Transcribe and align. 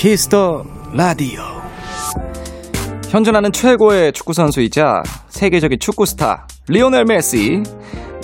키스 0.00 0.40
더 0.40 0.64
라디오 0.96 1.42
현존하는 3.10 3.52
최고의 3.52 4.14
축구 4.14 4.32
선수이자 4.32 5.02
세계적인 5.28 5.78
축구 5.78 6.06
스타 6.06 6.46
리오넬 6.68 7.04
메시 7.04 7.62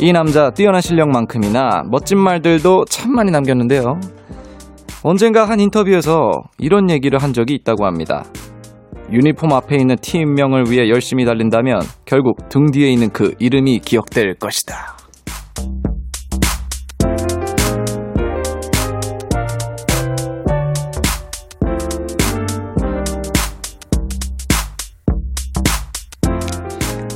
이 0.01 0.11
남자 0.11 0.49
뛰어난 0.49 0.81
실력만큼이나 0.81 1.83
멋진 1.91 2.19
말들도 2.19 2.87
참 2.87 3.13
많이 3.13 3.31
남겼는데요. 3.31 4.01
언젠가 5.03 5.47
한 5.47 5.61
인터뷰에서 5.61 6.31
이런 6.57 6.89
얘기를 6.89 7.23
한 7.23 7.35
적이 7.35 7.57
있다고 7.57 7.85
합니다. 7.85 8.25
유니폼 9.13 9.53
앞에 9.53 9.77
있는 9.77 9.97
팀명을 10.01 10.71
위해 10.71 10.89
열심히 10.89 11.27
달린다면 11.27 11.83
결국 12.07 12.49
등 12.49 12.71
뒤에 12.71 12.89
있는 12.89 13.11
그 13.11 13.35
이름이 13.39 13.81
기억될 13.81 14.37
것이다. 14.37 14.96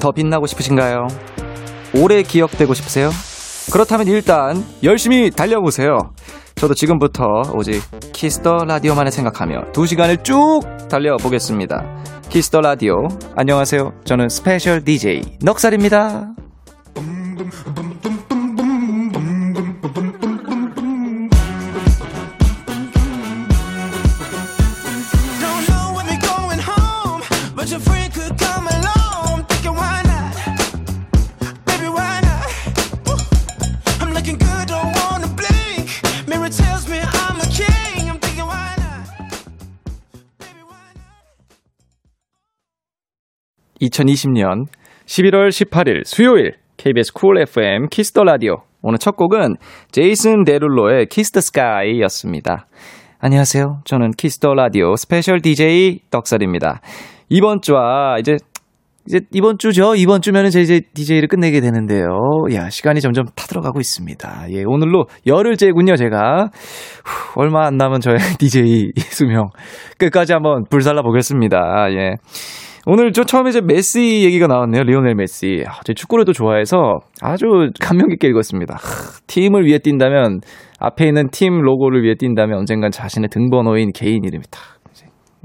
더 0.01 0.11
빛나고 0.11 0.47
싶으신가요? 0.47 1.07
오래 1.95 2.23
기억되고 2.23 2.75
싶으세요? 2.75 3.11
그렇다면 3.73 4.09
일단 4.09 4.65
열심히 4.83 5.31
달려보세요. 5.31 5.97
저도 6.57 6.75
지금부터 6.75 7.25
오직 7.55 7.83
키스 8.13 8.45
더 8.45 8.65
라디오만을 8.67 9.13
생각하며 9.13 9.73
두 9.73 9.87
시간을 9.87 10.23
쭉 10.23 10.61
달려보겠습니다. 10.91 12.03
키스 12.29 12.49
더 12.49 12.61
라디오. 12.61 12.95
안녕하세요. 13.37 13.93
저는 14.05 14.29
스페셜 14.29 14.85
DJ 14.85 15.23
넉살입니다. 15.43 16.35
(2020년 43.81 44.67
11월 45.07 45.49
18일) 45.49 46.05
수요일 46.05 46.55
KBS 46.77 47.13
쿨 47.13 47.39
FM 47.41 47.89
키스 47.91 48.12
더 48.12 48.25
라디오 48.25 48.57
오늘 48.83 48.99
첫 48.99 49.17
곡은 49.17 49.57
제이슨 49.93 50.45
데룰로의 50.45 51.07
Kiss 51.07 51.33
the 51.33 51.41
Sky였습니다. 51.41 52.67
안녕하세요. 53.19 53.83
저는 53.85 54.13
키스 54.13 54.39
더 54.39 54.55
라디오 54.55 54.97
스페셜 54.97 55.41
DJ 55.41 56.01
넉살입니다. 56.11 56.81
이번 57.29 57.61
주와 57.61 58.17
이제 58.19 58.37
이제 59.07 59.21
이번 59.33 59.59
주죠. 59.59 59.95
이번 59.95 60.23
주면은 60.23 60.51
제 60.51 60.61
이제 60.61 60.81
DJ를 60.95 61.29
끝내게 61.29 61.61
되는데요. 61.61 62.07
야, 62.55 62.71
시간이 62.71 63.01
점점 63.01 63.27
타들어가고 63.35 63.81
있습니다. 63.81 64.47
예, 64.51 64.63
오늘로 64.67 65.07
열흘째군요, 65.27 65.97
제가. 65.97 66.51
후, 67.05 67.41
얼마 67.41 67.67
안 67.67 67.77
남은 67.77 68.01
저의 68.01 68.19
DJ 68.39 68.93
수명. 68.97 69.49
끝까지 69.99 70.33
한번 70.33 70.65
불살라 70.69 71.03
보겠습니다. 71.03 71.87
예. 71.93 72.15
오늘 72.93 73.13
저 73.13 73.23
처음에 73.23 73.51
이제 73.51 73.61
메시 73.61 74.25
얘기가 74.25 74.49
나왔네요. 74.49 74.83
리오넬 74.83 75.15
메시. 75.15 75.63
아, 75.65 75.79
제 75.85 75.95
축구를 75.95 76.25
또 76.25 76.33
좋아해서 76.33 76.99
아주 77.23 77.47
감명 77.81 78.09
깊게 78.09 78.27
읽었습니다. 78.27 78.75
하, 78.75 78.81
팀을 79.29 79.65
위해 79.65 79.79
뛴다면 79.79 80.41
앞에 80.81 81.07
있는 81.07 81.29
팀 81.31 81.61
로고를 81.61 82.03
위해 82.03 82.17
뛴다면 82.19 82.59
언젠간 82.59 82.91
자신의 82.91 83.29
등번호인 83.29 83.93
개인 83.95 84.25
이름이 84.25 84.43
다 84.51 84.59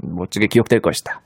멋지게 0.02 0.48
기억될 0.48 0.80
것이다. 0.80 1.20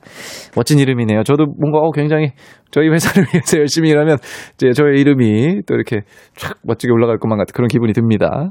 멋진 0.54 0.78
이름이네요. 0.78 1.22
저도 1.22 1.46
뭔가 1.58 1.78
어, 1.78 1.90
굉장히 1.90 2.32
저희 2.70 2.90
회사를 2.90 3.24
위해서 3.32 3.56
열심히 3.56 3.88
일하면 3.88 4.18
이제 4.56 4.72
저의 4.72 5.00
이름이 5.00 5.62
또 5.66 5.74
이렇게 5.74 6.00
촥 6.36 6.58
멋지게 6.64 6.92
올라갈 6.92 7.16
것만 7.16 7.38
같은 7.38 7.54
그런 7.54 7.68
기분이 7.68 7.94
듭니다. 7.94 8.50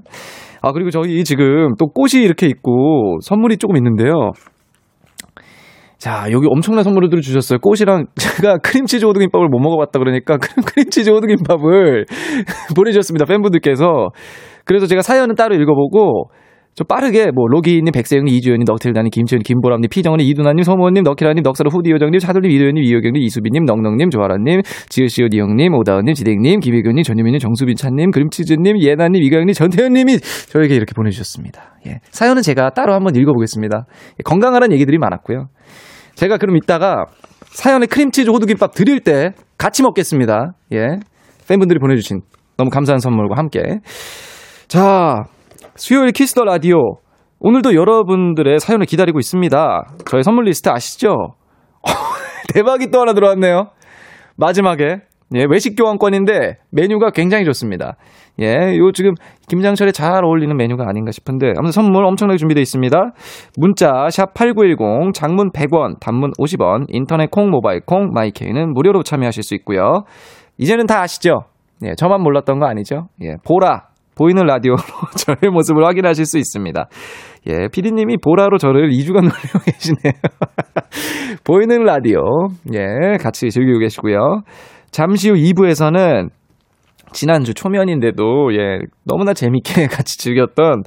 아 0.63 0.71
그리고 0.71 0.89
저희 0.89 1.23
지금 1.23 1.75
또 1.77 1.85
꽃이 1.85 2.23
이렇게 2.23 2.47
있고 2.47 3.19
선물이 3.21 3.57
조금 3.57 3.77
있는데요. 3.77 4.31
자, 5.99 6.27
여기 6.31 6.47
엄청난 6.49 6.85
선물을 6.85 7.09
주셨어요. 7.21 7.59
꽃이랑 7.59 8.05
제가 8.15 8.57
크림치즈 8.63 9.05
호두김밥을 9.05 9.49
못 9.49 9.59
먹어봤다 9.59 9.99
그러니까 9.99 10.37
크림치즈 10.37 11.09
호두김밥을 11.09 12.05
보내주셨습니다. 12.75 13.25
팬분들께서. 13.25 14.07
그래서 14.63 14.87
제가 14.87 15.01
사연은 15.01 15.35
따로 15.35 15.55
읽어보고 15.55 16.31
좀 16.75 16.87
빠르게 16.87 17.31
뭐 17.31 17.47
로기님, 17.47 17.91
백세영님, 17.91 18.33
이주연님, 18.33 18.63
넉틸다님, 18.65 19.09
김치현님, 19.09 19.43
김보람님, 19.43 19.89
피정원님, 19.89 20.25
이두나님, 20.25 20.63
서모님, 20.63 21.03
넉키라님, 21.03 21.43
넉사로 21.43 21.69
후디 21.69 21.91
요정님, 21.91 22.19
차돌님, 22.19 22.49
이도현님, 22.49 22.83
이효경님, 22.83 23.21
이수빈님, 23.21 23.65
넉넉님, 23.65 24.09
조아라님, 24.11 24.61
지으시오 24.87 25.27
니형님, 25.29 25.73
오다은님, 25.73 26.13
지댕님, 26.13 26.61
김혜교님, 26.61 27.03
전유민님, 27.03 27.39
정수빈 27.39 27.75
찬님, 27.75 28.11
크림치즈님, 28.11 28.79
예나님, 28.79 29.21
이가영님, 29.23 29.51
전태현님이 29.51 30.19
저에게 30.19 30.75
이렇게 30.75 30.93
보내주셨습니다. 30.95 31.75
예. 31.87 31.99
사연은 32.11 32.43
제가 32.43 32.69
따로 32.69 32.93
한번 32.93 33.13
읽어보겠습니다. 33.17 33.85
예, 33.89 34.23
건강하라는 34.23 34.73
얘기들이 34.73 34.99
많았고요. 34.99 35.47
제가 36.19 36.35
그럼 36.35 36.57
이따가 36.57 37.05
사연에 37.45 37.85
크림치즈 37.85 38.29
호두김밥 38.29 38.73
드릴 38.73 38.99
때 38.99 39.31
같이 39.57 39.81
먹겠습니다. 39.83 40.51
예. 40.73 40.99
팬분들이 41.47 41.79
보내주신 41.79 42.19
너무 42.57 42.69
감사한 42.69 42.99
선물과 42.99 43.37
함께. 43.37 43.61
자, 44.67 45.23
수요일 45.75 46.11
키스 46.11 46.31
더 46.31 46.43
라디오. 46.43 46.97
오늘도 47.39 47.73
여러분들의 47.73 48.59
사연을 48.59 48.85
기다리고 48.85 49.17
있습니다. 49.19 49.83
저의 50.09 50.23
선물 50.23 50.43
리스트 50.43 50.67
아시죠? 50.67 51.35
대박이 52.53 52.91
또 52.91 52.99
하나 52.99 53.13
들어왔네요. 53.13 53.69
마지막에. 54.35 54.97
예, 55.35 55.45
외식 55.47 55.75
교환권인데 55.75 56.57
메뉴가 56.71 57.11
굉장히 57.11 57.45
좋습니다. 57.45 57.97
예, 58.41 58.77
요 58.77 58.91
지금 58.91 59.13
김장철에 59.47 59.91
잘 59.91 60.23
어울리는 60.23 60.55
메뉴가 60.55 60.85
아닌가 60.87 61.11
싶은데 61.11 61.53
아무튼 61.57 61.71
선물 61.71 62.05
엄청나게 62.05 62.37
준비되어 62.37 62.61
있습니다. 62.61 63.11
문자 63.57 64.09
샵 64.09 64.33
8910 64.33 65.13
장문 65.13 65.51
100원, 65.51 65.99
단문 65.99 66.31
50원, 66.39 66.85
인터넷 66.87 67.29
콩, 67.29 67.51
모바일 67.51 67.81
콩, 67.85 68.09
마이케이는 68.13 68.73
무료로 68.73 69.03
참여하실 69.03 69.43
수 69.43 69.55
있고요. 69.55 70.03
이제는 70.57 70.87
다 70.87 71.01
아시죠? 71.01 71.41
예, 71.85 71.93
저만 71.95 72.21
몰랐던 72.21 72.59
거 72.59 72.65
아니죠? 72.65 73.07
예, 73.21 73.35
보라 73.45 73.89
보이는 74.15 74.43
라디오로 74.43 74.77
저의 75.15 75.49
모습을 75.51 75.85
확인하실 75.85 76.25
수 76.25 76.37
있습니다. 76.37 76.89
예, 77.47 77.67
피디님이 77.71 78.17
보라로 78.17 78.57
저를 78.57 78.89
2주간 78.89 79.21
놀리고 79.21 79.59
계시네요. 79.63 80.13
보이는 81.45 81.83
라디오, 81.83 82.19
예, 82.73 83.15
같이 83.17 83.49
즐기고 83.49 83.79
계시고요. 83.79 84.41
잠시 84.91 85.29
후 85.29 85.35
2부에서는 85.35 86.29
지난주 87.11 87.53
초면인데도 87.53 88.53
예 88.53 88.79
너무나 89.03 89.33
재밌게 89.33 89.87
같이 89.91 90.17
즐겼던 90.17 90.83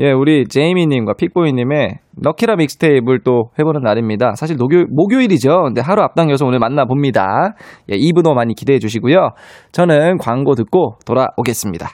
예 0.00 0.10
우리 0.10 0.46
제이미님과 0.46 1.14
픽보이님의 1.14 1.98
넉키라 2.22 2.56
mixtape를 2.56 3.20
또 3.24 3.50
해보는 3.58 3.82
날입니다. 3.82 4.34
사실 4.34 4.56
목요, 4.56 4.84
목요일이죠. 4.90 5.62
근데 5.64 5.80
하루 5.80 6.02
앞당겨서 6.02 6.46
오늘 6.46 6.58
만나봅니다. 6.58 7.54
예 7.90 7.96
2부도 7.96 8.34
많이 8.34 8.54
기대해 8.54 8.78
주시고요. 8.78 9.30
저는 9.72 10.18
광고 10.18 10.54
듣고 10.54 10.96
돌아오겠습니다. 11.06 11.88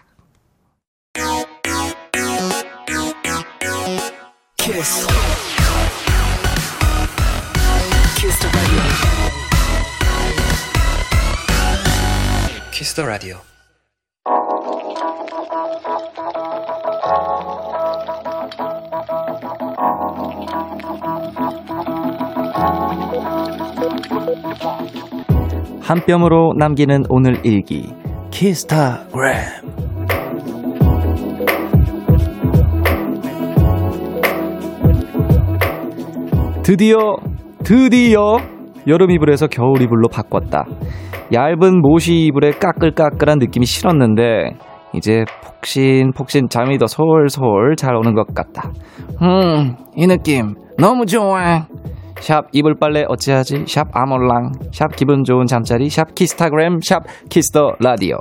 키스 4.56 5.17
키스 12.88 12.94
더 12.94 13.04
라디오. 13.06 13.36
한 25.82 26.00
뼘으로 26.06 26.54
남기는 26.56 27.02
오늘 27.10 27.44
일기 27.44 27.92
키스타그램 28.30 29.34
드디어 36.62 36.96
드디어 37.64 38.38
여름 38.86 39.10
이불에서 39.10 39.48
겨울 39.48 39.82
이불로 39.82 40.08
바꿨다. 40.08 40.64
얇은 41.32 41.80
모시 41.82 42.26
이불에 42.26 42.52
까끌까끌한 42.52 43.38
느낌이 43.38 43.66
싫었는데 43.66 44.56
이제 44.94 45.24
폭신폭신 45.44 46.48
잠이 46.48 46.78
더 46.78 46.86
솔솔 46.86 47.76
잘 47.76 47.94
오는 47.94 48.14
것 48.14 48.34
같다. 48.34 48.70
음, 49.22 49.76
이 49.96 50.06
느낌 50.06 50.54
너무 50.78 51.04
좋아. 51.06 51.66
샵 52.20 52.46
이불 52.52 52.74
빨래 52.80 53.04
어찌하지? 53.06 53.64
샵 53.66 53.88
아몰랑. 53.92 54.52
샵 54.72 54.94
기분 54.96 55.24
좋은 55.24 55.46
잠자리. 55.46 55.88
샵 55.88 56.14
키스타그램. 56.14 56.80
샵 56.80 57.02
키스터 57.28 57.74
라디오. 57.80 58.16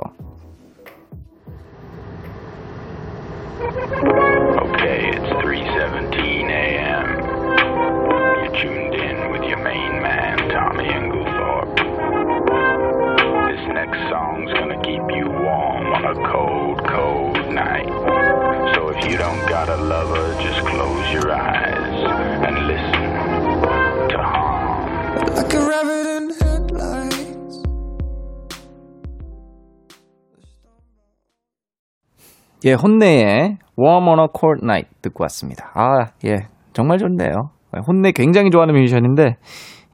예, 32.64 32.72
혼내의 32.72 33.58
Warm 33.78 34.08
on 34.08 34.18
a 34.18 34.26
Cold 34.36 34.64
Night 34.64 34.90
듣고 35.02 35.22
왔습니다. 35.24 35.70
아, 35.74 36.06
예, 36.26 36.48
정말 36.72 36.98
좋네요. 36.98 37.50
혼내 37.86 38.12
굉장히 38.12 38.50
좋아하는 38.50 38.74
뮤지션인데, 38.74 39.36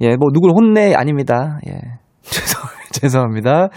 예, 0.00 0.16
뭐 0.16 0.30
누굴 0.32 0.52
혼내 0.52 0.94
아닙니다. 0.94 1.58
예, 1.68 1.72
죄송, 2.22 2.62
죄송합니다. 2.92 3.68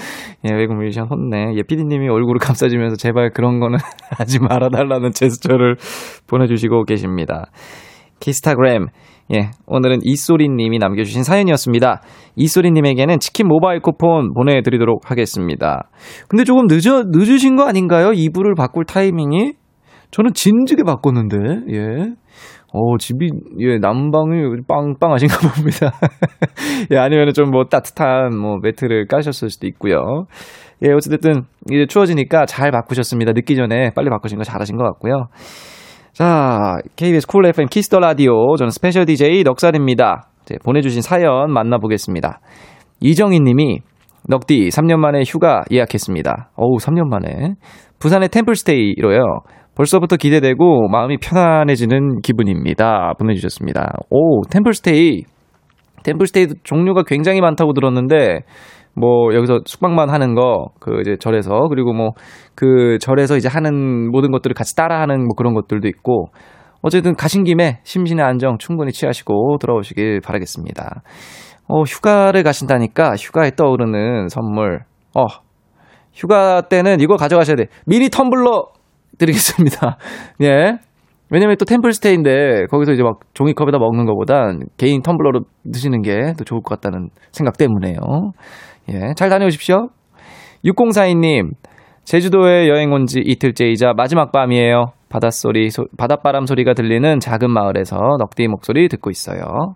예, 0.46 0.54
외국 0.54 0.76
뮤지션 0.76 1.08
혼내. 1.10 1.56
예, 1.56 1.64
피디님이 1.64 2.08
얼굴을 2.08 2.40
감싸주면서 2.40 2.96
제발 2.96 3.32
그런 3.32 3.60
거는 3.60 3.78
하지 4.18 4.40
말아달라는 4.40 5.12
제스처를 5.12 5.76
보내주시고 6.28 6.86
계십니다. 6.86 7.48
키스타그램. 8.20 8.88
예, 9.34 9.52
오늘은 9.66 10.00
이소리님이 10.04 10.80
남겨주신 10.80 11.24
사연이었습니다. 11.24 12.02
이소리님에게는 12.38 13.20
치킨 13.20 13.48
모바일 13.48 13.82
쿠폰 13.82 14.34
보내드리도록 14.34 15.12
하겠습니다. 15.12 15.90
근데 16.30 16.46
조금 16.46 16.68
늦어, 16.68 17.04
늦으신 17.08 17.58
거 17.58 17.68
아닌가요? 17.68 18.14
이불을 18.14 18.56
바꿀 18.56 18.86
타이밍이? 18.86 19.54
저는 20.12 20.34
진즉에 20.34 20.84
바꿨는데, 20.86 21.38
예. 21.74 22.14
어, 22.74 22.98
집이, 22.98 23.30
예, 23.60 23.78
난방이 23.80 24.62
빵빵하신가 24.68 25.36
봅니다. 25.56 25.92
예, 26.92 26.98
아니면 26.98 27.34
좀 27.34 27.50
뭐 27.52 27.66
따뜻한 27.66 28.38
뭐 28.38 28.58
매트를 28.62 29.08
까셨을 29.08 29.50
수도 29.50 29.68
있고요. 29.68 30.26
예, 30.86 30.92
어찌됐든, 30.94 31.44
이제 31.72 31.86
추워지니까 31.88 32.46
잘 32.46 32.72
바꾸셨습니다. 32.72 33.34
늦기 33.34 33.58
전에 33.58 33.92
빨리 33.94 34.10
바꾸신 34.10 34.38
거 34.38 34.46
잘하신 34.46 34.78
것 34.78 34.84
같고요. 34.86 35.28
자, 36.18 36.78
KBS 36.96 37.28
쿨 37.28 37.46
FM 37.46 37.68
키스 37.68 37.88
더 37.88 38.00
라디오. 38.00 38.56
저는 38.56 38.72
스페셜 38.72 39.06
DJ 39.06 39.44
넉살입니다. 39.44 40.30
네, 40.48 40.58
보내주신 40.66 41.04
사연 41.04 41.54
만나보겠습니다. 41.54 42.40
이정희 43.02 43.40
님이 43.42 43.82
넉디 44.28 44.70
3년 44.70 44.98
만에 44.98 45.22
휴가 45.28 45.62
예약했습니다. 45.72 46.50
어우, 46.56 46.78
3년 46.78 47.08
만에. 47.08 47.54
부산의 48.00 48.30
템플스테이로요. 48.30 49.42
벌써부터 49.76 50.16
기대되고 50.16 50.88
마음이 50.88 51.18
편안해지는 51.18 52.22
기분입니다. 52.24 53.14
보내주셨습니다. 53.20 53.92
오, 54.10 54.42
템플스테이. 54.50 55.22
템플스테이 56.02 56.48
종류가 56.64 57.04
굉장히 57.06 57.42
많다고 57.42 57.74
들었는데, 57.74 58.40
뭐, 59.00 59.34
여기서 59.34 59.60
숙박만 59.66 60.10
하는 60.10 60.34
거, 60.34 60.68
그, 60.80 61.02
이제 61.02 61.16
절에서, 61.20 61.68
그리고 61.70 61.94
뭐, 61.94 62.12
그 62.56 62.98
절에서 63.00 63.38
이제 63.38 63.48
하는 63.48 64.10
모든 64.10 64.32
것들을 64.32 64.54
같이 64.54 64.76
따라하는 64.76 65.20
뭐 65.20 65.36
그런 65.36 65.54
것들도 65.54 65.88
있고, 65.88 66.28
어쨌든 66.82 67.16
가신 67.16 67.44
김에 67.44 67.80
심신의 67.84 68.24
안정 68.26 68.58
충분히 68.58 68.92
취하시고 68.92 69.58
돌아오시길 69.60 70.22
바라겠습니다. 70.22 71.02
어, 71.68 71.82
휴가를 71.84 72.44
가신다니까 72.44 73.16
휴가에 73.18 73.52
떠오르는 73.56 74.30
선물. 74.30 74.82
어, 75.16 75.26
휴가 76.14 76.62
때는 76.62 77.00
이거 77.00 77.16
가져가셔야 77.16 77.56
돼. 77.56 77.66
미니 77.86 78.10
텀블러 78.10 78.68
드리겠습니다. 79.18 79.98
예. 80.44 80.78
왜냐면 81.30 81.58
또 81.58 81.66
템플스테이인데 81.66 82.68
거기서 82.72 82.94
이제 82.94 83.04
막 83.04 83.20
종이컵에다 83.34 83.80
먹는 83.80 84.06
것보단 84.06 84.62
개인 84.78 85.02
텀블러로 85.02 85.44
드시는 85.74 86.02
게 86.02 86.34
더 86.38 86.46
좋을 86.46 86.62
것 86.62 86.80
같다는 86.80 87.10
생각 87.34 87.58
때문에요. 87.58 87.98
예. 88.94 89.14
잘 89.16 89.30
다녀오십시오. 89.30 89.90
6042님, 90.66 91.52
제주도에 92.06 92.68
여행 92.68 92.92
온 92.94 93.06
지 93.06 93.20
이틀째이자 93.24 93.94
마지막 93.96 94.32
밤이에요. 94.32 94.92
바닷소리, 95.10 95.70
소, 95.70 95.86
바닷바람 95.98 96.46
소리가 96.46 96.74
들리는 96.74 97.20
작은 97.20 97.50
마을에서 97.52 97.98
넉디 98.20 98.48
목소리 98.48 98.88
듣고 98.90 99.10
있어요. 99.10 99.76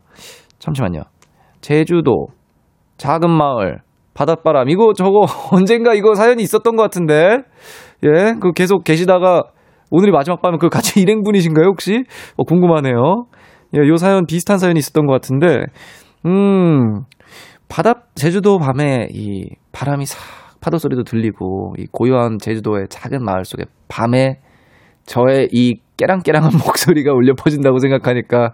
잠시만요. 0.59 1.01
제주도, 1.61 2.27
작은 2.97 3.29
마을, 3.29 3.79
바닷바람. 4.13 4.69
이거 4.69 4.93
저거 4.93 5.25
언젠가 5.51 5.93
이거 5.93 6.15
사연이 6.15 6.43
있었던 6.43 6.75
것 6.75 6.83
같은데. 6.83 7.39
예, 8.03 8.33
그 8.41 8.51
계속 8.53 8.83
계시다가 8.83 9.43
오늘이 9.89 10.11
마지막 10.11 10.41
밤에 10.41 10.57
그 10.59 10.69
같이 10.69 10.99
일행분이신가요, 11.01 11.65
혹시? 11.67 12.03
어, 12.37 12.43
궁금하네요. 12.43 13.25
예, 13.77 13.87
요 13.87 13.95
사연 13.97 14.25
비슷한 14.25 14.57
사연이 14.57 14.79
있었던 14.79 15.05
것 15.05 15.13
같은데, 15.13 15.65
음, 16.25 17.03
바다, 17.71 18.03
제주도 18.15 18.57
밤에 18.59 19.07
이 19.11 19.47
바람이 19.71 20.05
싹 20.05 20.19
파도 20.59 20.77
소리도 20.77 21.03
들리고, 21.03 21.73
이 21.79 21.85
고요한 21.91 22.37
제주도의 22.39 22.87
작은 22.89 23.23
마을 23.23 23.45
속에 23.45 23.63
밤에 23.87 24.39
저의 25.05 25.47
이 25.51 25.79
깨랑깨랑한 25.97 26.51
목소리가 26.65 27.13
울려 27.13 27.33
퍼진다고 27.35 27.79
생각하니까 27.79 28.51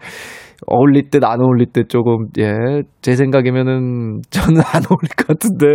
어울릴 0.68 1.10
듯 1.10 1.24
안 1.24 1.40
어울릴 1.42 1.68
듯 1.74 1.90
조금 1.90 2.28
예 2.38 2.54
제 3.02 3.16
생각이면은 3.16 4.22
저는 4.30 4.62
안 4.62 4.82
어울릴 4.90 5.10
것 5.18 5.28
같은데. 5.28 5.66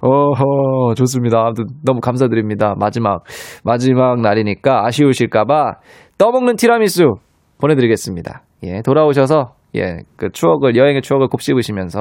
어허 0.00 0.94
좋습니다. 0.94 1.40
아무튼 1.40 1.66
너무 1.84 2.00
감사드립니다. 2.00 2.74
마지막 2.78 3.22
마지막 3.64 4.20
날이니까 4.20 4.86
아쉬우실까봐 4.86 5.74
떠먹는 6.18 6.56
티라미수 6.56 7.14
보내드리겠습니다. 7.60 8.42
예 8.64 8.82
돌아오셔서 8.82 9.52
예 9.76 9.98
그 10.16 10.28
추억을 10.32 10.76
여행의 10.76 11.02
추억을 11.02 11.28
곱씹으시면서 11.28 12.00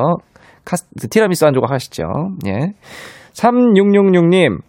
카스, 0.70 0.86
티라미수 1.10 1.46
한 1.46 1.54
조각 1.54 1.72
하시죠 1.72 2.04
예 2.48 2.74
3666님 3.34 4.60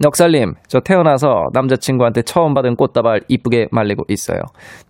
넉살님, 0.00 0.54
저 0.68 0.78
태어나서 0.78 1.46
남자친구한테 1.52 2.22
처음 2.22 2.54
받은 2.54 2.76
꽃다발 2.76 3.22
이쁘게 3.26 3.66
말리고 3.72 4.04
있어요. 4.08 4.38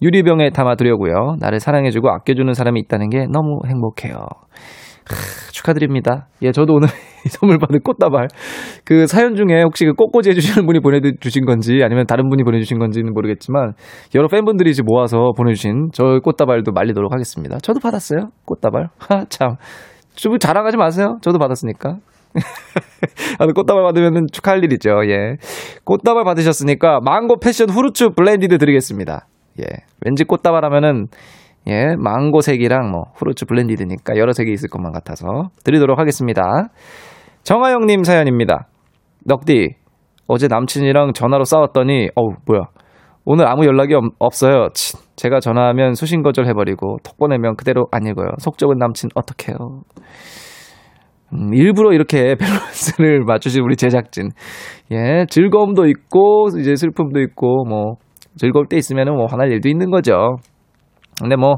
유리병에 0.02 0.50
담아두려고요. 0.50 1.36
나를 1.40 1.60
사랑해주고 1.60 2.10
아껴주는 2.10 2.52
사람이 2.52 2.78
있다는 2.80 3.08
게 3.08 3.24
너무 3.32 3.60
행복해요. 3.66 4.16
하, 4.16 5.50
축하드립니다. 5.52 6.28
예, 6.42 6.52
저도 6.52 6.74
오늘 6.74 6.88
선물 7.30 7.58
받은 7.58 7.80
꽃다발. 7.82 8.28
그 8.84 9.06
사연 9.06 9.34
중에 9.34 9.62
혹시 9.62 9.86
그 9.86 9.94
꽃꽂이 9.94 10.28
해주시는 10.28 10.66
분이 10.66 10.80
보내주신 10.80 11.46
건지 11.46 11.80
아니면 11.82 12.06
다른 12.06 12.28
분이 12.28 12.44
보내주신 12.44 12.78
건지는 12.78 13.14
모르겠지만 13.14 13.72
여러 14.14 14.28
팬분들이 14.28 14.70
이제 14.70 14.82
모아서 14.84 15.32
보내주신 15.36 15.88
저 15.94 16.20
꽃다발도 16.22 16.72
말리도록 16.72 17.12
하겠습니다. 17.12 17.56
저도 17.58 17.80
받았어요. 17.80 18.28
꽃다발. 18.44 18.88
하, 18.98 19.24
참. 19.30 19.56
좀 20.18 20.38
자랑하지 20.38 20.76
마세요. 20.76 21.18
저도 21.22 21.38
받았으니까. 21.38 21.96
아, 23.38 23.46
꽃다발 23.46 23.82
받으면 23.84 24.26
축하할 24.32 24.62
일이죠. 24.64 24.90
예. 25.06 25.36
꽃다발 25.84 26.24
받으셨으니까 26.24 27.00
망고 27.02 27.38
passion 27.38 27.70
fruits 27.70 28.10
blended 28.10 28.58
드리겠습니다. 28.58 29.26
예. 29.60 29.64
왠지 30.04 30.24
꽃다발 30.24 30.64
하면은 30.64 31.06
예, 31.68 31.94
망고 31.96 32.40
색이랑 32.40 32.90
뭐 32.90 33.04
fruits 33.14 33.44
blended니까 33.44 34.16
여러 34.16 34.32
색이 34.32 34.50
있을 34.52 34.68
것만 34.68 34.92
같아서 34.92 35.50
드리도록 35.64 35.98
하겠습니다. 35.98 36.42
정하영 37.42 37.86
님 37.86 38.04
사연입니다. 38.04 38.68
넉디 39.24 39.74
어제 40.26 40.48
남친이랑 40.48 41.12
전화로 41.12 41.44
싸웠더니 41.44 42.08
어우 42.14 42.34
뭐야 42.46 42.62
오늘 43.30 43.46
아무 43.46 43.66
연락이 43.66 43.92
없, 43.92 44.02
어요 44.42 44.68
제가 45.16 45.40
전화하면 45.40 45.92
수신 45.92 46.22
거절해버리고 46.22 46.96
톡 47.04 47.18
보내면 47.18 47.56
그대로 47.56 47.86
안 47.92 48.06
읽어요. 48.06 48.28
속 48.38 48.56
좁은 48.56 48.78
남친 48.78 49.10
어떡해요. 49.14 49.82
음, 51.34 51.52
일부러 51.52 51.92
이렇게 51.92 52.36
밸런스를 52.40 53.24
맞추신 53.26 53.62
우리 53.62 53.76
제작진. 53.76 54.30
예, 54.92 55.26
즐거움도 55.28 55.84
있고, 55.88 56.46
이제 56.58 56.74
슬픔도 56.74 57.20
있고, 57.20 57.66
뭐, 57.68 57.96
즐거울 58.38 58.64
때 58.66 58.78
있으면은 58.78 59.14
뭐 59.14 59.26
화날 59.26 59.52
일도 59.52 59.68
있는 59.68 59.90
거죠. 59.90 60.36
근데 61.20 61.36
뭐, 61.36 61.56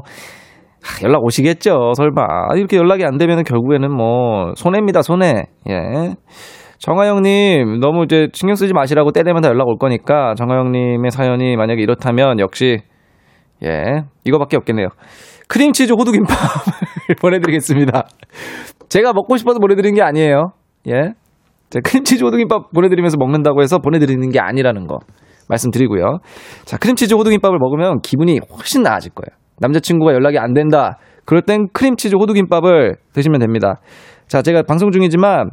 하, 0.83 1.03
연락 1.05 1.23
오시겠죠, 1.23 1.93
설마. 1.95 2.53
이렇게 2.57 2.75
연락이 2.75 3.05
안 3.05 3.17
되면은 3.17 3.43
결국에는 3.45 3.89
뭐, 3.95 4.51
손해입니다, 4.57 5.03
손해. 5.03 5.45
예. 5.69 6.15
정하영님, 6.81 7.79
너무 7.79 8.05
이제 8.05 8.27
신경 8.33 8.55
쓰지 8.55 8.73
마시라고 8.73 9.11
때 9.11 9.21
되면 9.21 9.41
다 9.43 9.49
연락 9.49 9.67
올 9.67 9.77
거니까, 9.77 10.33
정하영님의 10.35 11.11
사연이 11.11 11.55
만약에 11.55 11.79
이렇다면 11.79 12.39
역시, 12.39 12.79
예, 13.63 14.01
이거밖에 14.25 14.57
없겠네요. 14.57 14.87
크림치즈 15.47 15.93
호두김밥을 15.93 17.15
보내드리겠습니다. 17.21 18.07
제가 18.89 19.13
먹고 19.13 19.37
싶어서 19.37 19.59
보내드리는 19.59 19.93
게 19.93 20.01
아니에요. 20.01 20.53
예. 20.87 21.13
제가 21.69 21.87
크림치즈 21.87 22.23
호두김밥 22.23 22.71
보내드리면서 22.73 23.17
먹는다고 23.17 23.61
해서 23.61 23.77
보내드리는 23.77 24.27
게 24.29 24.39
아니라는 24.39 24.87
거 24.87 24.97
말씀드리고요. 25.49 26.17
자, 26.65 26.77
크림치즈 26.77 27.13
호두김밥을 27.13 27.59
먹으면 27.59 28.01
기분이 28.01 28.39
훨씬 28.57 28.81
나아질 28.81 29.11
거예요. 29.13 29.37
남자친구가 29.59 30.13
연락이 30.13 30.39
안 30.39 30.53
된다. 30.53 30.97
그럴 31.25 31.43
땐 31.43 31.67
크림치즈 31.73 32.15
호두김밥을 32.15 32.95
드시면 33.13 33.39
됩니다. 33.39 33.79
자, 34.27 34.41
제가 34.41 34.63
방송 34.63 34.89
중이지만 34.91 35.51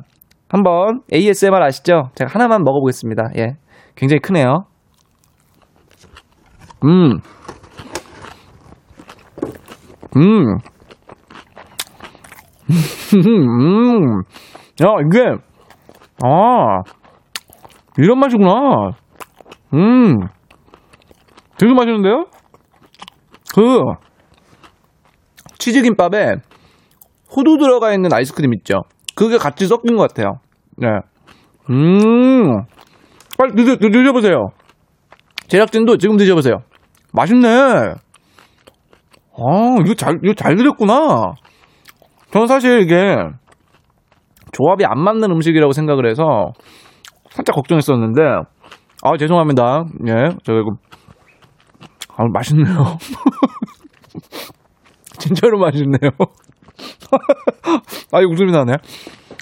한번 0.49 1.02
ASMR 1.12 1.62
아시죠? 1.62 2.11
제가 2.14 2.31
하나만 2.33 2.64
먹어보겠습니다. 2.64 3.31
예. 3.37 3.57
굉장히 3.95 4.21
크네요. 4.21 4.64
음. 6.85 7.19
음. 10.17 10.59
음. 13.14 14.23
야, 14.83 14.95
이게, 15.05 15.25
아, 16.25 16.83
이런 17.97 18.19
맛이구나. 18.19 18.90
음. 19.75 20.19
되게 21.59 21.73
맛있는데요? 21.75 22.26
그, 23.55 23.81
치즈김밥에 25.59 26.37
호두 27.37 27.59
들어가 27.59 27.93
있는 27.93 28.12
아이스크림 28.12 28.55
있죠? 28.55 28.83
그게 29.18 29.37
같이 29.37 29.66
섞인 29.66 29.96
것 29.96 30.06
같아요. 30.06 30.38
네. 30.76 30.87
음. 31.70 32.62
빨리 33.37 33.52
드셔, 33.56 33.75
드셔보세요. 33.76 34.50
제작진도 35.48 35.96
지금 35.96 36.16
드셔보세요. 36.16 36.58
맛있네. 37.12 37.48
아, 37.48 37.96
이거 39.84 39.94
잘, 39.94 40.20
이거 40.22 40.34
잘 40.34 40.54
드렸구나. 40.54 41.32
저는 42.30 42.46
사실 42.46 42.80
이게 42.80 43.16
조합이 44.52 44.84
안 44.87 45.00
맞는 45.00 45.32
음식이라고 45.32 45.72
생각을 45.72 46.08
해서 46.08 46.52
살짝 47.30 47.56
걱정했었는데, 47.56 48.22
아, 49.02 49.16
죄송합니다. 49.18 49.84
예, 50.06 50.12
저 50.44 50.52
이거, 50.52 50.76
아, 52.16 52.25
맛있네요. 52.32 52.98
진짜로 55.18 55.58
맛있네요. 55.58 56.10
아, 58.12 58.20
이 58.20 58.24
웃음이 58.24 58.52
나네. 58.52 58.74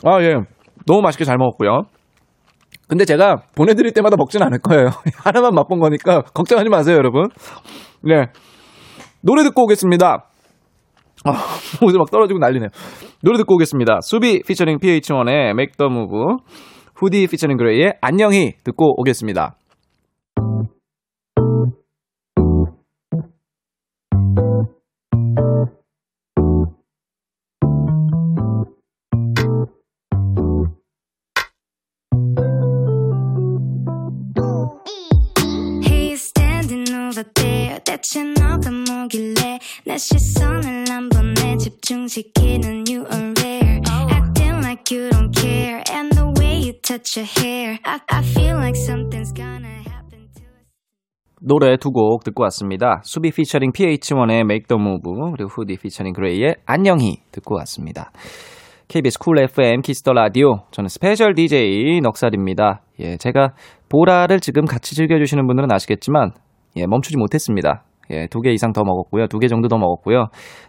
아, 0.05 0.23
예. 0.23 0.35
너무 0.87 1.03
맛있게 1.03 1.25
잘 1.25 1.37
먹었고요. 1.39 1.83
근데 2.89 3.05
제가 3.05 3.43
보내드릴 3.57 3.93
때마다 3.93 4.17
먹진 4.17 4.43
않을 4.43 4.59
거예요. 4.61 4.89
하나만 5.19 5.55
맛본 5.55 5.81
거니까 5.81 6.23
걱정하지 6.23 6.69
마세요, 6.69 6.97
여러분. 6.97 7.29
네. 8.03 8.27
노래 9.23 9.43
듣고 9.43 9.65
오겠습니다. 9.65 10.27
아, 11.25 11.31
옷이 11.83 11.99
막 11.99 12.11
떨어지고 12.11 12.39
난리네요. 12.39 12.69
노래 13.23 13.39
듣고 13.39 13.55
오겠습니다. 13.55 14.01
수비 14.03 14.43
피처링 14.43 14.79
PH1의 14.79 15.51
Make 15.51 15.73
the 15.79 15.91
Move, 15.91 16.37
후디 16.95 17.27
피처링 17.27 17.57
그레이의 17.57 17.95
안녕히 18.01 18.53
듣고 18.63 18.95
오겠습니다. 19.01 19.57
대체 38.07 38.23
너가 38.23 38.71
뭐길래 38.71 39.59
내 39.85 39.99
시선을 39.99 40.85
한 40.89 41.09
번에 41.09 41.57
집중시키는 41.57 42.85
you 42.89 43.05
are 43.13 43.33
rare 43.41 43.81
Acting 44.13 44.59
like 44.63 44.97
you 44.97 45.11
don't 45.11 45.35
care 45.37 45.83
And 45.91 46.15
the 46.15 46.31
way 46.39 46.63
you 46.63 46.73
touch 46.83 47.19
your 47.19 47.27
hair 47.27 47.79
I, 47.83 47.99
I 48.09 48.23
feel 48.23 48.55
like 48.59 48.77
something's 48.79 49.35
gonna 49.35 49.83
happen 49.83 50.29
to 50.37 50.45
us 50.45 50.71
노래 51.41 51.77
두 51.77 51.91
곡 51.91 52.23
듣고 52.23 52.45
왔습니다. 52.45 53.01
수비 53.03 53.33
featuring 53.33 53.73
pH-1의 53.73 54.41
Make 54.43 54.67
the 54.69 54.81
Move, 54.81 55.33
그리고 55.33 55.51
후디 55.51 55.77
피처링 55.79 56.13
그레이의 56.13 56.57
안녕히 56.65 57.23
듣고 57.33 57.57
왔습니다. 57.57 58.13
KBS 58.87 59.19
쿨 59.19 59.41
FM 59.41 59.81
키스 59.81 60.01
더 60.01 60.13
라디오. 60.13 60.61
저는 60.71 60.89
스페셜 60.89 61.35
DJ 61.35 62.01
넉살입니다. 62.03 62.83
예, 63.01 63.17
제가 63.17 63.55
보라를 63.89 64.39
지금 64.39 64.65
같이 64.65 64.95
즐겨주시는 64.95 65.45
분들은 65.49 65.73
아시겠지만, 65.73 66.31
예, 66.77 66.87
멈추지 66.87 67.17
못했습니다. 67.17 67.83
예, 68.11 68.27
두 68.29 68.41
개 68.41 68.51
이상 68.51 68.73
더 68.73 68.83
먹었고요. 68.85 69.27
두 69.29 69.39
개 69.39 69.49
정도 69.49 69.69
더 69.69 69.79
먹었고요. 69.79 70.27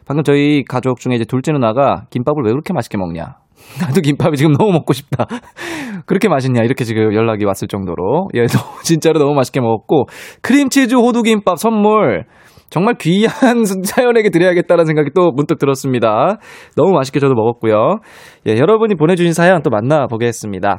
방금 0.08 0.24
저희 0.24 0.64
가족 0.64 1.00
중에 1.00 1.16
이제 1.16 1.26
둘째 1.26 1.52
누나가 1.52 2.06
김밥을 2.10 2.44
왜 2.44 2.52
그렇게 2.52 2.74
맛있게 2.74 2.98
먹냐. 2.98 3.38
나도 3.82 4.02
김밥이 4.02 4.38
지금 4.38 4.54
너무 4.54 4.72
먹고 4.72 4.94
싶다. 4.94 5.26
그렇게 6.06 6.30
맛있냐. 6.30 6.62
이렇게 6.64 6.84
지금 6.84 7.14
연락이 7.14 7.44
왔을 7.46 7.68
정도로. 7.68 8.30
예, 8.36 8.46
진짜로 8.84 9.20
너무 9.20 9.34
맛있게 9.34 9.60
먹었고, 9.62 10.06
크림치즈 10.42 10.96
호두김밥 10.96 11.58
선물. 11.58 12.26
정말 12.70 12.96
귀한 13.00 13.64
사연에게 13.66 14.30
드려야겠다는 14.30 14.86
생각이 14.86 15.12
또 15.16 15.32
문득 15.32 15.58
들었습니다. 15.58 16.38
너무 16.76 16.92
맛있게 16.92 17.20
저도 17.20 17.34
먹었고요. 17.34 18.00
예, 18.46 18.58
여러분이 18.58 18.96
보내주신 18.96 19.32
사연 19.34 19.62
또 19.64 19.70
만나보겠습니다. 19.70 20.78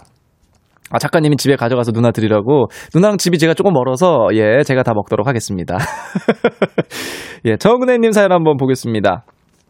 아, 0.90 0.98
작가님이 0.98 1.36
집에 1.36 1.56
가져가서 1.56 1.92
누나 1.92 2.10
드리라고. 2.10 2.66
누나랑 2.94 3.18
집이 3.18 3.38
제가 3.38 3.54
조금 3.54 3.72
멀어서, 3.72 4.28
예, 4.32 4.62
제가 4.62 4.82
다 4.82 4.94
먹도록 4.94 5.26
하겠습니다. 5.26 5.76
예, 7.44 7.56
정은혜님 7.56 8.12
사연 8.12 8.32
한번 8.32 8.56
보겠습니다. 8.56 9.24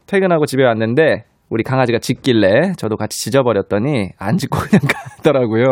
퇴근하고 0.07 0.47
집에 0.47 0.65
왔는데, 0.65 1.25
우리 1.51 1.63
강아지가 1.65 1.99
짖길래 1.99 2.73
저도 2.77 2.97
같이 2.97 3.19
짖어버렸더니, 3.25 4.11
안 4.19 4.37
짖고 4.37 4.59
그냥 4.59 4.81
가더라고요. 5.17 5.65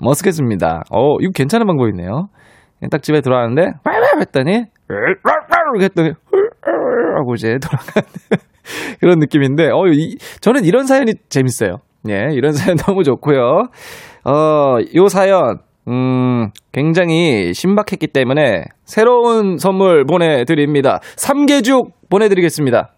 머쓱했습니다. 0.00 0.82
어, 0.90 1.16
이거 1.20 1.30
괜찮은 1.34 1.66
방법이네요. 1.66 2.28
딱 2.90 3.02
집에 3.02 3.20
들어왔는데, 3.20 3.78
빨빨 3.84 4.20
했더니, 4.20 4.64
이렇게 5.74 5.84
했더니, 5.86 6.12
하고 7.16 7.34
이제 7.34 7.58
돌아가는 7.58 8.08
그런 9.00 9.18
느낌인데, 9.18 9.70
어, 9.70 9.86
이, 9.88 10.16
저는 10.40 10.64
이런 10.64 10.86
사연이 10.86 11.12
재밌어요. 11.28 11.78
예, 12.08 12.28
이런 12.32 12.52
사연 12.52 12.76
너무 12.76 13.02
좋고요. 13.02 13.64
어, 14.28 14.78
요 14.96 15.06
사연, 15.06 15.58
음, 15.86 16.50
굉장히 16.72 17.52
신박했기 17.54 18.08
때문에 18.08 18.64
새로운 18.84 19.56
선물 19.56 20.04
보내드립니다. 20.04 20.98
삼계죽 21.16 21.92
보내드리겠습니다. 22.10 22.90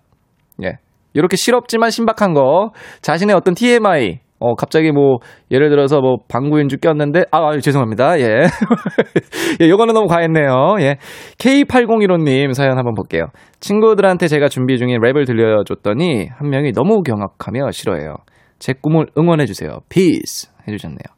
예. 0.65 0.79
이렇게 1.13 1.37
실없지만 1.37 1.91
신박한 1.91 2.33
거, 2.33 2.71
자신의 3.03 3.37
어떤 3.37 3.53
TMI, 3.53 4.21
어, 4.39 4.55
갑자기 4.55 4.91
뭐, 4.91 5.19
예를 5.51 5.69
들어서 5.69 6.01
뭐, 6.01 6.17
방구인주 6.29 6.79
꼈는데, 6.79 7.25
아, 7.31 7.49
아 7.49 7.59
죄송합니다. 7.59 8.21
예. 8.21 8.25
예, 9.61 9.69
요거는 9.69 9.93
너무 9.93 10.07
과했네요. 10.07 10.77
예. 10.81 10.97
K8015님 11.39 12.55
사연 12.55 12.79
한번 12.79 12.95
볼게요. 12.95 13.27
친구들한테 13.61 14.29
제가 14.29 14.49
준비 14.49 14.79
중인 14.79 15.01
랩을 15.01 15.27
들려줬더니, 15.27 16.29
한 16.29 16.49
명이 16.49 16.73
너무 16.73 17.03
경악하며 17.03 17.73
싫어해요. 17.73 18.15
제 18.59 18.73
꿈을 18.73 19.07
응원해주세요. 19.17 19.81
Peace! 19.89 20.49
해주셨네요. 20.69 21.18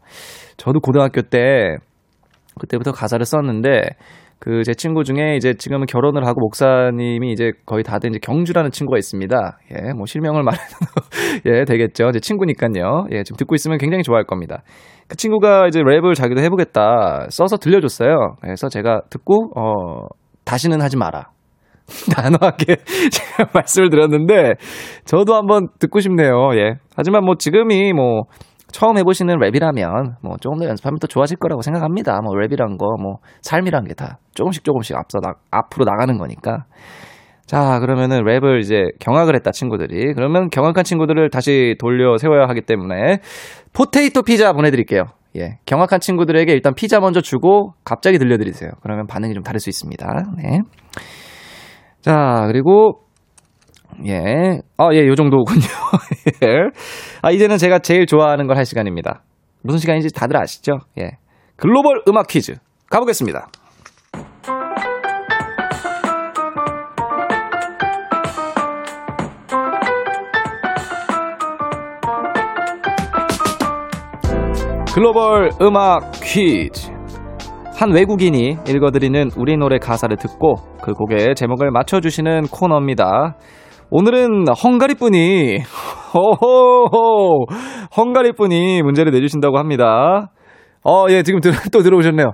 저도 0.61 0.81
고등학교 0.81 1.23
때, 1.23 1.77
그때부터 2.59 2.93
가사를 2.93 3.25
썼는데, 3.25 3.83
그 4.41 4.63
제 4.65 4.73
친구 4.73 5.05
중에 5.05 5.37
이제 5.37 5.53
지금은 5.53 5.85
결혼을 5.87 6.27
하고 6.27 6.41
목사님이 6.41 7.33
이제 7.33 7.53
거의 7.67 7.85
다된 7.85 8.13
이제 8.13 8.19
경주라는 8.23 8.71
친구가 8.71 8.97
있습니다. 8.97 9.59
예, 9.73 9.93
뭐 9.93 10.07
실명을 10.07 10.43
말해도 10.43 10.77
예 11.45 11.65
되겠죠. 11.65 12.11
제 12.13 12.21
친구니까요. 12.21 13.07
예, 13.13 13.23
지금 13.23 13.37
듣고 13.37 13.55
있으면 13.55 13.77
굉장히 13.77 14.03
좋아할 14.03 14.25
겁니다. 14.25 14.63
그 15.09 15.17
친구가 15.17 15.67
이제 15.69 15.81
랩을 15.81 16.15
자기도 16.15 16.41
해보겠다 16.41 17.27
써서 17.29 17.59
들려줬어요. 17.59 18.37
그래서 18.41 18.71
제가 18.71 19.03
듣고 19.11 19.53
어 19.57 20.07
다시는 20.47 20.81
하지 20.81 20.97
마라. 20.97 21.29
단호하게 22.17 22.77
제가 23.13 23.51
말씀을 23.53 23.91
드렸는데 23.91 24.55
저도 25.05 25.35
한번 25.35 25.69
듣고 25.79 26.01
싶네요. 26.01 26.53
예. 26.55 26.77
하지만 26.97 27.25
뭐 27.25 27.35
지금이 27.39 27.93
뭐 27.93 28.23
처음 28.73 28.99
해보시는 28.99 29.37
랩이라면 29.39 30.17
뭐 30.23 30.37
조금 30.41 30.59
더 30.59 30.67
연습하면 30.67 30.99
더 30.99 31.07
좋아질 31.07 31.37
거라고 31.39 31.63
생각합니다. 31.63 32.21
뭐 32.23 32.35
랩이란 32.35 32.79
거, 32.79 32.87
뭐 33.01 33.19
삶이란 33.43 33.85
게 33.85 33.95
다 33.95 34.19
조금씩 34.35 34.65
조금씩 34.65 34.97
앞서 34.97 35.19
나, 35.21 35.35
앞으로 35.51 35.85
나가는 35.85 36.17
거니까. 36.17 36.65
자, 37.47 37.81
그러면은 37.81 38.23
랩을 38.23 38.61
이제 38.61 38.85
경악을 39.01 39.35
했다 39.35 39.51
친구들이. 39.51 40.15
그러면 40.15 40.49
경악한 40.51 40.85
친구들을 40.85 41.31
다시 41.31 41.75
돌려 41.81 42.17
세워야 42.17 42.45
하기 42.49 42.63
때문에 42.63 43.19
포테이토 43.73 44.23
피자 44.23 44.53
보내드릴게요. 44.53 45.05
예, 45.37 45.59
경악한 45.67 46.01
친구들에게 46.01 46.53
일단 46.53 46.75
피자 46.75 47.01
먼저 47.01 47.21
주고 47.21 47.75
갑자기 47.85 48.19
들려드리세요. 48.19 48.71
그러면 48.83 49.07
반응이 49.07 49.35
좀 49.35 49.43
다를 49.43 49.61
수 49.61 49.69
있습니다. 49.69 50.07
네. 50.39 50.61
자, 52.01 52.45
그리고 52.47 53.01
예. 54.07 54.61
아, 54.77 54.89
예, 54.93 55.07
요 55.07 55.15
정도군요. 55.15 55.61
예. 56.45 56.71
아, 57.23 57.31
이제는 57.31 57.59
제가 57.59 57.81
제일 57.81 58.07
좋아하는 58.07 58.47
걸 58.47 58.57
할 58.57 58.65
시간입니다. 58.67 59.23
무슨 59.63 59.79
시간인지 59.79 60.13
다들 60.13 60.37
아시죠? 60.37 60.79
예. 60.99 61.13
글로벌 61.57 62.03
음악 62.09 62.27
퀴즈. 62.29 62.55
가보겠습니다. 62.91 63.49
글로벌 74.95 75.51
음악 75.63 76.11
퀴즈. 76.23 76.91
한 77.77 77.93
외국인이 77.93 78.59
읽어드리는 78.69 79.31
우리 79.37 79.57
노래 79.57 79.79
가사를 79.79 80.15
듣고 80.17 80.57
그 80.83 80.93
곡의 80.93 81.35
제목을 81.37 81.71
맞춰주시는 81.71 82.49
코너입니다. 82.49 83.37
오늘은 83.93 84.45
헝가리 84.49 84.95
분이, 84.95 85.59
호호호, 86.15 87.47
헝가리 87.97 88.33
분이 88.33 88.83
문제를 88.83 89.11
내주신다고 89.13 89.59
합니다. 89.59 90.31
어, 90.85 91.07
예, 91.11 91.23
지금 91.23 91.41
들, 91.41 91.53
또 91.73 91.83
들어오셨네요. 91.83 92.33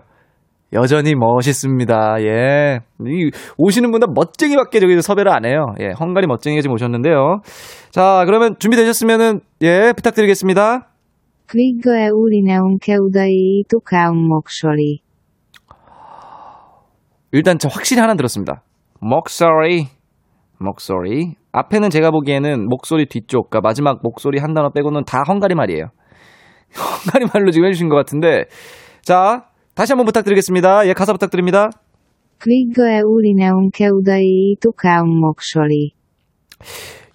여전히 0.75 1.15
멋있습니다. 1.15 2.17
예. 2.21 2.81
이 3.07 3.31
오시는 3.57 3.91
분들 3.91 4.09
멋쟁이밖에 4.15 4.81
저기 4.81 5.01
섭외를 5.01 5.33
안 5.33 5.47
해요. 5.47 5.67
예. 5.81 5.93
헝가리 5.99 6.27
멋쟁이가 6.27 6.61
지금 6.61 6.75
오셨는데요. 6.75 7.41
자, 7.91 8.25
그러면 8.27 8.57
준비되셨으면은, 8.59 9.41
예, 9.63 9.93
부탁드리겠습니다. 9.97 10.89
Úrineum 12.13 12.79
keudai 12.83 13.63
tukaum 13.69 14.27
moksori. 14.27 14.99
일단 17.31 17.59
저 17.59 17.69
확실히 17.69 18.01
하나 18.01 18.15
들었습니다. 18.15 18.63
목소리. 19.01 19.87
목소리. 20.59 21.37
앞에는 21.59 21.89
제가 21.89 22.11
보기에는 22.11 22.69
목소리 22.69 23.07
뒤쪽, 23.07 23.49
그러니까 23.49 23.67
마지막 23.67 24.01
목소리 24.03 24.39
한 24.39 24.53
단어 24.53 24.69
빼고는 24.71 25.05
다 25.05 25.23
헝가리 25.27 25.55
말이에요. 25.55 25.87
헝가리 27.07 27.31
말로 27.33 27.51
지금 27.51 27.67
해주신 27.69 27.89
것 27.89 27.97
같은데. 27.97 28.45
자, 29.01 29.47
다시 29.75 29.93
한번 29.93 30.05
부탁드리겠습니다. 30.05 30.87
예, 30.87 30.93
가사 30.93 31.13
부탁드립니다. 31.15 31.71
Kvigga 32.39 33.01
úrineum 33.07 33.71
keudai 33.73 34.57
tukaum 34.61 35.17
moksori. 35.17 35.93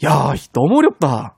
야, 0.04 0.34
너무 0.54 0.80
어렵다. 0.80 1.38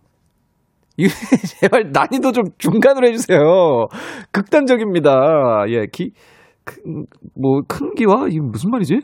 이거 0.95 1.09
제발 1.59 1.91
난이도 1.91 2.31
좀 2.31 2.45
중간으로 2.57 3.07
해주세요. 3.07 3.87
극단적입니다. 4.31 5.65
예, 5.67 5.87
기, 5.91 6.11
큰, 6.63 7.05
뭐, 7.35 7.59
큰 7.67 7.93
기와? 7.95 8.27
이게 8.29 8.39
무슨 8.39 8.69
말이지? 8.69 9.01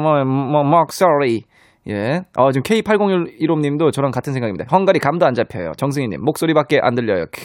뭐, 0.00 0.24
뭐, 0.24 0.62
목소리. 0.62 1.42
예. 1.88 2.22
어, 2.36 2.50
지금 2.50 2.62
K8015님도 2.62 3.92
저랑 3.92 4.10
같은 4.10 4.32
생각입니다. 4.32 4.64
헝가리 4.70 4.98
감도 4.98 5.26
안 5.26 5.34
잡혀요. 5.34 5.72
정승희님, 5.76 6.22
목소리밖에 6.22 6.80
안 6.82 6.94
들려요. 6.94 7.26
크. 7.30 7.40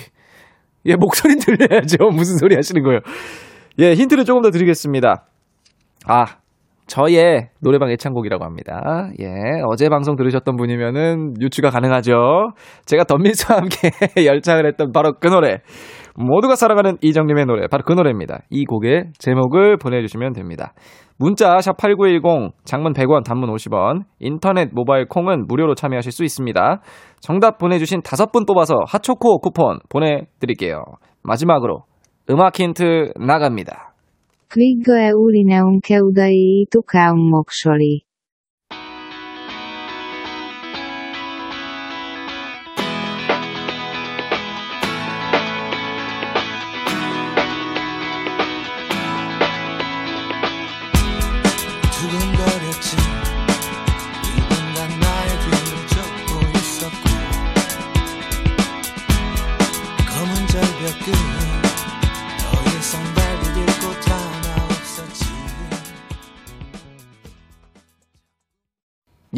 예, 0.86 0.96
목소리 0.96 1.36
들려야죠. 1.40 2.06
무슨 2.12 2.38
소리 2.38 2.56
하시는 2.56 2.82
거예요? 2.84 3.00
예, 3.80 3.94
힌트를 3.94 4.26
조금 4.26 4.42
더 4.42 4.50
드리겠습니다. 4.52 5.26
아, 6.08 6.26
저의 6.88 7.50
노래방 7.62 7.92
애창곡이라고 7.92 8.44
합니다. 8.44 9.10
예, 9.20 9.28
어제 9.68 9.90
방송 9.90 10.16
들으셨던 10.16 10.56
분이면은 10.56 11.36
유추가 11.40 11.70
가능하죠. 11.70 12.52
제가 12.86 13.04
덤밀스와 13.04 13.60
함께 13.60 13.92
열창을 14.26 14.66
했던 14.66 14.92
바로 14.92 15.14
그 15.20 15.28
노래. 15.28 15.60
모두가 16.16 16.56
사랑하는 16.56 16.98
이정님의 17.02 17.46
노래. 17.46 17.68
바로 17.68 17.84
그 17.86 17.94
노래입니다. 17.94 18.42
이 18.50 18.66
곡의 18.66 19.12
제목을 19.18 19.78
보내주시면 19.78 20.34
됩니다. 20.34 20.74
문자 21.18 21.58
샵8910 21.58 22.54
장문 22.64 22.94
100원 22.94 23.24
단문 23.26 23.54
50원 23.54 24.04
인터넷 24.20 24.70
모바일 24.74 25.06
콩은 25.08 25.48
무료로 25.48 25.76
참여하실 25.76 26.12
수 26.12 26.24
있습니다. 26.24 26.82
정답 27.20 27.58
보내주신 27.58 28.02
다섯 28.02 28.32
분 28.32 28.46
뽑아서 28.46 28.76
핫초코 28.88 29.40
쿠폰 29.40 29.80
보내드릴게요. 29.90 30.84
마지막으로 31.24 31.84
음악 32.30 32.60
힌트 32.60 33.14
나갑니다. 33.20 33.90
Kvigga 34.50 35.14
úrineum 35.14 35.80
keudai 35.84 36.66
tukaum 36.72 37.30
moksori. 37.30 38.02
두근거렸지 38.02 38.09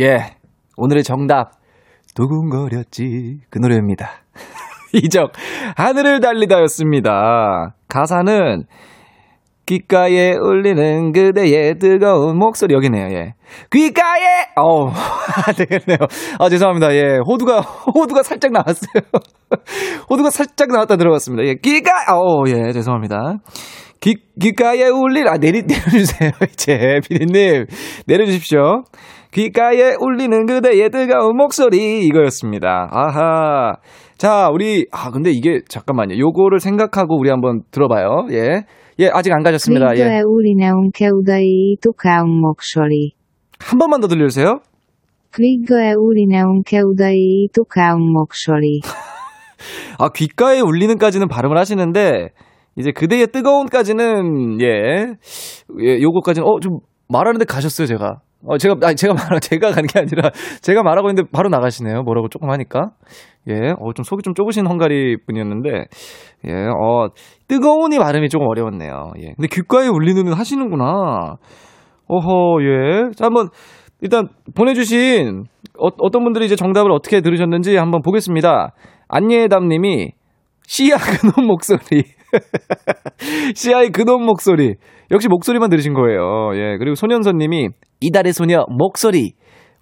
예, 0.02 0.36
오늘의 0.78 1.04
정답 1.04 1.52
두근거렸지 2.16 3.42
그 3.52 3.60
노래입니다. 3.60 4.10
이적 4.94 5.32
하늘을 5.78 6.20
달리다였습니다. 6.22 7.76
가사는 7.88 8.64
귓가에 9.68 10.34
울리는 10.42 11.12
그대의 11.12 11.78
뜨거운 11.78 12.40
목소리 12.40 12.74
여기네요. 12.74 13.10
예. 13.12 13.34
귓가에 13.70 14.48
어우 14.56 14.88
안 15.48 15.54
되겠네요. 15.56 16.00
아 16.40 16.50
죄송합니다. 16.50 16.96
예. 16.96 17.20
호두가 17.26 17.62
호두가 17.62 18.24
살짝 18.24 18.52
나왔어요. 18.52 19.04
호두가 20.10 20.32
살짝 20.32 20.70
나왔다 20.70 20.98
들어갔습니다. 20.98 21.48
예. 21.48 21.54
귓가 21.54 21.92
어우 22.10 22.50
예 22.50 22.72
죄송합니다. 22.74 23.36
귀, 24.02 24.16
귓가에 24.40 24.88
울릴, 24.88 25.28
아, 25.28 25.38
내리, 25.38 25.62
내려주세요. 25.62 26.32
이제, 26.52 27.00
피디님. 27.08 27.68
내려주십시오. 28.08 28.82
귓가에 29.32 29.96
울리는 30.00 30.46
그대의 30.46 30.90
뜨거운 30.90 31.38
목소리, 31.38 32.06
이거였습니다. 32.06 32.90
아하. 32.92 33.78
자, 34.18 34.50
우리, 34.52 34.86
아, 34.92 35.10
근데 35.10 35.32
이게, 35.32 35.62
잠깐만요. 35.68 36.18
요거를 36.20 36.60
생각하고 36.60 37.18
우리 37.18 37.30
한번 37.30 37.62
들어봐요. 37.72 38.28
예. 38.32 38.66
예, 39.00 39.10
아직 39.14 39.32
안 39.32 39.42
가셨습니다. 39.42 39.96
예. 39.96 40.22
한 43.60 43.80
번만 43.80 44.02
더 44.02 44.08
들려 44.08 44.28
주세요. 44.28 44.60
Kvigga 45.34 45.94
úrineum 45.96 46.62
keudai 46.64 47.48
tukaum 47.54 48.10
moksori. 48.10 48.82
아, 49.98 50.10
귓가에 50.10 50.60
울리는까지는 50.60 51.30
발음을 51.30 51.58
하시는데, 51.58 52.32
이제 52.76 52.92
그대의 52.92 53.28
뜨거운까지는, 53.28 54.60
예. 54.62 54.66
예, 55.80 56.02
요거까지는, 56.02 56.46
어, 56.46 56.60
좀 56.60 56.80
말하는데 57.08 57.46
가셨어요, 57.46 57.88
제가. 57.88 58.20
어, 58.46 58.58
제가, 58.58 58.76
아니, 58.84 58.96
제가 58.96 59.14
말, 59.14 59.40
제가 59.40 59.72
가는 59.72 59.88
게 59.88 60.00
아니라, 60.00 60.32
제가 60.62 60.84
말하고 60.84 61.10
있는데 61.10 61.30
바로 61.32 61.50
나가시네요. 61.50 62.04
뭐라고 62.04 62.28
조금 62.30 62.50
하니까. 62.50 62.92
예, 63.50 63.74
어, 63.80 63.94
좀 63.94 64.04
속이 64.04 64.24
좀 64.24 64.34
좁으신 64.34 64.68
헝가리 64.68 65.18
분이었는데, 65.26 65.70
예, 66.48 66.52
어, 66.52 67.10
뜨거운이 67.48 67.98
발음이 68.00 68.30
조금 68.30 68.48
어려웠네요. 68.48 69.12
예. 69.20 69.34
근데 69.36 69.48
귓가에 69.48 69.88
울리는 69.88 70.32
하시는구나. 70.34 71.38
어허, 72.08 72.58
예. 72.62 73.12
자, 73.16 73.26
한번, 73.26 73.50
일단, 74.02 74.28
보내주신, 74.56 75.44
어, 75.80 75.88
어떤 76.00 76.24
분들이 76.24 76.46
이제 76.46 76.56
정답을 76.56 76.92
어떻게 76.92 77.22
들으셨는지 77.22 77.76
한번 77.78 78.02
보겠습니다. 78.02 78.74
안예담 79.08 79.68
님이, 79.68 80.12
씨야, 80.68 80.98
그놈 80.98 81.48
목소리. 81.48 82.04
씨야의 83.56 83.90
그놈 83.92 84.24
목소리. 84.26 84.76
역시 85.12 85.28
목소리만 85.28 85.70
들으신 85.70 85.94
거예요. 85.94 86.52
예. 86.56 86.78
그리고 86.78 86.96
소년선 86.96 87.38
님이, 87.38 87.70
이달의 88.02 88.34
소녀, 88.34 88.66
목소리. 88.68 89.34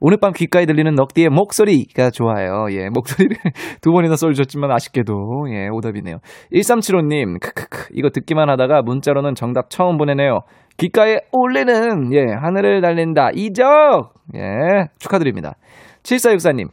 오늘 0.02 0.18
밤 0.18 0.32
귓가에 0.34 0.66
들리는 0.66 0.94
넉디의 0.94 1.30
목소리가 1.30 2.10
좋아요. 2.10 2.68
예, 2.72 2.90
목소리를 2.90 3.36
두 3.82 3.92
번이나 3.92 4.16
써주셨지만 4.18 4.72
아쉽게도, 4.72 5.14
예, 5.54 5.70
오답이네요. 5.70 6.18
1375님, 6.54 7.40
크크크, 7.40 7.90
이거 7.94 8.10
듣기만 8.10 8.50
하다가 8.50 8.82
문자로는 8.82 9.36
정답 9.36 9.70
처음 9.70 9.98
보내네요. 9.98 10.42
귓가에 10.78 11.20
올리는, 11.32 12.14
예, 12.14 12.26
하늘을 12.42 12.82
달린다. 12.82 13.30
이적! 13.34 14.14
예, 14.36 14.88
축하드립니다. 15.00 15.54
7464님, 16.04 16.68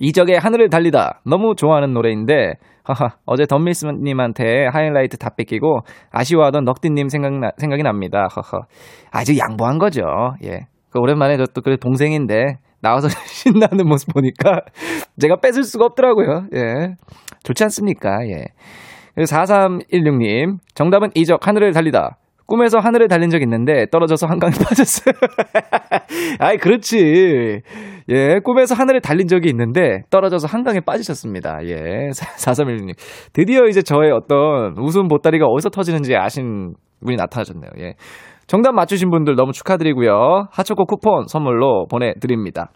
이적의 0.00 0.38
하늘을 0.38 0.68
달리다. 0.68 1.20
너무 1.24 1.54
좋아하는 1.54 1.92
노래인데, 1.92 2.54
하하, 2.88 3.16
어제 3.26 3.44
덤밀스님한테 3.46 4.66
하이라이트 4.72 5.18
다 5.18 5.30
뺏기고 5.36 5.80
아쉬워하던 6.10 6.64
넉디님 6.64 7.08
생각나, 7.08 7.50
생각이 7.58 7.82
납니다. 7.82 8.26
허허. 8.34 8.62
아주 9.10 9.36
양보한 9.38 9.78
거죠. 9.78 10.02
예. 10.44 10.66
그 10.90 11.00
오랜만에 11.00 11.36
저또 11.36 11.60
그래 11.60 11.76
동생인데 11.76 12.58
나와서 12.80 13.08
신나는 13.26 13.86
모습 13.86 14.12
보니까 14.12 14.60
제가 15.20 15.36
뺏을 15.36 15.64
수가 15.64 15.84
없더라고요. 15.86 16.46
예. 16.54 16.94
좋지 17.42 17.64
않습니까? 17.64 18.26
예. 18.26 18.44
4316님, 19.16 20.58
정답은 20.74 21.10
이적 21.14 21.46
하늘을 21.46 21.72
달리다. 21.72 22.18
꿈에서 22.48 22.78
하늘을 22.78 23.08
달린 23.08 23.28
적 23.28 23.42
있는데 23.42 23.86
떨어져서 23.90 24.26
한강에 24.26 24.52
빠졌어요. 24.66 25.12
아이, 26.40 26.56
그렇지. 26.56 27.60
예, 28.08 28.38
꿈에서 28.42 28.74
하늘을 28.74 29.02
달린 29.02 29.28
적이 29.28 29.50
있는데 29.50 30.00
떨어져서 30.08 30.48
한강에 30.48 30.80
빠지셨습니다. 30.80 31.58
예, 31.66 32.08
4316님. 32.08 32.94
드디어 33.34 33.66
이제 33.66 33.82
저의 33.82 34.10
어떤 34.12 34.74
웃음 34.78 35.08
보따리가 35.08 35.44
어디서 35.44 35.68
터지는지 35.68 36.16
아신 36.16 36.72
분이 37.04 37.16
나타나셨네요. 37.16 37.70
예. 37.80 37.94
정답 38.46 38.72
맞추신 38.72 39.10
분들 39.10 39.36
너무 39.36 39.52
축하드리고요. 39.52 40.46
핫초코 40.50 40.86
쿠폰 40.86 41.26
선물로 41.26 41.86
보내드립니다. 41.90 42.70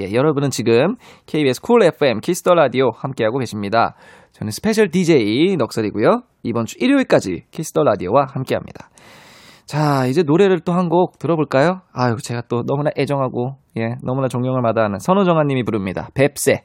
예, 0.00 0.12
여러분은 0.12 0.50
지금 0.50 0.96
KBS 1.26 1.60
쿨 1.62 1.84
FM 1.84 2.18
키스 2.18 2.40
더 2.40 2.54
라디오 2.54 2.90
함께하고 2.96 3.38
계십니다. 3.38 3.94
저는 4.32 4.50
special 4.50 4.90
DJ 4.90 5.56
넉살이고요. 5.56 6.22
이번 6.42 6.64
주 6.66 6.76
일요일까지 6.78 7.44
키스 7.50 7.70
더 7.70 7.82
라디오와 7.84 8.26
함께합니다. 8.32 8.88
자, 9.66 10.06
이제 10.06 10.22
노래를 10.22 10.60
또 10.60 10.72
한 10.72 10.88
곡 10.88 11.18
들어볼까요? 11.18 11.82
아유, 11.92 12.16
제가 12.22 12.42
또 12.48 12.62
너무나 12.66 12.90
애정하고, 12.98 13.56
예, 13.78 13.94
너무나 14.02 14.28
존경을 14.28 14.60
마다하는 14.60 14.98
선우정아 14.98 15.44
님이 15.44 15.62
부릅니다. 15.62 16.08
뱁새. 16.14 16.64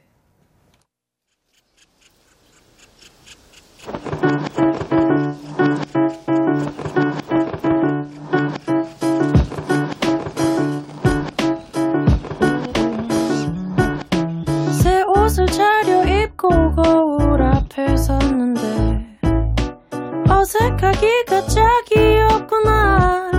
시작이었구나 21.48 23.30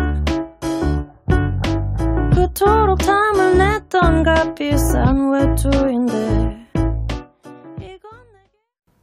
그토록 2.36 2.98
탐을 3.00 3.58
냈던 3.58 4.24
값비싼 4.24 5.32
외투인데 5.32 6.50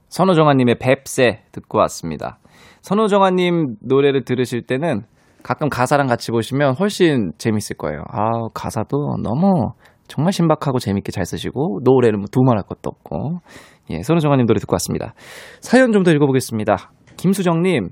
선우정아님의 0.09 0.79
뱁새 0.79 1.43
듣고 1.53 1.79
왔습니다. 1.79 2.39
선우정아님 2.81 3.77
노래를 3.83 4.25
들으실 4.25 4.63
때는 4.67 5.03
가끔 5.43 5.69
가사랑 5.69 6.07
같이 6.07 6.31
보시면 6.31 6.75
훨씬 6.81 7.33
재밌을 7.37 7.77
거예요. 7.77 8.03
아, 8.11 8.49
가사도 8.55 9.17
너무 9.23 9.73
정말 10.09 10.33
신박하고 10.33 10.79
재밌게 10.79 11.13
잘 11.13 11.27
쓰시고, 11.27 11.81
노래는 11.85 12.19
뭐 12.21 12.27
두말할 12.33 12.63
것도 12.63 12.81
없고. 12.85 13.41
예, 13.91 14.03
선우정아님 14.03 14.47
노래 14.47 14.59
듣고 14.59 14.75
왔습니다. 14.75 15.13
사연 15.61 15.93
좀 15.93 16.03
더 16.03 16.11
읽어보겠습니다. 16.13 16.93
김수정님, 17.17 17.89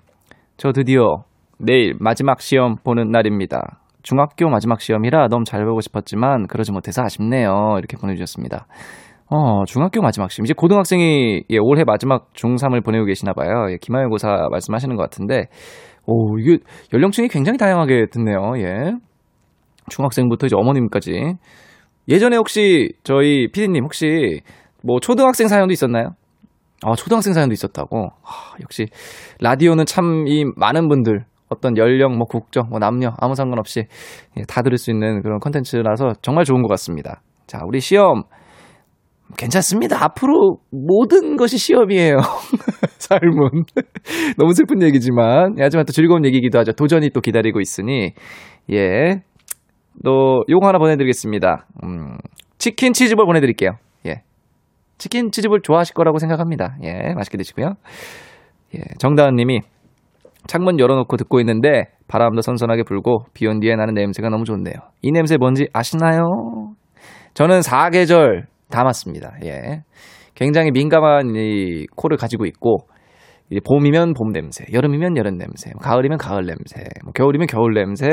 저 0.56 0.72
드디어 0.72 1.24
내일 1.58 1.94
마지막 1.98 2.40
시험 2.40 2.76
보는 2.84 3.10
날입니다. 3.10 3.80
중학교 4.02 4.48
마지막 4.48 4.80
시험이라 4.80 5.28
너무 5.28 5.44
잘 5.44 5.64
보고 5.64 5.80
싶었지만 5.80 6.46
그러지 6.46 6.72
못해서 6.72 7.02
아쉽네요. 7.02 7.76
이렇게 7.78 7.96
보내주셨습니다. 7.96 8.66
어, 9.30 9.64
중학교 9.64 10.02
마지막 10.02 10.30
시험. 10.30 10.44
이제 10.44 10.52
고등학생이 10.54 11.44
예, 11.48 11.56
올해 11.58 11.84
마지막 11.84 12.32
중3을 12.34 12.84
보내고 12.84 13.06
계시나 13.06 13.32
봐요. 13.32 13.70
예, 13.70 13.78
기말고사 13.80 14.48
말씀하시는 14.50 14.94
것 14.96 15.02
같은데, 15.02 15.46
오, 16.06 16.38
이게 16.38 16.58
연령층이 16.92 17.28
굉장히 17.28 17.56
다양하게 17.56 18.06
듣네요. 18.10 18.52
예. 18.58 18.92
중학생부터 19.88 20.46
이제 20.46 20.56
어머님까지. 20.56 21.34
예전에 22.08 22.36
혹시 22.36 22.92
저희 23.02 23.48
피디님 23.50 23.84
혹시 23.84 24.40
뭐 24.82 25.00
초등학생 25.00 25.48
사연도 25.48 25.72
있었나요? 25.72 26.10
아, 26.84 26.94
초등학생 26.94 27.32
사연도 27.32 27.52
있었다고. 27.52 28.10
아, 28.22 28.54
역시 28.62 28.86
라디오는 29.40 29.84
참 29.86 30.26
이 30.26 30.44
많은 30.56 30.88
분들 30.88 31.24
어떤 31.48 31.76
연령, 31.76 32.16
뭐 32.16 32.26
국적, 32.26 32.68
뭐 32.68 32.78
남녀 32.78 33.12
아무 33.18 33.34
상관없이 33.34 33.84
예, 34.36 34.42
다 34.48 34.62
들을 34.62 34.76
수 34.78 34.90
있는 34.90 35.22
그런 35.22 35.38
컨텐츠라서 35.40 36.14
정말 36.22 36.44
좋은 36.44 36.62
것 36.62 36.68
같습니다. 36.68 37.22
자, 37.46 37.60
우리 37.66 37.80
시험 37.80 38.22
괜찮습니다. 39.38 40.02
앞으로 40.04 40.58
모든 40.70 41.36
것이 41.36 41.58
시험이에요. 41.58 42.16
삶은. 42.98 43.64
너무 44.38 44.52
슬픈 44.52 44.82
얘기지만, 44.82 45.56
예, 45.58 45.62
하지만 45.62 45.86
또 45.86 45.92
즐거운 45.92 46.24
얘기기도 46.24 46.58
하죠. 46.60 46.72
도전이 46.72 47.10
또 47.10 47.20
기다리고 47.20 47.60
있으니, 47.60 48.12
예. 48.72 49.22
또, 50.04 50.42
요거 50.48 50.66
하나 50.66 50.78
보내드리겠습니다. 50.78 51.66
음, 51.84 52.16
치킨 52.58 52.92
치즈볼 52.92 53.26
보내드릴게요. 53.26 53.70
예. 55.04 55.08
치킨 55.08 55.30
치즈볼 55.30 55.60
좋아하실 55.62 55.94
거라고 55.94 56.18
생각합니다. 56.18 56.76
예. 56.82 57.12
맛있게 57.14 57.36
드시고요. 57.36 57.74
예. 58.74 58.80
정다은 58.98 59.36
님이 59.36 59.60
창문 60.46 60.80
열어놓고 60.80 61.16
듣고 61.16 61.40
있는데, 61.40 61.84
바람도 62.08 62.42
선선하게 62.42 62.82
불고, 62.82 63.26
비 63.34 63.46
온 63.46 63.60
뒤에 63.60 63.76
나는 63.76 63.94
냄새가 63.94 64.28
너무 64.28 64.44
좋네요. 64.44 64.74
이 65.02 65.12
냄새 65.12 65.36
뭔지 65.36 65.68
아시나요? 65.72 66.74
저는 67.34 67.62
사계절 67.62 68.46
다 68.70 68.84
맞습니다. 68.84 69.34
예. 69.44 69.82
굉장히 70.34 70.70
민감한 70.70 71.34
이 71.34 71.86
코를 71.96 72.16
가지고 72.16 72.44
있고, 72.46 72.86
이제 73.54 73.60
봄이면 73.64 74.14
봄 74.14 74.32
냄새, 74.32 74.64
여름이면 74.72 75.16
여름 75.16 75.38
냄새, 75.38 75.70
가을이면 75.80 76.18
가을 76.18 76.44
냄새, 76.44 76.82
뭐 77.04 77.12
겨울이면 77.12 77.46
겨울 77.46 77.74
냄새, 77.74 78.08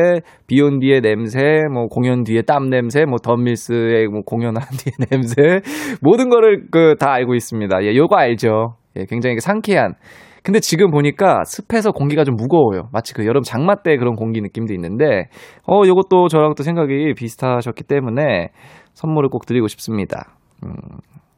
비온 0.46 0.80
뒤에 0.80 1.02
냄새, 1.02 1.40
뭐 1.74 1.88
공연 1.88 2.24
뒤에 2.24 2.44
땀 2.44 2.70
냄새, 2.70 3.06
뭐 3.06 3.18
덤밀스의 3.18 4.08
뭐 4.08 4.22
공연한 4.22 4.62
뒤에 4.78 4.94
냄새, 5.10 5.62
모든 6.02 6.30
거를 6.30 6.68
그 6.70 6.96
다 7.00 7.12
알고 7.14 7.34
있습니다. 7.34 7.84
예, 7.84 7.96
요거 7.96 8.16
알죠? 8.16 8.76
예, 8.96 9.06
굉장히 9.10 9.40
상쾌한. 9.40 9.96
근데 10.44 10.60
지금 10.60 10.92
보니까 10.92 11.44
습해서 11.46 11.92
공기가 11.92 12.24
좀 12.24 12.36
무거워요. 12.36 12.90
마치 12.94 13.16
그 13.16 13.26
여름 13.26 13.42
장마 13.42 13.82
때 13.82 13.98
그런 13.98 14.16
공기 14.16 14.42
느낌도 14.42 14.74
있는데, 14.76 15.30
어, 15.68 15.82
요것도 15.88 16.28
저랑 16.28 16.54
또 16.56 16.62
생각이 16.62 17.16
비슷하셨기 17.16 17.86
때문에 17.86 18.50
선물을 18.94 19.30
꼭 19.30 19.48
드리고 19.48 19.68
싶습니다. 19.68 20.36
음, 20.64 20.74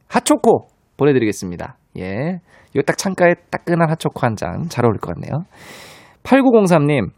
핫초코 0.08 0.66
보내드리겠습니다. 0.98 1.78
예. 1.98 2.40
이거 2.74 2.82
딱 2.82 2.98
창가에 2.98 3.34
따끈한 3.50 3.88
핫초코 3.90 4.20
한 4.26 4.36
잔 4.36 4.68
잘 4.68 4.84
어울릴 4.84 5.00
것 5.00 5.14
같네요. 5.14 5.44
8903님, 6.24 7.10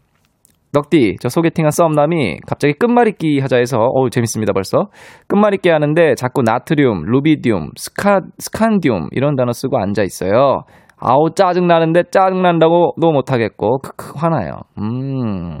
넉디, 0.73 1.15
저 1.21 1.29
소개팅한 1.29 1.71
썸남이 1.71 2.39
갑자기 2.45 2.73
끝말잇기 2.73 3.39
하자 3.39 3.57
해서, 3.57 3.77
어우, 3.79 4.09
재밌습니다, 4.09 4.53
벌써. 4.53 4.89
끝말잇기 5.27 5.69
하는데 5.69 6.13
자꾸 6.15 6.41
나트륨, 6.43 7.03
루비디움, 7.05 7.71
스카, 7.77 8.19
스칸디움, 8.37 9.07
이런 9.11 9.35
단어 9.35 9.53
쓰고 9.53 9.77
앉아 9.79 10.03
있어요. 10.03 10.63
아우, 10.99 11.29
짜증나는데 11.33 12.03
짜증난다고도 12.11 13.11
못하겠고, 13.11 13.79
크크, 13.79 14.13
화나요. 14.17 14.59
음. 14.79 15.59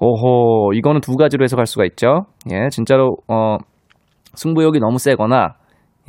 오호, 0.00 0.72
이거는 0.74 1.00
두 1.00 1.16
가지로 1.16 1.42
해석할 1.44 1.66
수가 1.66 1.84
있죠. 1.86 2.26
예, 2.52 2.68
진짜로, 2.70 3.16
어, 3.28 3.56
승부욕이 4.34 4.78
너무 4.78 4.98
세거나, 4.98 5.54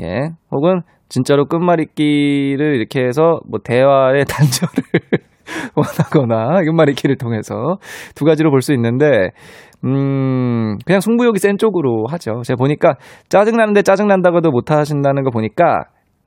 예, 0.01 0.29
혹은 0.51 0.82
진짜로 1.10 1.45
끝말잇기를 1.45 2.76
이렇게 2.76 3.04
해서 3.04 3.39
뭐 3.50 3.60
대화의 3.63 4.26
단절을 4.30 4.84
원하거나 5.76 6.62
끝말잇기를 6.63 7.17
통해서 7.17 7.78
두 8.15 8.26
가지로 8.26 8.52
볼 8.52 8.62
수 8.62 8.74
있는데, 8.74 9.32
음, 9.86 10.78
그냥 10.86 11.00
승부욕이 11.02 11.39
센 11.39 11.58
쪽으로 11.58 12.06
하죠. 12.10 12.41
제가 12.43 12.58
보니까 12.58 12.95
짜증 13.30 13.56
나는데 13.58 13.82
짜증 13.82 14.08
난다고도 14.08 14.52
못 14.52 14.69
하신다는 14.72 15.24
거 15.24 15.30
보니까 15.32 15.86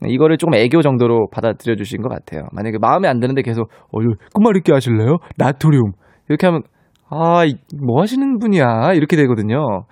이거를 0.08 0.36
조금 0.38 0.54
애교 0.54 0.82
정도로 0.82 1.28
받아들여 1.30 1.76
주신 1.76 2.02
것 2.02 2.08
같아요. 2.08 2.42
만약에 2.52 2.78
마음에 2.80 3.06
안 3.08 3.20
드는데 3.20 3.42
계속, 3.42 3.68
어, 3.92 3.98
끝말잇기 4.34 4.72
하실래요? 4.72 5.18
나트륨. 5.36 5.92
이렇게 6.28 6.46
하면, 6.46 6.62
아, 7.10 7.44
이- 7.44 7.54
뭐 7.80 8.00
하시는 8.00 8.38
분이야? 8.38 8.94
이렇게 8.94 9.16
되거든요. 9.16 9.84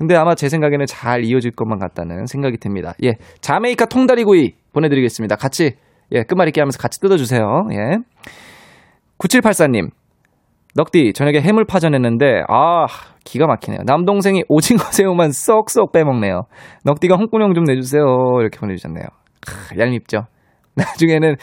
근데 0.00 0.16
아마 0.16 0.34
제 0.34 0.48
생각에는 0.48 0.86
잘 0.86 1.24
이어질 1.24 1.50
것만 1.50 1.78
같다는 1.78 2.24
생각이 2.24 2.56
듭니다. 2.56 2.94
예. 3.04 3.16
자메이카 3.42 3.84
통다리구이 3.84 4.54
보내드리겠습니다. 4.72 5.36
같이, 5.36 5.72
예, 6.12 6.22
끝말잇기 6.22 6.58
하면서 6.58 6.78
같이 6.78 7.00
뜯어주세요. 7.00 7.42
예. 7.72 7.98
9784님. 9.18 9.90
넉디, 10.74 11.12
저녁에 11.12 11.42
해물 11.42 11.66
파전 11.66 11.94
했는데, 11.94 12.42
아, 12.48 12.86
기가 13.26 13.46
막히네요. 13.46 13.80
남동생이 13.84 14.44
오징어 14.48 14.78
새우만 14.90 15.32
쏙쏙 15.32 15.92
빼먹네요. 15.92 16.44
넉디가 16.84 17.16
홍군형 17.16 17.52
좀 17.52 17.64
내주세요. 17.64 18.02
이렇게 18.40 18.58
보내주셨네요. 18.58 19.04
크, 19.46 19.78
얄밉죠. 19.78 20.22
나중에는, 20.76 21.36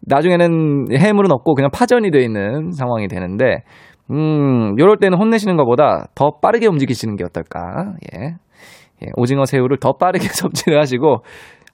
나중에는 0.00 0.86
해물은 0.98 1.30
없고 1.30 1.54
그냥 1.54 1.70
파전이 1.72 2.10
되어 2.10 2.22
있는 2.22 2.72
상황이 2.72 3.06
되는데, 3.06 3.62
음, 4.10 4.78
요럴 4.78 4.98
때는 4.98 5.18
혼내시는 5.18 5.56
것보다 5.56 6.06
더 6.14 6.38
빠르게 6.42 6.66
움직이시는 6.66 7.16
게 7.16 7.24
어떨까. 7.24 7.94
예. 8.14 8.34
예, 9.02 9.06
오징어 9.16 9.44
새우를 9.44 9.78
더 9.78 9.92
빠르게 9.92 10.28
섭취를 10.28 10.78
하시고, 10.80 11.22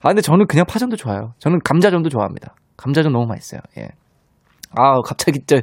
아, 0.01 0.09
근데 0.09 0.21
저는 0.21 0.47
그냥 0.47 0.65
파전도 0.67 0.95
좋아요. 0.95 1.33
저는 1.39 1.59
감자전도 1.63 2.09
좋아합니다. 2.09 2.53
감자전 2.77 3.11
너무 3.11 3.25
맛있어요. 3.25 3.61
예. 3.77 3.87
아, 4.75 5.01
갑자기 5.01 5.39
저 5.47 5.57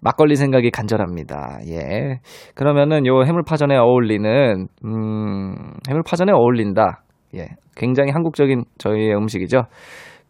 막걸리 0.00 0.36
생각이 0.36 0.70
간절합니다. 0.70 1.60
예. 1.68 2.20
그러면은 2.54 3.06
요 3.06 3.22
해물파전에 3.24 3.76
어울리는 3.76 4.66
음, 4.84 5.54
해물파전에 5.88 6.32
어울린다. 6.32 7.02
예. 7.36 7.48
굉장히 7.76 8.10
한국적인 8.10 8.64
저희의 8.78 9.14
음식이죠. 9.16 9.62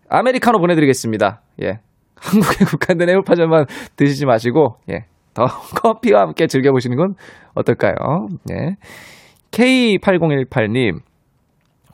아메리카노 0.09 0.59
보내 0.59 0.75
드리겠습니다. 0.75 1.41
예. 1.63 1.79
한국에 2.17 2.65
국한된 2.71 3.09
해물파전만 3.09 3.65
드시지 3.97 4.27
마시고, 4.27 4.77
예. 4.91 5.07
더 5.35 5.47
커피와 5.83 6.23
함께 6.23 6.47
즐겨보시는 6.47 6.97
건 6.97 7.15
어떨까요? 7.55 7.95
예. 8.51 8.77
K8018님, 9.51 11.01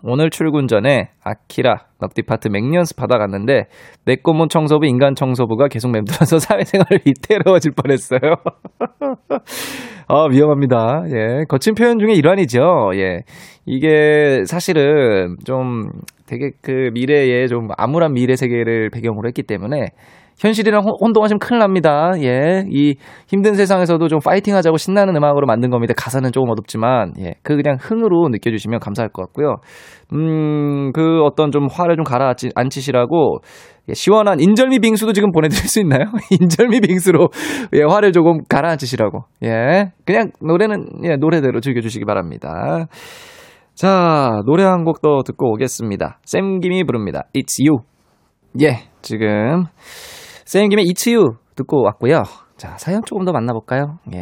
오늘 0.02 0.30
출근 0.30 0.68
전에 0.68 1.10
아키라 1.24 1.86
넉디파트 2.00 2.48
맹연습 2.48 2.96
받아갔는데 2.96 3.64
내 4.04 4.16
꼬문 4.16 4.48
청소부 4.48 4.86
인간 4.86 5.14
청소부가 5.14 5.68
계속 5.68 5.90
맴돌아서 5.90 6.38
사회생활을 6.38 7.00
위태로워질 7.04 7.72
뻔했어요. 7.72 8.20
아 10.08 10.26
위험합니다. 10.30 11.02
예 11.12 11.44
거친 11.48 11.74
표현 11.74 11.98
중에 11.98 12.12
일환이죠. 12.12 12.92
예 12.94 13.22
이게 13.64 14.44
사실은 14.46 15.36
좀 15.44 15.90
되게 16.26 16.50
그 16.62 16.90
미래에 16.92 17.46
좀 17.48 17.68
암울한 17.76 18.12
미래 18.12 18.36
세계를 18.36 18.90
배경으로 18.90 19.26
했기 19.26 19.42
때문에 19.42 19.88
현실이랑 20.38 20.82
혼- 20.84 20.92
혼동하시면 21.00 21.38
큰일 21.38 21.60
납니다. 21.60 22.10
예. 22.20 22.64
이 22.70 22.96
힘든 23.26 23.54
세상에서도 23.54 24.06
좀 24.08 24.18
파이팅 24.24 24.54
하자고 24.54 24.76
신나는 24.76 25.16
음악으로 25.16 25.46
만든 25.46 25.70
겁니다. 25.70 25.94
가사는 25.96 26.30
조금 26.32 26.50
어둡지만, 26.50 27.14
예. 27.20 27.34
그 27.42 27.56
그냥 27.56 27.78
흥으로 27.80 28.28
느껴주시면 28.28 28.80
감사할 28.80 29.08
것 29.10 29.22
같고요. 29.26 29.56
음, 30.12 30.92
그 30.92 31.22
어떤 31.22 31.50
좀 31.50 31.68
화를 31.70 31.96
좀 31.96 32.04
가라앉히시라고, 32.04 33.38
예, 33.88 33.94
시원한 33.94 34.38
인절미 34.40 34.80
빙수도 34.80 35.12
지금 35.14 35.32
보내드릴 35.32 35.62
수 35.68 35.80
있나요? 35.80 36.04
인절미 36.40 36.80
빙수로, 36.80 37.28
예, 37.74 37.82
화를 37.82 38.12
조금 38.12 38.40
가라앉히시라고. 38.48 39.20
예. 39.44 39.92
그냥 40.04 40.30
노래는, 40.42 40.86
예, 41.04 41.16
노래대로 41.16 41.60
즐겨주시기 41.60 42.04
바랍니다. 42.04 42.86
자, 43.74 44.40
노래 44.46 44.64
한 44.64 44.84
곡 44.84 45.00
더 45.02 45.22
듣고 45.24 45.52
오겠습니다. 45.52 46.18
샘김이 46.24 46.84
부릅니다. 46.84 47.24
It's 47.34 47.58
You. 47.66 47.78
예, 48.62 48.84
지금 49.02 49.64
쌤김의 50.46 50.86
It's 50.86 51.12
You 51.12 51.34
듣고 51.56 51.82
왔고요. 51.82 52.22
자, 52.56 52.76
사연 52.78 53.02
조금 53.04 53.24
더 53.24 53.32
만나볼까요? 53.32 53.98
예. 54.14 54.18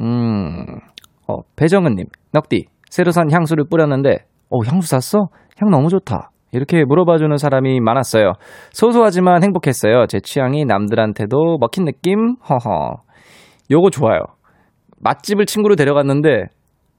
음, 0.00 0.78
어, 1.26 1.42
배정은님, 1.56 2.06
넉디, 2.32 2.66
새로 2.88 3.10
산 3.10 3.30
향수를 3.30 3.64
뿌렸는데, 3.68 4.26
어, 4.48 4.58
향수 4.64 4.88
샀어? 4.88 5.28
향 5.58 5.70
너무 5.70 5.88
좋다. 5.88 6.30
이렇게 6.52 6.84
물어봐주는 6.84 7.36
사람이 7.36 7.80
많았어요. 7.80 8.34
소소하지만 8.70 9.42
행복했어요. 9.42 10.06
제 10.06 10.20
취향이 10.20 10.64
남들한테도 10.64 11.58
먹힌 11.58 11.84
느낌? 11.84 12.36
허허. 12.48 13.02
요거 13.70 13.90
좋아요. 13.90 14.20
맛집을 15.00 15.46
친구로 15.46 15.74
데려갔는데, 15.74 16.44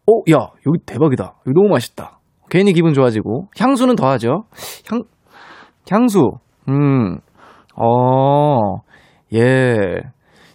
어, 0.08 0.12
야, 0.32 0.50
여기 0.68 0.80
대박이다. 0.86 1.24
여기 1.48 1.54
너무 1.56 1.70
맛있다. 1.70 2.20
괜히 2.50 2.74
기분 2.74 2.94
좋아지고, 2.94 3.48
향수는 3.58 3.96
더하죠. 3.96 4.44
향, 4.92 5.04
향수, 5.90 6.32
음, 6.70 7.20
어, 7.78 8.78
예. 9.34 9.78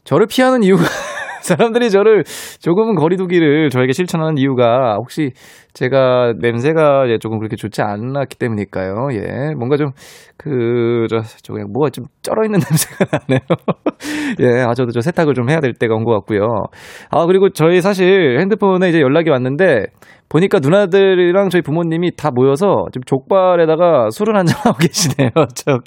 저를 0.04 0.26
피하는 0.28 0.62
이유가, 0.62 0.82
사람들이 1.42 1.90
저를 1.90 2.24
조금은 2.60 2.94
거리두기를 2.96 3.70
저에게 3.70 3.92
실천하는 3.92 4.38
이유가 4.38 4.96
혹시 4.96 5.30
제가 5.74 6.34
냄새가 6.40 7.08
예, 7.08 7.18
조금 7.18 7.38
그렇게 7.38 7.56
좋지 7.56 7.82
않았기 7.82 8.36
때문일까요? 8.38 9.08
예. 9.12 9.54
뭔가 9.56 9.76
좀, 9.76 9.90
그, 10.36 11.06
저, 11.10 11.20
저, 11.42 11.52
그냥 11.52 11.68
뭐가 11.72 11.90
좀 11.90 12.04
쩔어있는 12.22 12.58
냄새가 12.68 13.06
나네요. 13.28 13.40
예. 14.40 14.62
아, 14.62 14.74
저도 14.74 14.90
저 14.92 15.00
세탁을 15.00 15.34
좀 15.34 15.50
해야 15.50 15.60
될 15.60 15.72
때가 15.74 15.94
온 15.94 16.04
것 16.04 16.12
같고요. 16.14 16.46
아, 17.10 17.26
그리고 17.26 17.50
저희 17.50 17.80
사실 17.80 18.38
핸드폰에 18.40 18.88
이제 18.88 19.00
연락이 19.00 19.30
왔는데, 19.30 19.86
보니까 20.32 20.60
누나들이랑 20.60 21.50
저희 21.50 21.60
부모님이 21.60 22.16
다 22.16 22.30
모여서 22.30 22.86
지금 22.90 23.04
족발에다가 23.04 24.08
술을 24.10 24.34
한잔 24.34 24.58
하고 24.64 24.78
계시네요. 24.78 25.28
저, 25.54 25.78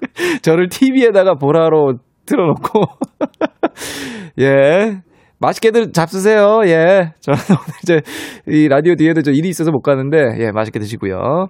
저를 0.44 0.70
TV에다가 0.70 1.34
보라로 1.34 1.96
틀어놓고. 2.28 2.82
예. 4.42 5.02
맛있게들 5.40 5.94
잡수세요. 5.94 6.62
예. 6.66 7.14
저는 7.22 7.40
오늘 7.50 7.74
이제 7.82 8.02
이 8.48 8.68
라디오 8.68 8.94
뒤에도 8.94 9.24
저 9.24 9.32
일이 9.32 9.50
있어서 9.50 9.72
못 9.72 9.82
가는데, 9.82 10.18
예, 10.40 10.52
맛있게 10.52 10.78
드시고요. 10.78 11.48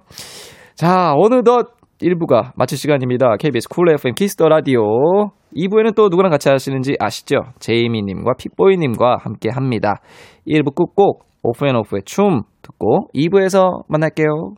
자, 0.74 1.12
어느덧 1.16 1.74
1부가 2.00 2.52
마칠 2.56 2.78
시간입니다. 2.78 3.36
KBS 3.36 3.68
쿨 3.68 3.90
FM 3.90 4.14
키스 4.14 4.35
더 4.35 4.48
라디오. 4.48 5.32
2부에는 5.56 5.94
또 5.94 6.08
누구랑 6.08 6.30
같이 6.30 6.48
하시는지 6.48 6.96
아시죠? 7.00 7.38
제이미님과 7.58 8.34
픽보이님과 8.38 9.16
함께 9.20 9.48
합니다. 9.50 10.00
1부 10.46 10.74
끝곡 10.74 11.24
오프앤오프의 11.42 12.02
춤 12.04 12.42
듣고 12.62 13.08
2부에서 13.14 13.84
만날게요. 13.88 14.54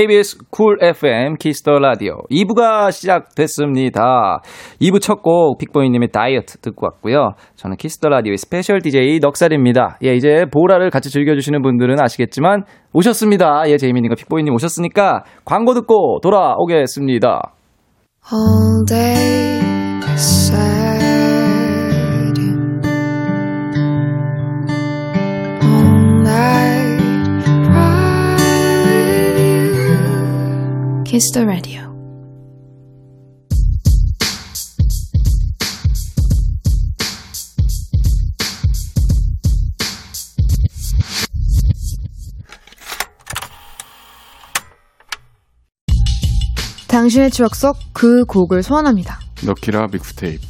KBS 0.00 0.38
쿨 0.48 0.78
FM 0.80 1.36
키스 1.36 1.59
더 1.59 1.72
라디오 1.72 2.22
2부가 2.30 2.90
시작됐습니다. 2.90 4.40
2부 4.80 4.98
첫 4.98 5.20
곡 5.20 5.58
픽보이님의 5.58 6.08
다이어트 6.08 6.56
듣고 6.60 6.86
왔고요. 6.86 7.34
저는 7.56 7.76
키스 7.76 7.96
더 7.96 8.08
라디오의 8.08 8.38
special 8.38 8.80
DJ 8.80 9.18
넉살입니다. 9.20 9.98
예, 10.04 10.14
이제 10.14 10.46
보라를 10.50 10.88
같이 10.88 11.10
즐겨주시는 11.10 11.60
분들은 11.60 12.00
아시겠지만 12.00 12.62
오셨습니다. 12.94 13.64
예, 13.66 13.76
제이미님과 13.76 14.14
픽보이님 14.14 14.54
오셨으니까 14.54 15.24
광고 15.44 15.74
듣고 15.74 16.20
돌아오겠습니다. 16.22 17.52
All 18.32 18.86
day 18.88 19.60
the 31.32 31.44
radio. 31.44 31.90
당신의 46.88 47.30
추억 47.30 47.54
속 47.54 47.76
그 47.92 48.24
곡을 48.24 48.62
소환합니다. 48.62 49.20
너키라 49.44 49.88
믹스테이프. 49.92 50.49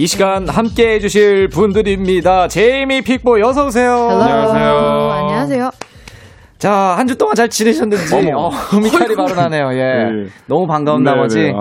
이 0.00 0.06
시간 0.06 0.48
함께 0.48 0.94
해주실 0.94 1.48
분들입니다. 1.48 2.48
제이미 2.48 3.02
픽보이 3.02 3.42
어서오세요. 3.42 3.92
안녕하세요. 4.08 5.10
안녕하세요. 5.12 5.70
자, 6.58 6.72
한 6.96 7.06
주 7.06 7.18
동안 7.18 7.34
잘 7.34 7.50
지내셨는지. 7.50 8.14
어머. 8.14 8.46
어, 8.46 8.50
음이탈이 8.82 9.14
바로 9.14 9.34
나네요. 9.34 9.68
예. 9.74 9.76
네. 9.76 10.30
너무 10.46 10.66
반가운 10.66 11.02
네, 11.02 11.10
나머지. 11.10 11.38
네. 11.40 11.52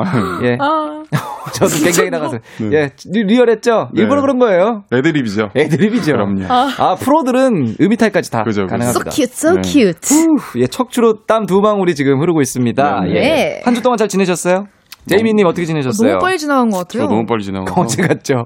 예. 0.44 0.58
아, 0.58 1.04
저도 1.54 1.84
굉장히 1.84 2.10
나가서. 2.12 2.38
네. 2.62 2.70
예. 2.78 2.90
리- 3.12 3.24
리얼했죠? 3.26 3.90
네. 3.94 4.04
일부러 4.04 4.22
그런 4.22 4.40
거예요. 4.40 4.84
애드립이죠. 4.94 5.50
애드립이죠. 5.58 6.14
그럼요. 6.14 6.46
아, 6.48 6.96
프로들은 6.96 7.76
음이탈까지 7.82 8.32
다 8.32 8.44
그죠, 8.44 8.68
그죠. 8.68 8.76
so 8.86 9.04
가능합니다. 9.04 9.12
cute, 9.12 9.34
so 9.34 9.54
네. 9.56 9.62
cute. 9.64 10.00
후, 10.18 10.60
예, 10.62 10.68
척추로 10.68 11.26
땀 11.28 11.46
두 11.46 11.60
방울이 11.62 11.94
지금 11.94 12.22
흐르고 12.22 12.40
있습니다. 12.40 13.02
네, 13.04 13.10
예. 13.10 13.20
네. 13.20 13.62
한주 13.66 13.82
동안 13.82 13.98
잘 13.98 14.08
지내셨어요? 14.08 14.68
제이미님 15.10 15.46
어떻게 15.46 15.66
지내셨어요? 15.66 16.12
너무 16.14 16.22
빨리 16.22 16.38
지나간 16.38 16.70
것 16.70 16.78
같아요. 16.80 17.04
저 17.04 17.10
너무 17.10 17.26
빨리 17.26 17.44
지나가서. 17.44 17.82
어제 17.82 18.02
갔죠? 18.04 18.46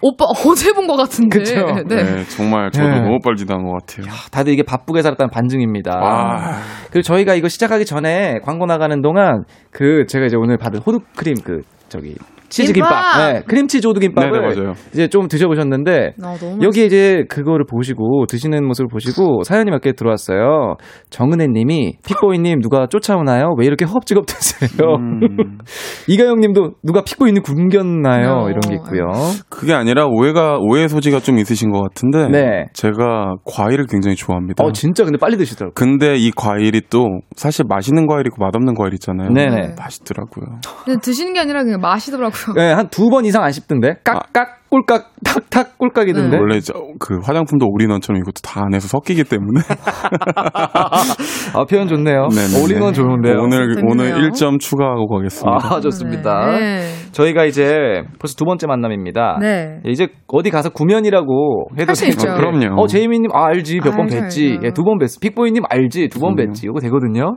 오빠 0.00 0.24
어제 0.46 0.72
본 0.72 0.86
것 0.86 0.96
같은데. 0.96 1.38
그쵸? 1.38 1.54
네. 1.86 2.02
네, 2.02 2.24
정말 2.28 2.70
저도 2.70 2.88
네. 2.88 3.00
너무 3.00 3.18
빨리 3.22 3.36
지나간 3.36 3.64
것 3.66 3.72
같아요. 3.86 4.06
다들 4.30 4.52
이게 4.52 4.62
바쁘게 4.62 5.02
살았다는 5.02 5.30
반증입니다. 5.30 5.92
아, 6.02 6.60
그리고 6.90 7.02
저희가 7.02 7.34
이거 7.34 7.48
시작하기 7.48 7.84
전에 7.84 8.38
광고 8.44 8.66
나가는 8.66 9.00
동안 9.02 9.44
그 9.70 10.04
제가 10.08 10.26
이제 10.26 10.36
오늘 10.36 10.56
받은 10.56 10.80
호두 10.80 11.00
크림 11.16 11.34
그 11.44 11.60
저기 11.88 12.14
치즈 12.48 12.72
김밥, 12.72 12.88
김밥! 12.90 13.32
네, 13.32 13.42
크림치즈 13.46 13.86
호두 13.86 14.00
김밥을 14.00 14.30
네네, 14.32 14.54
맞아요. 14.54 14.72
이제 14.92 15.08
좀 15.08 15.28
드셔보셨는데 15.28 16.14
나 16.18 16.34
너무 16.36 16.58
여기 16.62 16.86
이제 16.86 17.24
그거를 17.28 17.64
보시고 17.68 18.26
드시는 18.26 18.66
모습을 18.66 18.88
보시고 18.90 19.42
사연이 19.44 19.70
몇 19.70 19.78
개 19.80 19.92
들어왔어요. 19.92 20.76
정은혜님이 21.10 21.98
픽보이님 22.06 22.60
누가 22.60 22.86
쫓아오나요? 22.88 23.54
왜 23.58 23.66
이렇게 23.66 23.84
허겁지겁 23.84 24.26
드세요? 24.26 24.68
음, 24.98 25.58
이가영님도 26.08 26.72
누가 26.82 27.02
픽보이님 27.02 27.42
굶겼나요? 27.42 28.30
어, 28.44 28.48
이런 28.48 28.60
게 28.60 28.74
있고요. 28.74 29.02
그게 29.48 29.72
아니라 29.74 30.06
오해가 30.06 30.58
오해 30.60 30.88
소지가 30.88 31.20
좀 31.20 31.38
있으신 31.38 31.70
것 31.70 31.82
같은데. 31.82 32.28
네. 32.28 32.64
제가 32.72 33.34
과일을 33.44 33.86
굉장히 33.86 34.16
좋아합니다. 34.16 34.64
어 34.64 34.72
진짜 34.72 35.04
근데 35.04 35.18
빨리 35.18 35.36
드시더라고요. 35.36 35.74
근데 35.74 36.16
이 36.16 36.30
과일이 36.30 36.82
또 36.90 37.06
사실 37.36 37.64
맛있는 37.68 38.06
과일 38.06 38.26
있고 38.26 38.36
맛없는 38.42 38.74
과일 38.74 38.94
있잖아요. 38.94 39.30
네네. 39.32 39.74
맛있더라고요. 39.78 40.46
근데 40.84 41.00
드시는 41.00 41.32
게 41.34 41.40
아니라 41.40 41.62
그냥 41.62 41.80
마시더라고요. 41.80 42.37
씹더라고요. 42.38 42.64
예, 42.64 42.72
한두 42.72 43.08
번 43.10 43.24
이상 43.24 43.42
안 43.44 43.52
씹던데. 43.52 43.96
깍깍 44.04 44.58
꿀깍 44.70 45.12
탁탁 45.24 45.78
꿀깍이던데. 45.78 46.30
네. 46.30 46.38
원래 46.38 46.60
저, 46.60 46.74
그 47.00 47.18
화장품도 47.22 47.66
all-in-one처럼 47.70 48.20
이것도 48.20 48.42
다 48.42 48.64
안에서 48.66 48.86
섞이기 48.88 49.24
때문에 49.24 49.60
아, 51.54 51.64
표현 51.68 51.88
좋네요. 51.88 52.28
네네네. 52.28 52.62
올인원 52.62 52.92
좋은데요. 52.92 53.38
오늘 53.40 53.74
재밌네요. 53.74 53.84
오늘 53.90 54.30
1점 54.30 54.58
추가하고 54.60 55.06
가겠습니다. 55.08 55.58
아, 55.74 55.80
좋습니다. 55.80 56.46
네. 56.58 56.80
저희가 57.12 57.44
이제 57.46 58.02
벌써 58.18 58.34
두 58.36 58.44
번째 58.44 58.66
만남입니다. 58.66 59.38
네. 59.40 59.80
이제 59.86 60.08
어디 60.28 60.50
가서 60.50 60.70
구면이라고 60.70 61.68
해도 61.78 61.92
되죠. 61.94 62.30
어, 62.30 62.34
그럼요. 62.34 62.80
어, 62.82 62.86
제이미님, 62.86 63.30
아, 63.32 63.46
알지. 63.46 63.80
몇 63.82 63.96
번 63.96 64.06
뵀지. 64.08 64.62
예, 64.64 64.70
두 64.72 64.82
번 64.84 64.98
뵀어. 64.98 65.20
픽보이님 65.20 65.62
알지. 65.68 66.08
두 66.08 66.20
번. 66.20 66.36
뵀지. 66.36 66.64
이거 66.64 66.78
되거든요. 66.80 67.36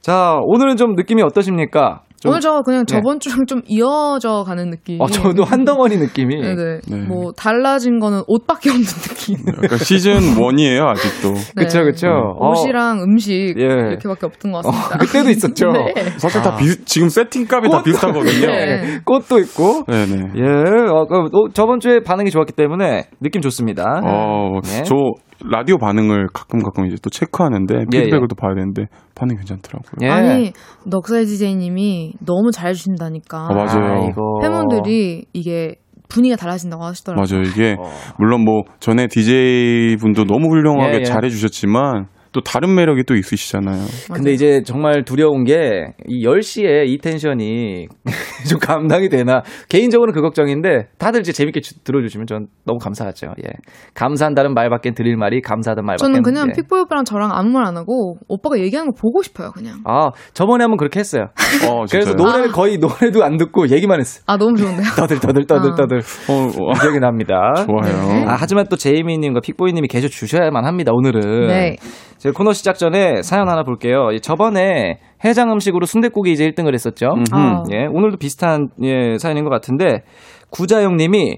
자, 0.00 0.38
오늘은 0.42 0.76
좀 0.76 0.94
느낌이 0.96 1.22
어떠십니까? 1.22 2.00
좀, 2.24 2.30
오늘 2.30 2.40
저 2.40 2.62
그냥 2.62 2.86
네. 2.86 2.94
저번 2.94 3.20
주랑 3.20 3.44
좀 3.46 3.60
이어져 3.66 4.44
가는 4.44 4.70
느낌. 4.70 4.98
어, 4.98 5.06
저도 5.06 5.44
한 5.44 5.66
덩어리 5.66 5.98
느낌이. 5.98 6.40
네네. 6.40 6.80
네. 6.88 6.96
뭐 7.06 7.32
달라진 7.32 7.98
거는 7.98 8.22
옷밖에 8.26 8.70
없는 8.70 8.82
느낌. 8.82 9.36
그러니까 9.44 9.76
시즌 9.76 10.14
1이에요 10.40 10.86
아직도. 10.86 11.34
네. 11.34 11.64
그쵸, 11.64 11.84
그쵸. 11.84 12.08
어, 12.08 12.52
옷이랑 12.52 13.02
음식 13.02 13.32
예. 13.58 13.62
이렇게밖에 13.62 14.24
없던 14.24 14.52
것 14.52 14.64
같습니다. 14.64 14.94
어, 14.94 14.98
그때도 14.98 15.28
있었죠. 15.28 15.72
네. 15.94 15.94
사실 16.16 16.40
다 16.40 16.56
비슷 16.56 16.86
지금 16.86 17.10
세팅값이 17.10 17.68
다 17.70 17.82
비슷하거든요. 17.82 18.46
네. 18.46 19.00
꽃도 19.04 19.38
있고. 19.40 19.84
네네. 19.86 20.16
예, 20.36 20.42
어, 20.90 21.04
그, 21.06 21.16
어, 21.30 21.48
저번 21.52 21.78
주에 21.80 22.00
반응이 22.00 22.30
좋았기 22.30 22.54
때문에 22.54 23.04
느낌 23.20 23.42
좋습니다. 23.42 24.00
어, 24.02 24.60
네. 24.64 24.82
저 24.84 24.94
라디오 25.44 25.78
반응을 25.78 26.28
가끔 26.32 26.62
가끔 26.62 26.86
이제 26.86 26.96
또 27.02 27.10
체크하는데 27.10 27.74
예, 27.74 27.84
피드백을 27.90 28.28
또 28.28 28.34
봐야 28.34 28.54
되는데 28.54 28.86
반응 29.14 29.36
괜찮더라고요. 29.36 29.92
예. 30.02 30.08
아니 30.08 30.52
넉살 30.86 31.24
DJ님이 31.26 32.14
너무 32.20 32.50
잘해주신다니까. 32.50 33.48
아, 33.50 33.54
맞아요. 33.54 34.02
아이고. 34.02 34.40
팬분들이 34.40 35.24
이게 35.32 35.76
분위기가 36.08 36.36
달라진다고 36.36 36.84
하시더라고요. 36.84 37.26
맞아요. 37.28 37.48
이게 37.48 37.76
어. 37.78 37.84
물론 38.18 38.44
뭐 38.44 38.62
전에 38.80 39.06
DJ 39.08 39.96
분도 39.96 40.24
너무 40.24 40.48
훌륭하게 40.48 40.96
예, 40.96 41.00
예. 41.00 41.04
잘해 41.04 41.28
주셨지만 41.28 42.06
또 42.34 42.40
다른 42.42 42.74
매력이 42.74 43.04
또 43.04 43.14
있으시잖아요. 43.14 43.78
근데 44.12 44.32
이제 44.32 44.62
정말 44.66 45.04
두려운 45.04 45.44
게 45.44 45.54
이 46.06 46.26
10시에 46.26 46.86
이 46.88 46.98
텐션이 46.98 47.86
좀 48.50 48.58
감당이 48.58 49.08
되나 49.08 49.42
개인적으로는 49.68 50.12
그 50.14 50.20
걱정인데 50.20 50.88
다들 50.98 51.20
이제 51.20 51.32
재밌게 51.32 51.60
주- 51.60 51.82
들어주시면 51.84 52.26
전 52.26 52.46
너무 52.66 52.78
감사하죠. 52.78 53.28
예. 53.44 53.48
감사한다는 53.94 54.52
말밖에 54.54 54.90
드릴 54.92 55.16
말이 55.16 55.40
감사하다는 55.40 55.86
말밖에 55.86 56.02
저는 56.04 56.22
그냥 56.22 56.48
예. 56.50 56.52
픽보이 56.52 56.80
오빠랑 56.82 57.04
저랑 57.04 57.30
아무 57.32 57.50
말 57.50 57.64
안 57.64 57.76
하고 57.78 58.16
오빠가 58.28 58.58
얘기하는 58.58 58.92
거 58.92 58.96
보고 59.00 59.22
싶어요 59.22 59.50
그냥. 59.52 59.78
아 59.84 60.10
저번에 60.34 60.64
한번 60.64 60.76
그렇게 60.76 61.00
했어요. 61.00 61.28
어, 61.70 61.84
그래서? 61.90 62.12
노래를 62.14 62.52
거의 62.52 62.76
노래도 62.78 63.24
안 63.24 63.36
듣고 63.38 63.68
얘기만 63.70 64.00
했어. 64.00 64.20
아 64.26 64.36
너무 64.36 64.56
좋은데요? 64.56 64.84
떠들 64.96 65.20
떠들 65.20 65.46
떠들 65.46 65.70
아. 65.70 65.74
떠들 65.76 65.98
어, 65.98 66.32
어, 66.32 66.72
기억이 66.80 66.98
납니다. 66.98 67.54
좋아요. 67.64 68.08
네. 68.08 68.24
아, 68.26 68.36
하지만 68.38 68.66
또 68.68 68.76
제이미님과 68.76 69.40
픽보이님이 69.40 69.88
계셔 69.88 70.08
주셔야만 70.08 70.64
합니다, 70.66 70.90
오늘은. 70.92 71.46
네. 71.46 71.76
제 72.24 72.30
코너 72.30 72.54
시작 72.54 72.78
전에 72.78 73.20
사연 73.20 73.50
하나 73.50 73.64
볼게요. 73.64 74.08
이 74.10 74.18
저번에 74.18 74.98
해장 75.22 75.52
음식으로 75.52 75.84
순댓국이 75.84 76.32
이제 76.32 76.48
1등을 76.48 76.72
했었죠. 76.72 77.08
아. 77.32 77.64
예, 77.70 77.84
오늘도 77.84 78.16
비슷한 78.16 78.68
예, 78.82 79.18
사연인 79.18 79.44
것 79.44 79.50
같은데 79.50 80.04
구자영님이 80.48 81.36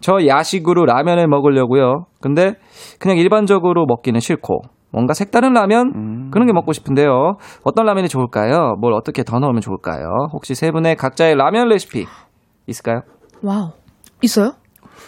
저 0.00 0.18
야식으로 0.26 0.84
라면을 0.84 1.28
먹으려고요. 1.28 2.04
근데 2.20 2.52
그냥 2.98 3.16
일반적으로 3.16 3.86
먹기는 3.86 4.20
싫고 4.20 4.60
뭔가 4.92 5.14
색다른 5.14 5.54
라면 5.54 5.92
음. 5.96 6.30
그런 6.30 6.46
게 6.46 6.52
먹고 6.52 6.74
싶은데요. 6.74 7.38
어떤 7.64 7.86
라면이 7.86 8.08
좋을까요? 8.08 8.74
뭘 8.82 8.92
어떻게 8.92 9.24
더 9.24 9.38
넣으면 9.38 9.62
좋을까요? 9.62 10.04
혹시 10.34 10.54
세 10.54 10.70
분의 10.70 10.96
각자의 10.96 11.36
라면 11.36 11.68
레시피 11.68 12.04
있을까요? 12.66 13.00
와우. 13.42 13.70
있어요? 14.22 14.52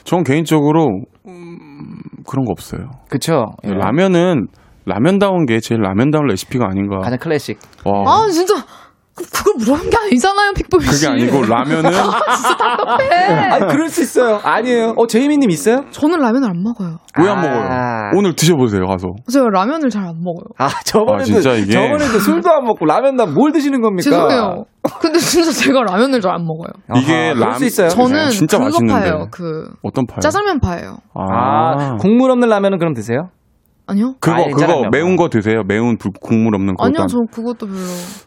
전 0.04 0.24
개인적으로 0.24 0.86
음, 1.26 1.98
그런 2.26 2.46
거 2.46 2.52
없어요. 2.52 2.88
그쵸? 3.10 3.44
예. 3.66 3.68
라면은 3.68 4.46
라면다운 4.90 5.46
게 5.46 5.60
제일 5.60 5.80
라면다운 5.80 6.26
레시피가 6.26 6.66
아닌가. 6.66 6.98
가장 6.98 7.18
클래식. 7.18 7.58
와. 7.84 8.02
아 8.06 8.28
진짜 8.30 8.54
그- 9.14 9.24
그걸 9.30 9.54
물어본 9.58 9.90
게 9.90 9.96
아니잖아요 9.96 10.52
픽보이 10.54 10.80
씨. 10.82 11.06
그게 11.06 11.12
아니고 11.12 11.42
라면은 11.52 11.90
아니, 13.50 13.66
그럴 13.72 13.88
수 13.88 14.02
있어요. 14.02 14.40
아니에요. 14.42 14.94
어, 14.96 15.06
제이미님 15.06 15.50
있어요? 15.50 15.84
저는 15.90 16.18
라면을 16.18 16.48
안 16.48 16.62
먹어요. 16.62 16.98
왜안 17.18 17.38
아. 17.38 17.42
먹어요? 17.42 18.10
오늘 18.16 18.34
드셔보세요 18.34 18.86
가서. 18.86 19.08
제가 19.30 19.48
라면을 19.52 19.90
잘 19.90 20.00
안 20.04 20.14
먹어요. 20.22 20.44
아, 20.58 20.68
저번에도, 20.84 21.20
아, 21.22 21.24
진짜 21.24 21.52
이게? 21.54 21.72
저번에도 21.72 22.18
술도 22.18 22.50
안 22.50 22.64
먹고 22.64 22.86
라면도 22.86 23.24
안- 23.24 23.34
뭘 23.34 23.52
드시는 23.52 23.82
겁니까? 23.82 24.02
죄송해요. 24.02 24.64
근데 25.00 25.18
진짜 25.18 25.50
제가 25.52 25.82
라면을 25.82 26.20
잘 26.20 26.32
안 26.32 26.44
먹어요. 26.46 26.70
이게 26.96 27.34
람- 27.34 27.54
수 27.58 27.64
있어요. 27.66 27.88
저는 27.88 28.30
진짜 28.30 28.56
그거 28.58 28.68
맛있는데. 28.70 29.00
파예요. 29.10 29.26
그 29.30 29.68
어떤 29.82 30.06
파요? 30.06 30.20
짜장면 30.20 30.60
파예요. 30.60 30.96
아, 31.14 31.96
국물 31.96 32.30
없는 32.30 32.48
라면은 32.48 32.78
그럼 32.78 32.94
드세요? 32.94 33.28
아니요? 33.90 34.14
그거 34.20 34.44
그거 34.44 34.56
짜장면. 34.58 34.90
매운 34.92 35.16
거 35.16 35.28
드세요. 35.28 35.62
매운 35.66 35.96
불- 35.98 36.12
국물 36.20 36.54
없는 36.54 36.74
거. 36.76 36.84
아니요, 36.86 37.06
저 37.08 37.18
그것도 37.30 37.66
별로. 37.66 37.78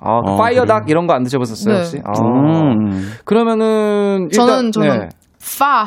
아, 0.02 0.22
그 0.26 0.32
아, 0.32 0.36
파이어닭 0.38 0.84
그래요? 0.84 0.92
이런 0.92 1.08
거 1.08 1.14
안 1.14 1.24
드셔보셨어요, 1.24 1.74
네. 1.74 1.80
혹시? 1.80 2.02
아. 2.06 2.12
음. 2.22 3.12
그러면은, 3.26 4.28
일단, 4.32 4.48
저는 4.48 4.72
저는 4.72 5.00
네. 5.00 5.10
파 5.60 5.86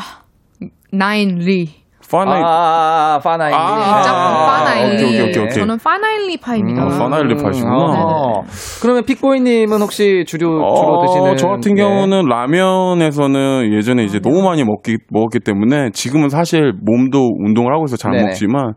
나인리. 0.93 1.87
파나이. 2.09 2.41
아, 2.41 2.47
아, 2.47 3.15
아, 3.15 3.19
파나일리. 3.19 3.57
아, 3.57 4.03
짬뽕 4.03 4.21
아, 4.23 4.47
파나일리. 4.47 4.95
오케이, 4.95 5.07
오케이, 5.09 5.21
오케이, 5.29 5.43
오케이. 5.43 5.55
저는 5.59 5.77
파나일리 5.79 6.37
파입니다. 6.37 6.85
음, 6.85 6.89
파나일리 7.01 7.35
파시구나. 7.35 7.75
어. 7.75 8.43
그러면 8.81 9.05
픽보이님은 9.07 9.81
혹시 9.81 10.23
주로, 10.25 10.51
주로 10.77 10.99
어, 11.01 11.05
드시는. 11.07 11.37
저 11.37 11.49
같은 11.49 11.75
네. 11.75 11.83
경우는 11.83 12.27
라면에서는 12.27 13.73
예전에 13.75 14.05
이제 14.05 14.21
너무 14.21 14.41
많이 14.43 14.63
먹기 14.63 14.99
먹었기 15.11 15.41
때문에 15.41 15.91
지금은 15.91 16.29
사실 16.29 16.73
몸도 16.81 17.19
운동을 17.45 17.73
하고 17.75 17.87
있어 17.87 17.97
잘안 17.97 18.19
네네. 18.19 18.27
먹지만 18.29 18.75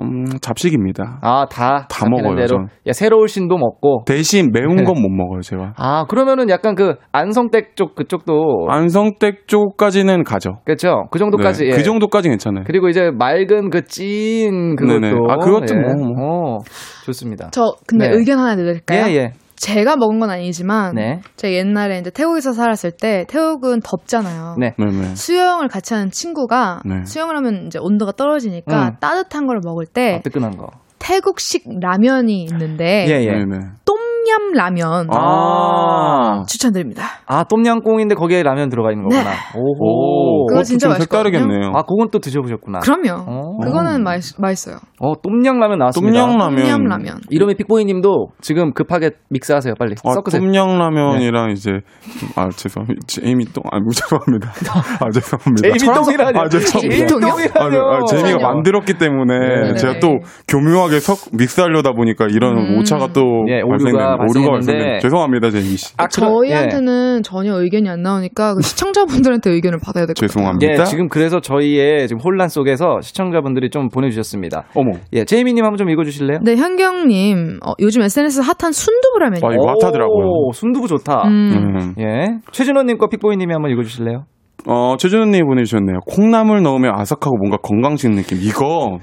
음, 0.00 0.24
잡식입니다. 0.40 1.18
아, 1.22 1.46
다. 1.50 1.86
다 1.90 2.08
먹어요, 2.08 2.34
대로. 2.36 2.46
전. 2.46 2.68
야, 2.86 2.92
새로울 2.92 3.28
신도 3.28 3.56
먹고. 3.56 4.04
대신 4.06 4.52
네. 4.52 4.60
매운 4.60 4.84
건 4.84 4.94
못 5.02 5.08
먹어요, 5.08 5.40
제가. 5.40 5.72
아, 5.76 6.04
그러면은 6.08 6.48
약간 6.50 6.74
그 6.74 6.96
안성댁 7.12 7.76
쪽 7.76 7.94
그쪽도. 7.94 8.66
안성댁 8.68 9.48
쪽까지는 9.48 10.24
가죠. 10.24 10.60
그렇죠. 10.64 11.04
그 11.10 11.18
정도까지. 11.18 11.64
네, 11.64 11.70
예. 11.70 11.76
그 11.76 11.82
정도까지 11.82 12.28
괜찮아요. 12.28 12.64
그리고 12.66 12.88
이제 12.88 13.10
맑은 13.10 13.70
그 13.70 13.86
찐 13.86 14.76
그것도. 14.76 15.00
네네. 15.00 15.14
아, 15.28 15.36
그것도 15.36 15.66
예. 15.74 15.80
뭐, 15.80 16.56
어, 16.56 16.58
좋습니다. 17.04 17.48
저 17.52 17.62
근데 17.86 18.08
네. 18.08 18.16
의견 18.16 18.38
하나 18.38 18.56
드릴까요? 18.56 19.06
예, 19.08 19.14
예. 19.14 19.32
제가 19.56 19.96
먹은 19.96 20.20
건 20.20 20.30
아니지만 20.30 20.94
네. 20.94 21.20
제가 21.36 21.52
옛날에 21.52 21.98
이제 21.98 22.10
태국에서 22.10 22.52
살았을 22.52 22.92
때 22.92 23.24
태국은 23.28 23.80
덥잖아요. 23.80 24.56
네. 24.58 24.74
네네. 24.78 25.14
수영을 25.14 25.68
같이 25.68 25.94
하는 25.94 26.10
친구가 26.10 26.82
네. 26.84 27.04
수영을 27.04 27.36
하면 27.36 27.66
이제 27.66 27.78
온도가 27.80 28.12
떨어지니까 28.12 28.88
음. 28.88 28.96
따뜻한 29.00 29.46
걸 29.46 29.60
먹을 29.64 29.86
때 29.86 30.16
어, 30.16 30.20
뜨끈한 30.22 30.56
거. 30.56 30.68
태국식 30.98 31.64
라면이 31.80 32.42
있는데 32.44 33.06
예, 33.08 33.24
예. 33.24 33.30
네네. 33.30 33.58
똠얌 34.26 34.52
라면 34.54 35.06
아. 35.10 36.42
추천드립니다. 36.48 37.04
아, 37.26 37.44
똠양꿍인데 37.44 38.14
거기에 38.14 38.42
라면 38.42 38.68
들어가 38.68 38.90
있는 38.90 39.04
거구나. 39.08 39.30
네. 39.30 39.36
오호. 39.56 40.46
그거 40.46 40.62
진짜 40.62 40.88
좀 40.88 40.98
맛있거든요. 40.98 41.30
색다르겠네요. 41.32 41.72
아, 41.74 41.82
그건 41.82 42.08
또 42.10 42.18
드셔보셨구나. 42.18 42.80
그럼요. 42.80 43.24
어. 43.26 43.58
그거는 43.62 44.02
맛, 44.02 44.20
맛있어요. 44.38 44.76
어, 45.00 45.14
똠양라면 45.14 45.78
나왔습니다. 45.78 46.12
똠양라면. 46.20 46.56
똠얌 46.56 46.84
라면. 46.84 47.20
이름이 47.30 47.54
픽보이님도 47.56 48.28
지금 48.40 48.72
급하게 48.72 49.10
믹스하세요, 49.30 49.74
빨리. 49.78 49.94
아, 50.04 50.12
섞으세요. 50.12 50.42
똠양라면이랑 50.42 51.50
이제 51.50 51.80
아 52.36 52.48
죄송합니다. 52.50 53.00
제이미 53.06 53.44
똥, 53.46 53.62
아 53.70 53.78
죄송합니다. 53.92 54.48
아 55.04 55.10
죄송합니다. 55.10 55.68
제이미 55.68 55.94
똥이라뇨. 55.94 56.40
아, 56.40 56.48
죄송합니다. 56.48 56.96
제이미 56.96 57.06
똥이요? 57.06 57.28
아, 57.28 57.36
똥이라뇨. 57.36 57.90
아, 57.90 58.04
제이미가. 58.04 58.38
만들었기 58.48 58.94
때문에 58.94 59.38
네. 59.72 59.74
제가 59.74 59.98
또 60.00 60.18
교묘하게 60.48 61.00
석 61.00 61.18
믹스하려다 61.36 61.92
보니까 61.92 62.26
이런 62.30 62.56
음. 62.56 62.78
오차가 62.78 63.08
또 63.12 63.44
예, 63.48 63.60
발생된 63.68 64.15
오류가 64.20 64.50
발생했는데. 64.52 64.98
죄송합니다 65.00 65.50
제이미 65.50 65.76
씨. 65.76 65.94
아, 65.96 66.06
그럼- 66.06 66.30
저희한테는 66.32 67.22
전혀 67.22 67.54
의견이 67.60 67.88
안 67.88 68.02
나오니까 68.02 68.54
그 68.54 68.62
시청자분들한테 68.62 69.50
의견을 69.50 69.78
받아야 69.82 70.06
될 70.06 70.14
것 70.14 70.20
같아요. 70.20 70.28
죄송합니다. 70.28 70.72
예, 70.80 70.84
지금 70.84 71.08
그래서 71.08 71.40
저희의 71.40 72.08
지금 72.08 72.20
혼란 72.22 72.48
속에서 72.48 73.00
시청자분들이 73.02 73.70
좀 73.70 73.88
보내주셨습니다. 73.88 74.64
어머. 74.74 74.92
예, 75.12 75.24
제이미님 75.24 75.64
한번 75.64 75.76
좀 75.78 75.90
읽어주실래요? 75.90 76.38
네, 76.42 76.56
현경님, 76.56 77.58
어, 77.66 77.72
요즘 77.80 78.02
SNS 78.02 78.40
핫한 78.40 78.72
순두부라면이. 78.72 79.40
아, 79.44 79.52
이거 79.52 79.68
핫하더라고요. 79.80 80.26
오, 80.26 80.52
순두부 80.52 80.88
좋다. 80.88 81.22
음. 81.26 81.74
음. 81.78 81.94
예. 81.98 82.38
최준호님과 82.52 83.08
픽보이님이 83.08 83.52
한번 83.52 83.70
읽어주실래요? 83.72 84.24
어 84.68 84.96
최준호님 84.98 85.46
보내주셨네요. 85.46 85.98
콩나물 86.06 86.62
넣으면 86.62 86.92
아삭하고 86.94 87.36
뭔가 87.36 87.56
건강식 87.58 88.10
느낌. 88.10 88.38
이거 88.40 88.98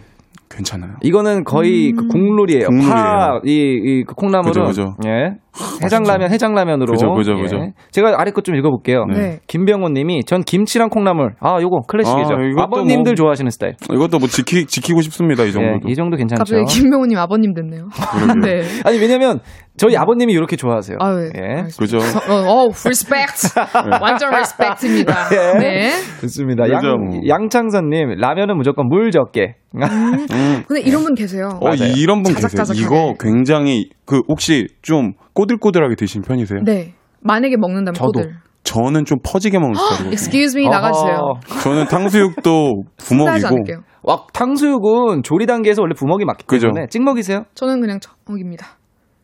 괜찮아요. 0.56 0.94
이거는 1.02 1.44
거의 1.44 1.92
음. 1.92 1.96
그 1.96 2.08
국룰이에요. 2.08 2.68
국룰이에요. 2.68 2.94
파, 2.94 3.42
이, 3.46 3.52
이, 3.52 4.04
그 4.06 4.14
콩나물은. 4.14 4.66
그죠, 4.68 4.96
그죠. 4.96 4.98
예. 5.06 5.38
해장라면, 5.84 6.32
해장라면으로. 6.32 6.92
그죠, 6.94 7.12
그죠, 7.14 7.34
예. 7.38 7.42
그죠. 7.42 7.58
제가 7.92 8.16
아래 8.20 8.32
것 8.32 8.44
좀 8.44 8.56
읽어볼게요. 8.56 9.06
네. 9.06 9.40
김병호 9.48 9.90
님이 9.90 10.24
전 10.26 10.42
김치랑 10.44 10.90
콩나물. 10.90 11.36
아, 11.40 11.62
요거 11.62 11.82
클래식이죠. 11.88 12.34
아, 12.34 12.64
아버님들 12.64 13.12
뭐- 13.12 13.16
좋아하시는 13.16 13.50
스타일. 13.52 13.76
이것도 13.92 14.20
뭐 14.20 14.28
지키, 14.28 14.66
지키고 14.66 15.02
싶습니다, 15.02 15.44
이 15.44 15.48
예, 15.48 15.52
정도도. 15.52 15.88
이 15.90 15.96
정도 15.96 16.18
괜찮죠. 16.18 16.40
갑자기 16.40 16.64
김명호님 16.66 17.18
아버님 17.18 17.54
됐네요. 17.54 17.88
네. 18.44 18.64
아니, 18.84 18.98
왜냐면 19.00 19.40
저희 19.78 19.96
아버님이 19.96 20.34
이렇게 20.34 20.56
좋아하세요. 20.58 20.98
아유, 21.00 21.32
네. 21.34 21.40
예. 21.42 21.64
그죠. 21.80 21.98
어, 21.98 22.34
어, 22.34 22.68
respect. 22.68 23.48
완전 24.02 24.32
respect입니다. 24.38 25.14
예. 25.32 25.60
네. 25.60 25.90
좋습니다. 26.22 26.64
그죠, 26.64 26.74
양, 26.88 27.06
뭐. 27.06 27.20
양창선님, 27.28 28.16
라면은 28.20 28.58
무조건 28.58 28.88
물 28.88 29.12
적게. 29.12 29.56
음. 29.76 30.64
근데 30.68 30.82
이런 30.82 31.04
분 31.04 31.16
계세요. 31.16 31.50
어, 31.62 31.66
맞아요. 31.70 31.94
이런 31.98 32.22
분 32.24 32.34
계세요. 32.34 32.50
자작자작하게. 32.50 32.82
이거 32.82 33.16
굉장히, 33.20 33.90
그, 34.06 34.22
혹시 34.28 34.68
좀 34.82 35.14
꼬들꼬들하게 35.34 35.96
드신 35.96 36.22
편이세요? 36.22 36.60
네. 36.64 36.94
만약에 37.22 37.56
먹는다면 37.58 37.94
저도. 37.96 38.12
꼬들. 38.12 38.36
저는 38.64 39.04
좀 39.06 39.18
퍼지게 39.24 39.60
먹는 39.60 39.76
스타일이거든요. 39.76 40.12
Excuse 40.12 40.60
me, 40.60 40.70
나가주세요. 40.70 41.16
어허. 41.16 41.60
저는 41.64 41.86
탕수육도 41.88 42.84
부먹이고, 42.98 43.48
않을게요. 43.48 43.78
와, 44.04 44.26
탕수육은 44.34 45.24
조리 45.24 45.46
단계에서 45.46 45.82
원래 45.82 45.94
부먹이 45.94 46.24
맞기 46.26 46.46
그죠. 46.46 46.68
때문에 46.68 46.88
찍먹이세요? 46.90 47.44
저는 47.56 47.82
그냥 47.82 48.00
먹입니다. 48.26 48.68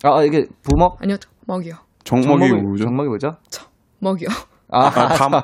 아, 0.03 0.23
이게 0.23 0.45
부먹? 0.63 0.97
아니요, 1.01 1.17
먹이요. 1.47 1.75
정먹이 2.03 2.51
뭐죠? 2.51 2.83
정먹이 2.85 3.07
뭐죠? 3.07 3.31
먹이요. 3.99 4.27
아, 4.71 4.85
아, 4.85 5.07
감. 5.07 5.33
아, 5.33 5.43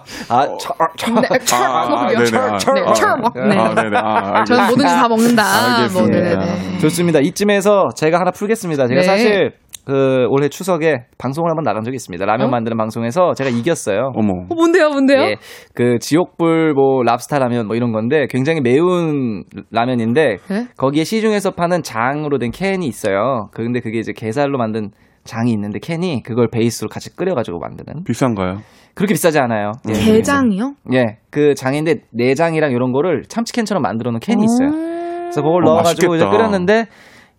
저, 0.59 0.73
저, 0.97 1.11
네, 1.11 1.39
철 1.45 1.63
아, 1.63 1.87
먹이요. 1.89 2.17
네네. 2.19 2.25
철, 2.25 2.39
아, 2.41 2.57
철, 2.57 2.77
아, 2.87 2.93
철 2.93 3.17
먹. 3.19 3.33
네. 3.33 3.57
아, 3.57 3.73
네네. 3.73 3.97
아, 3.97 4.43
저는. 4.43 4.67
뭐든지 4.67 4.93
다 4.93 5.07
먹는다. 5.07 5.43
뭐, 5.43 5.75
알겠습니다. 5.77 6.19
네네네. 6.19 6.77
좋습니다. 6.79 7.19
이쯤에서 7.19 7.89
제가 7.95 8.19
하나 8.19 8.31
풀겠습니다. 8.31 8.87
제가 8.87 9.01
네. 9.01 9.07
사실 9.07 9.53
그 9.85 10.25
올해 10.29 10.49
추석에 10.49 11.05
방송을 11.19 11.49
한번 11.49 11.63
나간 11.63 11.83
적이 11.83 11.95
있습니다. 11.95 12.25
라면 12.25 12.47
어? 12.47 12.49
만드는 12.49 12.75
방송에서 12.75 13.33
제가 13.35 13.51
이겼어요. 13.51 14.11
어머. 14.15 14.33
어, 14.49 14.55
뭔데요, 14.55 14.89
뭔데요? 14.89 15.21
예, 15.21 15.35
그 15.75 15.99
지옥불 15.99 16.73
뭐 16.73 17.03
랍스타 17.03 17.37
라면 17.39 17.67
뭐 17.67 17.75
이런 17.75 17.91
건데 17.91 18.25
굉장히 18.29 18.61
매운 18.61 19.43
라면인데 19.71 20.37
네? 20.49 20.67
거기에 20.77 21.03
시중에서 21.03 21.51
파는 21.51 21.83
장으로 21.83 22.39
된 22.39 22.49
캔이 22.51 22.85
있어요. 22.87 23.49
그 23.53 23.63
근데 23.63 23.79
그게 23.79 23.99
이제 23.99 24.11
게살로 24.11 24.57
만든 24.57 24.89
장이 25.25 25.51
있는데 25.51 25.79
캔이 25.79 26.23
그걸 26.23 26.47
베이스로 26.49 26.87
같이 26.87 27.15
끓여가지고 27.15 27.59
만드는 27.59 28.03
비싼가요? 28.05 28.59
그렇게 28.93 29.13
비싸지 29.13 29.39
않아요. 29.39 29.73
예. 29.89 29.93
게장이요? 29.93 30.73
예, 30.93 31.17
그 31.29 31.53
장인데 31.55 32.03
내장이랑 32.11 32.71
이런 32.71 32.91
거를 32.93 33.23
참치캔처럼 33.27 33.81
만들어 33.81 34.11
놓은 34.11 34.19
캔이 34.19 34.43
있어요. 34.43 34.71
그래서 34.71 35.41
그걸 35.41 35.65
어, 35.65 35.71
넣어가지고 35.73 36.15
이제 36.15 36.23
맛있겠다. 36.23 36.31
끓였는데 36.31 36.85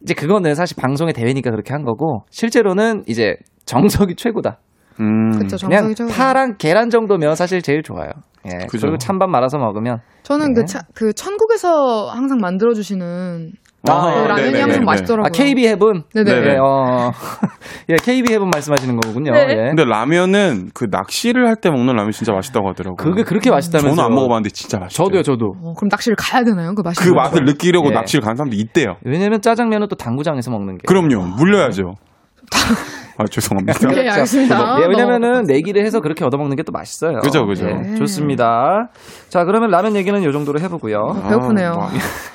이제 0.02 0.14
그거는 0.14 0.54
사실 0.54 0.76
방송의 0.78 1.14
대회니까 1.14 1.50
그렇게 1.50 1.72
한 1.72 1.84
거고 1.84 2.24
실제로는 2.30 3.04
이제 3.06 3.36
정석이 3.64 4.16
최고다. 4.16 4.58
음. 5.00 5.30
그쵸, 5.38 5.56
그냥 5.56 5.84
정석이 5.84 5.94
최고. 5.94 6.10
파랑 6.10 6.56
계란 6.58 6.90
정도면 6.90 7.34
사실 7.36 7.62
제일 7.62 7.82
좋아요. 7.82 8.10
예. 8.46 8.66
그죠. 8.66 8.82
그리고 8.82 8.98
찬밥 8.98 9.30
말아서 9.30 9.58
먹으면 9.58 10.00
저는 10.22 10.52
네. 10.52 10.60
그, 10.60 10.66
차, 10.66 10.80
그 10.94 11.12
천국에서 11.14 12.08
항상 12.10 12.38
만들어 12.40 12.74
주시는 12.74 13.52
아, 13.92 14.14
그 14.14 14.18
라면이 14.28 14.36
네네네. 14.52 14.60
항상 14.60 14.80
네. 14.80 14.84
맛있더라고요. 14.84 15.26
아 15.26 15.28
KB 15.30 15.66
해븐. 15.68 16.02
네네. 16.14 16.30
예, 16.30 16.56
어. 16.58 17.10
예, 17.88 17.96
KB 18.02 18.32
해븐 18.32 18.50
말씀하시는 18.50 18.96
거군요. 18.96 19.32
네. 19.32 19.46
예. 19.50 19.54
근데 19.68 19.84
라면은 19.84 20.70
그 20.74 20.86
낚시를 20.90 21.46
할 21.48 21.56
때 21.56 21.70
먹는 21.70 21.94
라면 21.94 22.12
진짜 22.12 22.32
맛있다고 22.32 22.68
하더라고요. 22.68 22.96
그게 22.96 23.22
그렇게 23.22 23.50
맛있다면서요? 23.50 23.94
저는 23.96 24.04
안 24.04 24.14
먹어봤는데 24.14 24.50
진짜 24.50 24.78
맛있어요. 24.78 25.06
저도요, 25.06 25.22
저도. 25.22 25.46
어, 25.62 25.72
그럼 25.74 25.88
낚시를 25.90 26.16
가야 26.18 26.44
되나요? 26.44 26.74
그 26.74 26.82
맛있는 26.82 27.08
그 27.10 27.14
거? 27.14 27.20
맛을 27.22 27.44
느끼려고 27.44 27.88
예. 27.88 27.94
낚시를 27.94 28.22
간 28.24 28.36
사람도 28.36 28.54
있대요. 28.56 28.96
왜냐면 29.04 29.40
짜장면은 29.40 29.88
또 29.88 29.96
당구장에서 29.96 30.50
먹는 30.50 30.78
게. 30.78 30.82
그럼요. 30.86 31.36
물려야죠. 31.38 31.94
아 33.18 33.24
죄송합니다. 33.30 33.78
네, 33.88 34.08
알겠습니다. 34.10 34.76
예, 34.82 34.86
왜냐면은 34.88 35.30
넘어가. 35.32 35.42
내기를 35.52 35.84
해서 35.84 36.00
그렇게 36.00 36.24
얻어먹는 36.24 36.56
게 36.56 36.62
또 36.66 36.72
맛있어요. 36.72 37.20
그죠, 37.22 37.46
그죠. 37.46 37.66
예, 37.68 37.74
네. 37.74 37.94
좋습니다. 37.94 38.88
자, 39.28 39.44
그러면 39.44 39.70
라면 39.70 39.94
얘기는 39.94 40.22
요 40.24 40.32
정도로 40.32 40.58
해보고요. 40.60 40.96
어, 40.98 41.28
배고프네요. 41.28 41.68
아, 41.68 41.76
와. 41.78 41.90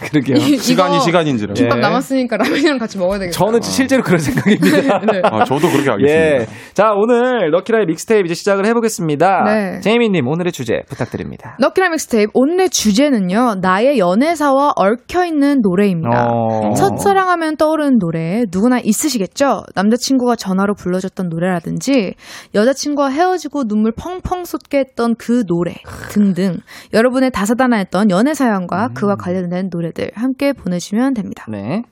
그러게요. 0.09 0.37
이- 0.37 0.57
시간이 0.57 1.01
시간인지라. 1.01 1.53
김밥 1.53 1.77
예. 1.77 1.81
남았으니까 1.81 2.37
라면이랑 2.37 2.77
같이 2.77 2.97
먹어야 2.97 3.19
되겠다. 3.19 3.37
저는 3.37 3.61
실제로 3.61 4.01
그런 4.03 4.19
생각입니다. 4.19 4.99
네. 5.11 5.21
아 5.25 5.43
저도 5.43 5.67
그렇게 5.69 5.89
알겠습니다. 5.91 6.07
예. 6.41 6.45
자, 6.73 6.91
오늘 6.95 7.51
럭키라의 7.51 7.85
믹스테이프 7.87 8.25
이제 8.25 8.33
시작을 8.35 8.65
해보겠습니다. 8.67 9.43
네. 9.45 9.79
제이미님, 9.81 10.25
오늘의 10.27 10.53
주제 10.53 10.81
부탁드립니다. 10.87 11.57
럭키라 11.59 11.89
믹스테이프 11.89 12.31
오늘의 12.33 12.69
주제는요. 12.69 13.55
나의 13.61 13.99
연애사와 13.99 14.71
얽혀있는 14.77 15.59
노래입니다. 15.61 16.27
어. 16.29 16.73
첫사랑하면 16.73 17.57
떠오르는 17.57 17.99
노래 17.99 18.43
누구나 18.51 18.79
있으시겠죠? 18.81 19.63
남자친구가 19.75 20.35
전화로 20.37 20.70
불러줬던 20.73 21.29
노래라든지 21.29 22.15
여자친구와 22.53 23.09
헤어지고 23.09 23.65
눈물 23.65 23.91
펑펑 23.91 24.45
쏟게 24.45 24.79
했던 24.79 25.15
그 25.15 25.45
노래 25.45 25.73
등등 26.09 26.57
여러분의 26.93 27.31
다사다난했던 27.31 28.09
연애 28.11 28.33
사연과 28.33 28.89
그와 28.93 29.15
관련된 29.15 29.69
노래들 29.71 30.11
함께 30.15 30.53
보내주시면 30.53 31.13
됩니다. 31.13 31.45
네. 31.49 31.83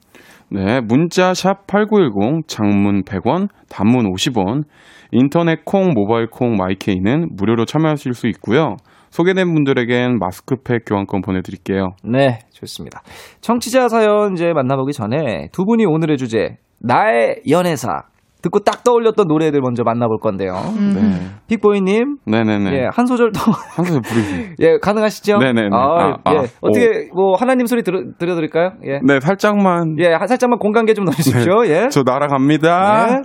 네, 0.51 0.81
문자 0.81 1.35
샵 1.35 1.67
8910, 1.67 2.47
장문 2.47 3.03
100원, 3.03 3.49
단문 3.69 4.11
50원, 4.11 4.63
인터넷 5.11 5.63
콩, 5.63 5.93
모바일 5.93 6.27
콩, 6.27 6.55
마이케이는 6.55 7.29
무료로 7.35 7.65
참여하실 7.65 8.13
수 8.13 8.27
있고요. 8.27 8.77
소개된 9.11 9.53
분들에겐 9.53 10.17
마스크팩 10.19 10.85
교환권 10.85 11.21
보내드릴게요. 11.21 11.93
네, 12.03 12.39
좋습니다. 12.51 13.01
청취자 13.41 13.89
사연 13.89 14.33
이제 14.33 14.53
만나보기 14.53 14.93
전에 14.93 15.49
두 15.51 15.65
분이 15.65 15.85
오늘의 15.85 16.17
주제, 16.17 16.57
나의 16.79 17.41
연애사. 17.49 18.03
듣고 18.41 18.59
딱 18.59 18.83
떠올렸던 18.83 19.27
노래들 19.27 19.59
먼저 19.61 19.83
만나볼 19.83 20.19
건데요. 20.21 20.53
음. 20.77 20.93
네. 20.95 21.19
픽보이님, 21.47 22.17
네네네. 22.25 22.71
예, 22.73 22.87
한 22.91 23.05
소절 23.05 23.31
더, 23.33 23.51
한 23.51 23.83
소절 23.85 24.01
부르세요. 24.01 24.45
예, 24.59 24.77
가능하시죠? 24.81 25.37
네네네. 25.39 25.69
아, 25.73 25.77
아, 25.77 26.17
아. 26.23 26.33
예. 26.35 26.37
어떻게, 26.61 27.09
뭐, 27.13 27.35
하나님 27.35 27.65
소리 27.65 27.83
들어, 27.83 27.99
들려드릴까요? 28.17 28.71
예. 28.85 28.99
네, 29.05 29.19
살짝만. 29.19 29.97
예, 29.99 30.13
한- 30.13 30.27
살짝만 30.27 30.57
공간계 30.59 30.93
좀 30.93 31.03
넣어주십시오. 31.05 31.65
예. 31.67 31.89
저 31.89 32.03
날아갑니다. 32.05 33.07
네. 33.07 33.21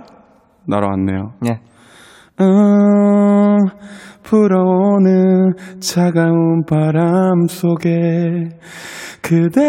날아왔네요. 0.67 1.31
예. 1.47 1.59
음, 2.41 3.57
불어오는 4.23 5.53
차가운 5.79 6.63
바람 6.69 7.47
속에 7.47 8.49
그대 9.21 9.61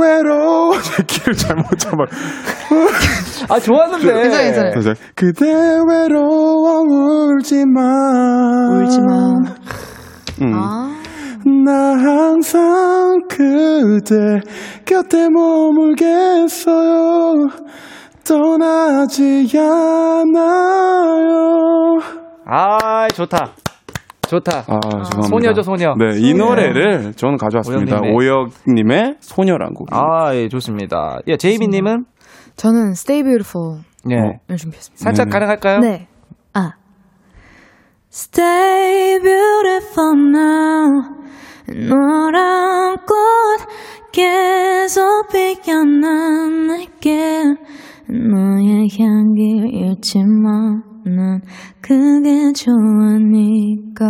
외로워 0.00 0.72
길을 1.06 1.34
잘못 1.38 1.78
잡아 1.78 2.04
아, 3.48 3.58
좋았는데. 3.60 4.06
괜찮아요, 4.06 4.42
괜찮아요. 4.44 4.70
그래서 4.72 4.94
그대 5.14 5.46
외로워 5.88 6.80
울지마 6.80 7.80
울지마. 8.80 9.14
음. 10.42 10.52
아, 10.54 10.90
나 11.64 11.72
항상 11.96 13.20
그대 13.28 14.14
곁에 14.86 15.28
머물겠어요 15.30 16.74
떠나지 18.24 19.46
않아요 19.58 21.34
아, 22.46 23.08
좋다. 23.08 23.52
좋다. 24.28 24.64
아, 24.66 24.80
죄송합니다. 25.04 25.22
소녀죠, 25.28 25.62
소녀. 25.62 25.94
네, 25.96 26.18
이 26.18 26.34
노래를 26.34 27.14
저는 27.14 27.36
가져왔습니다. 27.38 28.00
오혁님의 28.02 29.16
소녀란 29.20 29.72
곡. 29.74 29.88
아, 29.92 30.34
예, 30.34 30.48
좋습니다. 30.48 31.18
예, 31.28 31.36
제이미님은? 31.36 32.04
저는 32.56 32.90
Stay 32.92 33.22
Beautiful을 33.22 33.80
예. 34.10 34.16
준비했습니다. 34.56 35.02
살짝 35.02 35.26
네네. 35.26 35.32
가능할까요? 35.32 35.78
네. 35.80 36.08
아. 36.52 36.72
Stay 38.12 39.18
beautiful 39.20 40.14
now 40.36 40.88
노란 41.88 42.96
꽃 42.98 43.14
계속 44.12 45.26
피어난 45.32 46.68
내게 46.68 47.42
너의 48.08 48.88
향기를 48.98 49.72
잃지 49.72 50.18
마 50.24 50.94
난 51.06 51.40
그게 51.80 52.52
좋으니까 52.52 54.04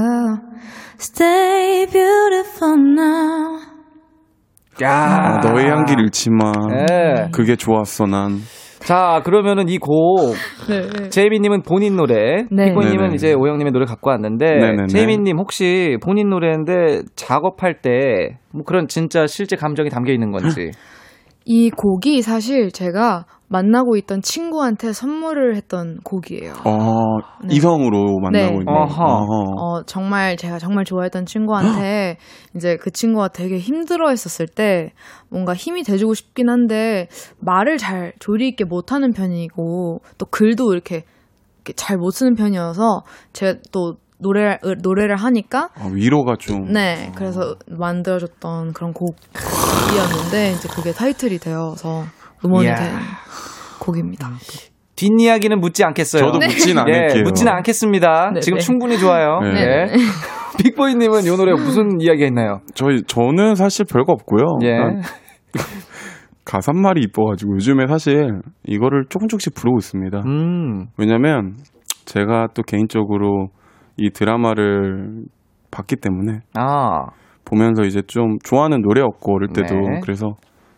Stay 1.00 1.86
beautiful 1.86 2.78
now 2.78 3.58
야 4.82 4.90
아, 4.90 5.38
너의 5.38 5.66
향기를 5.70 6.04
잃지 6.04 6.30
마. 6.30 6.50
예. 6.90 7.28
그게 7.30 7.54
좋았어, 7.54 8.06
난. 8.06 8.38
자, 8.80 9.20
그러면은 9.24 9.68
이 9.68 9.78
곡, 9.78 10.34
네. 10.68 11.08
제이미님은 11.10 11.62
본인 11.62 11.94
노래, 11.94 12.44
네. 12.50 12.70
피코님은 12.70 12.98
네네. 13.04 13.14
이제 13.14 13.32
오영님의 13.34 13.72
노래 13.72 13.84
갖고 13.86 14.10
왔는데. 14.10 14.86
제이미님 14.88 15.38
혹시 15.38 15.96
본인 16.02 16.28
노래인데 16.28 17.02
작업할 17.14 17.82
때, 17.82 18.38
뭐 18.52 18.64
그런 18.64 18.88
진짜 18.88 19.28
실제 19.28 19.54
감정이 19.54 19.90
담겨 19.90 20.12
있는 20.12 20.32
건지. 20.32 20.72
이 21.44 21.70
곡이 21.70 22.22
사실 22.22 22.70
제가 22.70 23.26
만나고 23.48 23.96
있던 23.96 24.22
친구한테 24.22 24.92
선물을 24.92 25.54
했던 25.56 25.98
곡이에요. 26.02 26.54
어, 26.64 27.18
네. 27.44 27.54
이성으로 27.54 28.18
만나고 28.20 28.30
네. 28.30 28.58
있는. 28.58 28.68
어허. 28.68 29.04
어허. 29.04 29.54
어, 29.58 29.82
정말 29.84 30.36
제가 30.36 30.58
정말 30.58 30.84
좋아했던 30.84 31.26
친구한테 31.26 32.16
이제 32.56 32.76
그 32.76 32.90
친구가 32.90 33.28
되게 33.28 33.58
힘들어 33.58 34.08
했었을 34.08 34.46
때 34.46 34.92
뭔가 35.28 35.54
힘이 35.54 35.82
돼주고 35.82 36.14
싶긴 36.14 36.48
한데 36.48 37.08
말을 37.40 37.76
잘 37.76 38.14
조리 38.18 38.48
있게 38.48 38.64
못하는 38.64 39.12
편이고 39.12 40.00
또 40.16 40.26
글도 40.26 40.72
이렇게 40.72 41.04
잘 41.76 41.96
못 41.98 42.10
쓰는 42.10 42.34
편이어서 42.34 43.02
제가 43.32 43.58
또 43.72 43.96
노래 44.18 44.58
노래를 44.82 45.16
하니까 45.16 45.70
아, 45.74 45.88
위로가 45.92 46.36
좀. 46.38 46.72
네 46.72 47.12
그래서 47.16 47.56
만들어줬던 47.68 48.72
그런 48.72 48.92
곡이었는데 48.92 50.52
이제 50.52 50.68
그게 50.68 50.92
타이틀이 50.92 51.38
되어서 51.38 52.04
음원이 52.44 52.66
이야. 52.66 52.74
된 52.74 52.94
곡입니다. 53.80 54.30
뒷이야기는 54.96 55.58
묻지 55.60 55.84
않겠어요. 55.84 56.22
저도 56.24 56.38
묻진 56.38 56.78
않을게요. 56.78 57.18
예, 57.18 57.22
묻지는 57.22 57.52
않겠습니다. 57.52 58.30
네, 58.34 58.40
지금 58.40 58.58
네. 58.58 58.64
충분히 58.64 58.98
좋아요. 58.98 59.40
네. 59.40 59.60
예. 59.60 59.86
빅보이님은 60.62 61.24
이 61.24 61.36
노래 61.36 61.52
무슨 61.52 62.00
이야기가 62.00 62.26
있나요? 62.28 62.60
저희 62.74 63.02
저는 63.02 63.56
사실 63.56 63.84
별거 63.84 64.12
없고요. 64.12 64.44
예. 64.62 64.78
가사말이 66.44 67.00
이뻐가지고 67.02 67.54
요즘에 67.54 67.86
사실 67.88 68.40
이거를 68.64 69.06
조금 69.08 69.26
조금씩 69.28 69.54
부르고 69.54 69.78
있습니다. 69.78 70.22
음, 70.26 70.86
왜냐면 70.96 71.54
제가 72.04 72.48
또 72.54 72.62
개인적으로 72.62 73.48
이 73.96 74.10
드라마를 74.10 75.24
봤기 75.70 75.96
때문에 75.96 76.40
아, 76.54 77.06
보면서 77.44 77.82
이제 77.82 78.00
좀 78.06 78.38
좋아하는 78.44 78.80
노래였고 78.80 79.34
어릴 79.34 79.48
때도 79.52 79.74
네. 79.74 80.00
그래서 80.02 80.34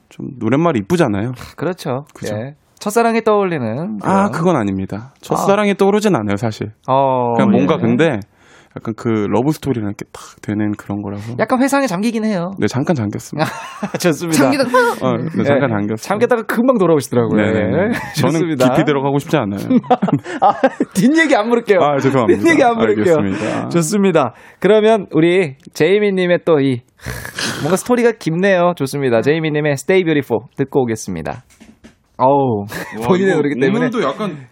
좀 0.09 0.27
노랫말이 0.39 0.81
이쁘잖아요. 0.81 1.33
그렇죠. 1.57 2.05
그죠. 2.15 2.37
예. 2.37 2.55
첫사랑이 2.79 3.23
떠올리는. 3.23 3.99
아 4.03 4.29
그런. 4.29 4.31
그건 4.33 4.57
아닙니다. 4.57 5.13
첫사랑이 5.21 5.75
떠오르진 5.75 6.15
않아요 6.15 6.37
사실. 6.37 6.73
어, 6.89 7.33
그냥 7.35 7.51
뭔가 7.51 7.75
예. 7.75 7.79
근데 7.79 8.21
약간 8.77 8.95
그 8.97 9.09
러브 9.09 9.53
스토리랑 9.53 9.89
이렇게 9.89 10.05
딱 10.13 10.23
되는 10.43 10.73
그런 10.73 11.01
거라서. 11.03 11.35
약간 11.39 11.63
회상에 11.63 11.87
잠기긴 11.87 12.25
해요. 12.25 12.51
네 12.59 12.67
잠깐 12.67 12.95
잠겼습니다. 12.95 13.49
좋습니다. 13.99 14.43
잠기다 14.51 14.65
어, 15.07 15.17
네, 15.17 15.45
잠깐 15.45 15.71
예. 15.71 15.75
잠겼어요. 15.75 15.97
잠겼다가 15.97 16.43
금방 16.43 16.77
돌아오시더라고요. 16.79 17.41
네, 17.41 17.53
네. 17.53 17.59
예. 17.61 17.93
저는 18.21 18.33
좋습니다. 18.33 18.69
깊이 18.75 18.85
들어가고 18.85 19.19
싶지 19.19 19.37
않아요. 19.39 19.61
아, 20.43 20.53
뒷얘기 20.95 21.35
안 21.35 21.49
물을게요. 21.49 21.79
아, 21.81 21.97
죄송합니다. 21.99 22.43
뒷얘기 22.43 22.63
안 22.63 22.77
물을게요. 22.77 23.15
알겠습니다. 23.17 23.69
좋습니다. 23.71 24.35
그러면 24.61 25.07
우리 25.13 25.57
제이미 25.73 26.13
님의 26.13 26.41
또 26.45 26.57
이 26.61 26.81
뭔가 27.63 27.77
스토리가 27.77 28.13
깊네요. 28.19 28.73
좋습니다. 28.77 29.21
제이미 29.23 29.51
님의 29.51 29.73
Stay 29.73 30.05
Beautiful 30.05 30.47
듣고 30.57 30.83
오겠습니다. 30.83 31.45
어우, 32.19 32.65
본인의 33.07 33.35
노래기 33.37 33.61
때문에. 33.61 33.79
오늘도 33.87 34.03
약간 34.03 34.47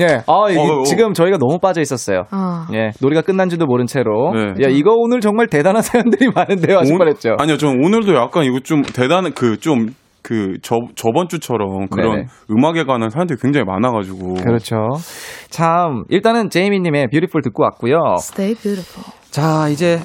예. 0.00 0.06
아, 0.26 0.50
이게 0.50 0.58
어, 0.60 0.80
어. 0.80 0.82
지금 0.84 1.12
저희가 1.12 1.36
너무 1.38 1.58
빠져 1.58 1.80
있었어요. 1.80 2.22
아, 2.30 2.66
예. 2.72 2.90
노래가 3.00 3.22
끝난 3.22 3.48
줄도 3.48 3.66
모른 3.66 3.86
채로. 3.86 4.32
네. 4.34 4.64
야, 4.64 4.68
이거 4.70 4.92
오늘 4.94 5.20
정말 5.20 5.46
대단한 5.48 5.82
사연들이 5.82 6.30
많은데요. 6.34 6.78
하실 6.78 6.94
오- 6.94 6.98
뻔했죠. 6.98 7.36
아니요, 7.38 7.56
저는 7.56 7.84
오늘도 7.84 8.14
약간 8.14 8.44
이거 8.44 8.60
좀 8.60 8.82
대단한 8.82 9.32
그좀 9.34 9.86
그 10.22 10.56
저 10.62 10.76
저번 10.94 11.26
주처럼 11.28 11.88
그런 11.88 12.14
네네. 12.14 12.26
음악에 12.50 12.84
관한 12.84 13.10
사연들이 13.10 13.38
굉장히 13.42 13.64
많아가지고 13.66 14.34
그렇죠. 14.34 14.76
참, 15.50 16.04
일단은 16.10 16.48
제이미님의 16.48 17.08
Beautiful 17.12 17.42
듣고 17.42 17.64
왔고요. 17.64 17.96
Stay 18.18 18.54
Beautiful. 18.54 19.04
자, 19.30 19.68
이제 19.68 19.98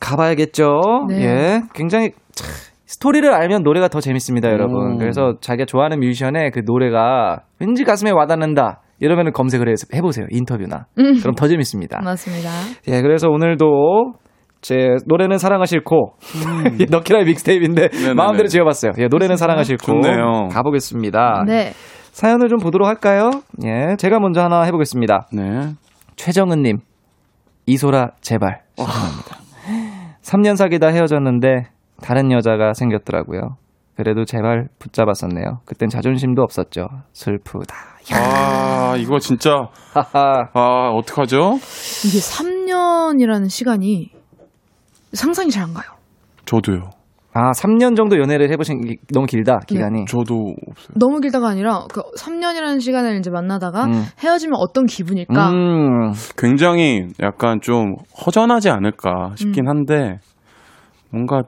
가봐야겠죠. 0.00 1.06
네. 1.08 1.22
예. 1.24 1.60
굉장히 1.74 2.10
참, 2.34 2.48
스토리를 2.86 3.32
알면 3.32 3.62
노래가 3.62 3.88
더 3.88 4.00
재밌습니다, 4.00 4.48
여러분. 4.50 4.92
음. 4.92 4.98
그래서 4.98 5.34
자기가 5.40 5.64
좋아하는 5.66 6.00
뮤지션의 6.00 6.50
그 6.50 6.60
노래가 6.66 7.40
왠지 7.60 7.84
가슴에 7.84 8.10
와닿는다. 8.10 8.80
이러면 9.02 9.32
검색을 9.32 9.68
해서 9.68 9.86
해보세요. 9.92 10.26
인터뷰나. 10.30 10.86
음. 10.98 11.18
그럼 11.20 11.34
더 11.34 11.48
재밌습니다. 11.48 12.00
맞습니다. 12.02 12.50
예, 12.86 13.02
그래서 13.02 13.28
오늘도 13.28 14.12
제 14.60 14.94
노래는 15.06 15.38
사랑하 15.38 15.66
싫고 15.66 16.14
너키라의 16.88 17.24
믹스테이프인데 17.24 17.82
음. 17.82 17.88
네네네. 17.92 18.14
마음대로 18.14 18.46
지어봤어요. 18.46 18.92
예, 18.98 19.08
노래는 19.08 19.36
사랑하 19.36 19.64
싫고 19.64 19.84
좋네요. 19.84 20.48
가보겠습니다. 20.52 21.42
네. 21.48 21.72
사연을 22.12 22.48
좀 22.48 22.58
보도록 22.58 22.86
할까요? 22.86 23.30
예, 23.64 23.96
제가 23.96 24.20
먼저 24.20 24.40
하나 24.40 24.62
해보겠습니다. 24.62 25.26
네. 25.32 25.72
최정은님, 26.14 26.78
이소라 27.66 28.10
제발 28.20 28.60
신청합니다. 28.76 29.36
3년 30.22 30.56
사귀다 30.56 30.88
헤어졌는데 30.88 31.64
다른 32.02 32.30
여자가 32.30 32.74
생겼더라고요. 32.74 33.56
그래도 33.96 34.24
제발 34.24 34.68
붙잡았었네요. 34.78 35.60
그땐 35.64 35.88
자존심도 35.88 36.42
없었죠. 36.42 36.86
슬프다. 37.12 37.91
아 38.12 38.96
이거 38.98 39.18
진짜. 39.18 39.68
아 39.94 40.90
어떡하죠? 40.94 41.58
이게 42.04 42.18
3년이라는 42.18 43.48
시간이 43.48 44.10
상상이 45.12 45.50
잘 45.50 45.64
안 45.64 45.74
가요. 45.74 45.92
저도요. 46.44 46.90
아, 47.34 47.50
3년 47.52 47.96
정도 47.96 48.18
연애를 48.18 48.50
해보신 48.52 48.80
게 48.82 48.96
너무 49.10 49.24
길다 49.26 49.60
기간이. 49.66 50.04
저도 50.06 50.34
없어요. 50.68 50.88
너무 50.98 51.20
길다가 51.20 51.48
아니라 51.48 51.86
그 51.90 52.02
3년이라는 52.18 52.80
시간을 52.80 53.16
이제 53.18 53.30
만나다가 53.30 53.84
음. 53.84 54.04
헤어지면 54.22 54.56
어떤 54.58 54.84
기분일까? 54.84 55.50
음, 55.50 56.12
굉장히 56.36 57.06
약간 57.22 57.60
좀 57.62 57.94
허전하지 58.26 58.68
않을까 58.68 59.30
싶긴 59.36 59.66
한데 59.68 60.18
뭔가 61.10 61.42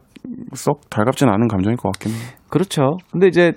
썩 0.54 0.88
달갑진 0.88 1.28
않은 1.28 1.48
감정일 1.48 1.76
것 1.76 1.92
같긴 1.92 2.12
해요. 2.12 2.28
그렇죠. 2.48 2.96
근데 3.12 3.26
이제 3.26 3.52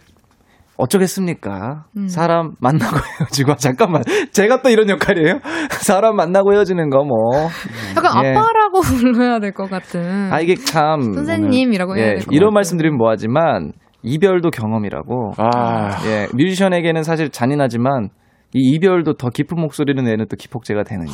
어쩌겠습니까? 0.77 1.85
음. 1.97 2.07
사람 2.07 2.51
만나고 2.59 2.95
헤어지고 3.19 3.55
잠깐만 3.55 4.03
제가 4.31 4.61
또 4.61 4.69
이런 4.69 4.89
역할이에요? 4.89 5.39
사람 5.81 6.15
만나고 6.15 6.53
헤어지는 6.53 6.89
거 6.89 7.03
뭐. 7.03 7.15
약간 7.95 8.25
예. 8.25 8.29
아빠라고 8.29 8.81
불러야 8.99 9.39
될 9.39 9.53
것 9.53 9.69
같은. 9.69 10.31
아 10.31 10.39
이게 10.39 10.55
참 10.55 11.13
선생님이라고 11.13 11.97
해야 11.97 12.05
예, 12.05 12.09
될것 12.15 12.27
이런. 12.31 12.53
말씀드리면 12.53 12.97
뭐하지만 12.97 13.71
이별도 14.03 14.51
경험이라고. 14.51 15.33
아 15.37 15.89
예, 16.05 16.27
뮤지션에게는 16.33 17.03
사실 17.03 17.29
잔인하지만 17.29 18.09
이 18.53 18.75
이별도 18.75 19.13
더 19.15 19.29
깊은 19.29 19.59
목소리를 19.59 20.01
내는 20.03 20.25
또 20.29 20.35
기폭제가 20.37 20.83
되는 20.83 21.05
게 21.05 21.11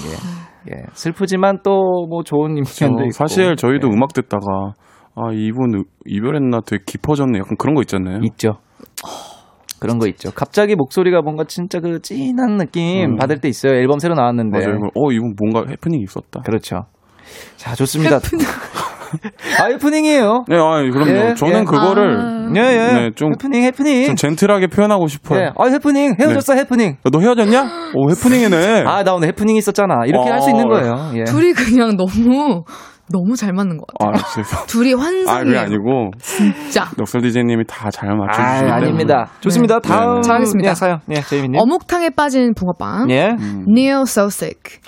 예, 0.72 0.84
슬프지만 0.94 1.60
또 1.64 1.72
뭐 2.10 2.24
좋은 2.24 2.62
저 2.64 2.86
면도 2.86 3.04
있고. 3.06 3.12
사실 3.12 3.56
저희도 3.56 3.88
예, 3.88 3.92
음악 3.94 4.14
듣다가 4.14 4.44
아 5.16 5.32
이분 5.32 5.76
의- 5.76 5.84
이별했나 6.06 6.60
되게 6.66 6.84
깊어졌네 6.86 7.40
약간 7.40 7.56
그런 7.58 7.76
거 7.76 7.82
있잖아요. 7.82 8.20
있죠. 8.24 8.58
그런 9.84 10.00
거 10.00 10.08
있죠. 10.08 10.32
갑자기 10.32 10.76
목소리가 10.76 11.22
뭔가 11.22 11.44
진짜 11.46 11.82
그 11.82 12.00
찐한 12.02 12.56
느낌 12.58 13.12
음. 13.12 13.16
받을 13.18 13.40
때 13.40 13.50
있어요. 13.50 13.74
앨범 13.74 14.00
새로 14.00 14.16
나왔는데. 14.16 14.60
맞아요. 14.60 14.80
어 14.96 15.12
이분 15.12 15.36
뭔가 15.38 15.70
해프닝이 15.70 16.02
있었다. 16.04 16.40
그렇죠. 16.46 16.86
자, 17.58 17.76
좋습니다. 17.76 18.20
아, 19.62 19.66
해프닝이에요. 19.66 20.46
네, 20.48 20.56
아 20.58 20.82
그럼요. 20.92 21.12
예, 21.12 21.34
저는 21.36 21.60
예. 21.60 21.64
그거를 21.66 22.18
아. 22.18 22.52
예, 22.56 22.60
예. 22.62 22.94
네, 22.94 23.12
좀- 23.16 23.32
해프닝, 23.34 23.64
해프닝. 23.64 24.06
좀 24.08 24.16
젠틀하게 24.16 24.68
표현하고 24.68 25.08
싶어요. 25.08 25.40
예. 25.40 25.50
아, 25.56 25.68
해프닝. 25.68 26.16
헤어졌어, 26.20 26.56
해프닝. 26.56 26.88
야, 26.88 27.10
너 27.12 27.20
헤어졌냐? 27.20 27.62
오 27.96 28.10
해프닝이네. 28.10 28.84
아, 28.88 29.04
나 29.04 29.14
오늘 29.14 29.28
해프닝 29.28 29.56
있었잖아. 29.56 30.06
이렇게 30.08 30.30
어, 30.30 30.34
할수 30.34 30.50
있는 30.50 30.68
거예요. 30.68 31.12
예. 31.16 31.24
둘이 31.26 31.54
그냥 31.54 31.96
너무 31.98 32.64
너무 33.14 33.36
잘 33.38 33.54
맞는 33.54 33.78
것 33.78 33.86
같아요. 33.88 34.20
아. 34.20 34.44
둘이 34.68 34.94
아 34.94 34.98
그게 34.98 35.04
환상이에요. 35.06 35.60
아니고 35.60 36.12
진짜. 36.20 36.90
넉살 36.98 37.22
디제이님이 37.22 37.64
다 37.68 37.90
잘 37.92 38.10
맞춰주시기 38.18 38.72
아. 38.72 38.76
아닙니다. 38.76 39.30
좋습니다. 39.40 39.80
네. 39.80 39.88
다음 39.88 40.22
잘하겠습니다. 40.24 40.70
예, 40.72 40.74
사연. 40.76 41.00
예, 41.12 41.22
제이미님. 41.22 41.60
어묵탕에 41.62 42.10
빠진 42.10 42.54
붕어빵. 42.56 43.10
예. 43.12 43.30
음. 43.40 43.66
Neil 43.70 44.02
so 44.02 44.26
sick. 44.26 44.80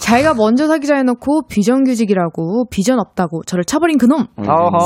자기가 0.00 0.34
먼저 0.34 0.66
사귀자 0.66 0.96
해놓고 0.96 1.42
비정규직이라고 1.48 2.66
비전 2.70 2.98
없다고 2.98 3.42
저를 3.44 3.64
쳐버린 3.64 3.98
그놈. 3.98 4.26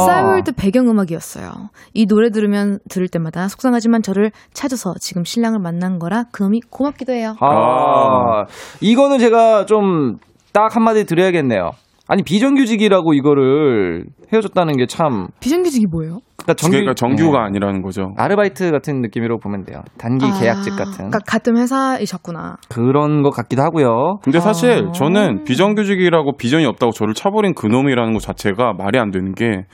싸이월드 0.07 0.53
배경음악이었어요. 0.53 1.53
이 1.94 2.07
노래 2.07 2.30
들으면 2.30 2.80
들을 2.90 3.07
때마다 3.09 3.46
속상하지만 3.49 4.03
저를 4.03 4.32
찾아서 4.53 4.94
지금 5.01 5.24
신랑을 5.24 5.61
만난 5.61 5.99
거라 5.99 6.24
그놈이 6.32 6.61
고맙기도 6.70 7.12
해요. 7.12 7.36
아, 7.40 8.44
이거는 8.80 9.18
제가 9.18 9.66
좀 9.66 10.18
딱 10.53 10.74
한마디 10.74 11.05
드려야겠네요. 11.05 11.70
아니, 12.09 12.22
비정규직이라고 12.22 13.12
이거를 13.12 14.04
헤어졌다는 14.32 14.76
게 14.78 14.86
참, 14.86 15.28
비정규직이 15.40 15.86
뭐예요? 15.90 16.20
그러니까 16.38 16.54
정규, 16.54 16.72
그러니까 16.72 16.94
정규가 16.94 17.38
예. 17.40 17.44
아니라는 17.44 17.82
거죠. 17.82 18.12
아르바이트 18.16 18.70
같은 18.70 19.02
느낌으로 19.02 19.38
보면 19.38 19.64
돼요. 19.64 19.82
단기 19.98 20.24
아, 20.24 20.40
계약직 20.40 20.74
같은. 20.76 20.92
그러니까 20.96 21.18
같은 21.26 21.59
회사이셨구나. 21.59 22.56
그런 22.70 23.22
것 23.22 23.30
같기도 23.30 23.62
하고요. 23.62 24.18
근데 24.22 24.40
사실 24.40 24.86
아. 24.88 24.92
저는 24.92 25.44
비정규직이라고 25.44 26.36
비전이 26.38 26.64
없다고 26.64 26.92
저를 26.92 27.12
차버린 27.12 27.54
그놈이라는 27.54 28.14
것 28.14 28.22
자체가 28.22 28.72
말이 28.72 28.98
안 28.98 29.11
되는 29.11 29.34
게 29.34 29.66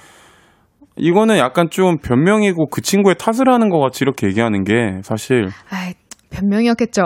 이거는 0.97 1.39
약간 1.39 1.71
좀 1.71 1.99
변명이고 1.99 2.69
그 2.71 2.81
친구의 2.81 3.17
탓을 3.19 3.53
하는 3.53 3.69
것 3.69 3.79
같이 3.79 4.03
이렇게 4.03 4.27
얘기하는 4.29 4.65
게 4.65 5.01
사실 5.03 5.49
아이, 5.71 5.95
변명이었겠죠. 6.31 7.03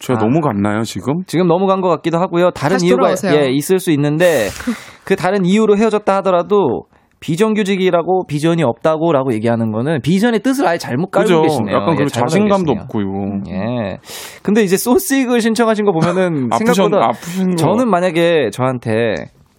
제가 0.00 0.18
아. 0.18 0.22
너무 0.22 0.40
갔나요 0.40 0.82
지금? 0.82 1.22
지금 1.26 1.46
넘어간 1.46 1.80
것 1.80 1.88
같기도 1.88 2.18
하고요. 2.18 2.50
다른 2.50 2.78
이유가 2.82 3.02
돌아오세요. 3.02 3.32
예, 3.40 3.50
있을 3.50 3.78
수 3.78 3.90
있는데 3.92 4.48
그 5.04 5.14
다른 5.16 5.44
이유로 5.44 5.76
헤어졌다 5.76 6.16
하더라도 6.16 6.84
비정규직이라고 7.20 8.26
비전이 8.26 8.62
없다고라고 8.62 9.32
얘기하는 9.34 9.72
거는 9.72 10.00
비전의 10.02 10.40
뜻을 10.40 10.66
아예 10.66 10.78
잘못 10.78 11.10
깔고 11.10 11.26
그죠? 11.28 11.42
계시네요. 11.42 11.76
약간 11.76 11.96
예, 12.00 12.06
자신감도. 12.06 12.72
없고요. 12.72 13.06
예. 13.50 13.98
근데 14.42 14.62
이제 14.62 14.76
소식을 14.76 15.40
신청하신 15.40 15.84
거 15.84 15.92
보면은 15.92 16.48
아프셨 16.52 16.74
생각보다 16.74 17.06
아프신 17.08 17.50
거. 17.50 17.56
저는 17.56 17.90
만약에 17.90 18.50
저한테 18.52 19.14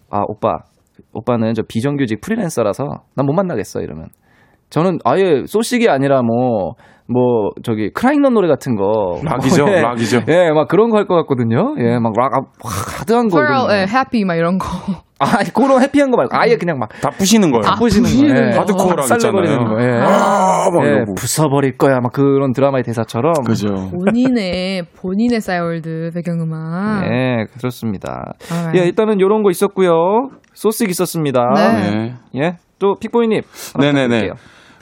아 0.10 0.22
오빠 0.28 0.58
오빠는 1.14 1.54
저 1.54 1.62
비정규직 1.68 2.22
프리랜서라서 2.22 2.84
난 3.16 3.26
못 3.26 3.34
만나겠어 3.34 3.82
이러면 3.82 4.08
저는 4.70 4.98
아예 5.04 5.44
소식이 5.46 5.88
아니라 5.90 6.22
뭐 6.24 6.74
뭐 7.12 7.50
저기 7.64 7.90
크라잉런 7.94 8.34
노래 8.34 8.48
같은 8.48 8.76
거 8.76 9.20
락이죠, 9.24 9.66
예, 9.70 9.82
락이죠. 9.82 10.22
예, 10.30 10.52
막 10.52 10.68
그런 10.68 10.90
거 10.90 10.98
할 10.98 11.06
것 11.08 11.16
같거든요. 11.18 11.76
예, 11.80 11.98
막락 12.00 12.32
하드한 13.00 13.28
거. 13.28 13.38
Pearl, 13.38 13.66
이런 13.66 13.72
예, 13.82 13.86
거. 13.86 13.92
happy 13.92 14.24
막 14.26 14.36
이런 14.36 14.58
거. 14.58 14.68
아, 15.24 15.44
그런 15.54 15.80
해피한 15.84 16.10
거 16.10 16.18
말고 16.18 16.36
아예 16.36 16.56
그냥 16.58 16.80
막 16.80 16.90
다 17.02 17.10
부시는 17.12 17.52
거예요. 17.52 17.62
아, 17.68 17.76
부시는 17.76 18.04
부시는 18.10 18.34
거. 18.36 18.42
예. 18.48 18.52
거. 18.52 18.60
하드코어랑 18.62 19.06
있잖아요. 19.06 19.66
거. 19.66 19.84
예. 19.84 20.00
아, 20.00 20.68
막 20.74 20.86
예. 20.86 21.04
부숴버릴 21.16 21.78
거야. 21.78 22.00
막 22.00 22.12
그런 22.12 22.54
드라마의 22.54 22.84
대사처럼. 22.84 23.34
그죠. 23.46 23.68
본인의 23.92 24.84
본인의 25.00 25.42
싸이월드 25.42 26.10
배경음악. 26.16 27.04
예, 27.06 27.46
그렇습니다. 27.58 28.34
아, 28.52 28.72
예, 28.76 28.80
일단은 28.80 29.20
요런 29.22 29.44
거 29.44 29.52
있었고요. 29.52 30.30
소식 30.54 30.90
있었습니다. 30.90 31.40
네. 31.56 31.92
네. 31.92 32.14
예. 32.42 32.58
또 32.80 32.96
픽보이님. 33.00 33.42
네네네. 33.80 34.08
부탁드릴게요. 34.08 34.34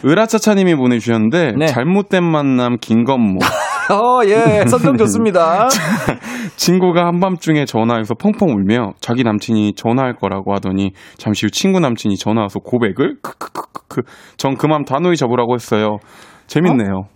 으라차차님이 0.06 0.76
보내주셨는데 0.76 1.54
네. 1.58 1.68
잘못된 1.68 2.24
만남 2.24 2.78
김건모 2.80 3.40
어, 3.92 4.22
예. 4.26 4.66
선정 4.68 4.98
좋습니다. 4.98 5.68
친구가 6.58 7.08
한밤중에 7.08 7.66
전화해서 7.66 8.14
펑펑 8.14 8.50
울며 8.50 8.94
자기 9.00 9.24
남친이 9.24 9.74
전화할 9.74 10.16
거라고 10.16 10.54
하더니 10.54 10.92
잠시 11.18 11.48
후 11.48 11.50
친구 11.52 11.80
남친이 11.80 12.18
전화 12.18 12.42
와서 12.42 12.60
고백을 12.60 13.16
크크크크크 13.24 14.02
전 14.38 14.56
그만 14.58 14.86
단호히 14.86 15.16
접으라고 15.16 15.56
했어요. 15.56 15.98
재밌네요. 16.46 17.08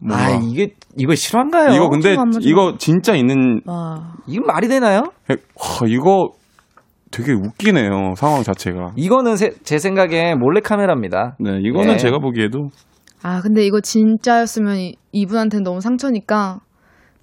뭔가. 0.00 0.24
아, 0.24 0.40
이게 0.42 0.70
이거 0.96 1.14
실화인가요? 1.14 1.74
이거 1.74 1.88
근데 1.90 2.16
이거 2.40 2.76
진짜 2.78 3.14
있는 3.14 3.60
와. 3.66 4.14
이거 4.26 4.44
말이 4.46 4.68
되나요? 4.68 5.02
와, 5.28 5.36
이거 5.86 6.30
되게 7.12 7.32
웃기네요 7.32 8.14
상황 8.16 8.42
자체가. 8.42 8.92
이거는 8.96 9.36
세- 9.36 9.52
제 9.62 9.78
생각에 9.78 10.34
몰래 10.34 10.60
카메라입니다. 10.60 11.36
네 11.38 11.58
이거는 11.62 11.92
예. 11.92 11.96
제가 11.96 12.18
보기에도 12.18 12.68
아 13.22 13.40
근데 13.40 13.64
이거 13.64 13.80
진짜였으면 13.80 14.76
이, 14.78 14.94
이분한테는 15.12 15.62
너무 15.62 15.80
상처니까 15.80 16.58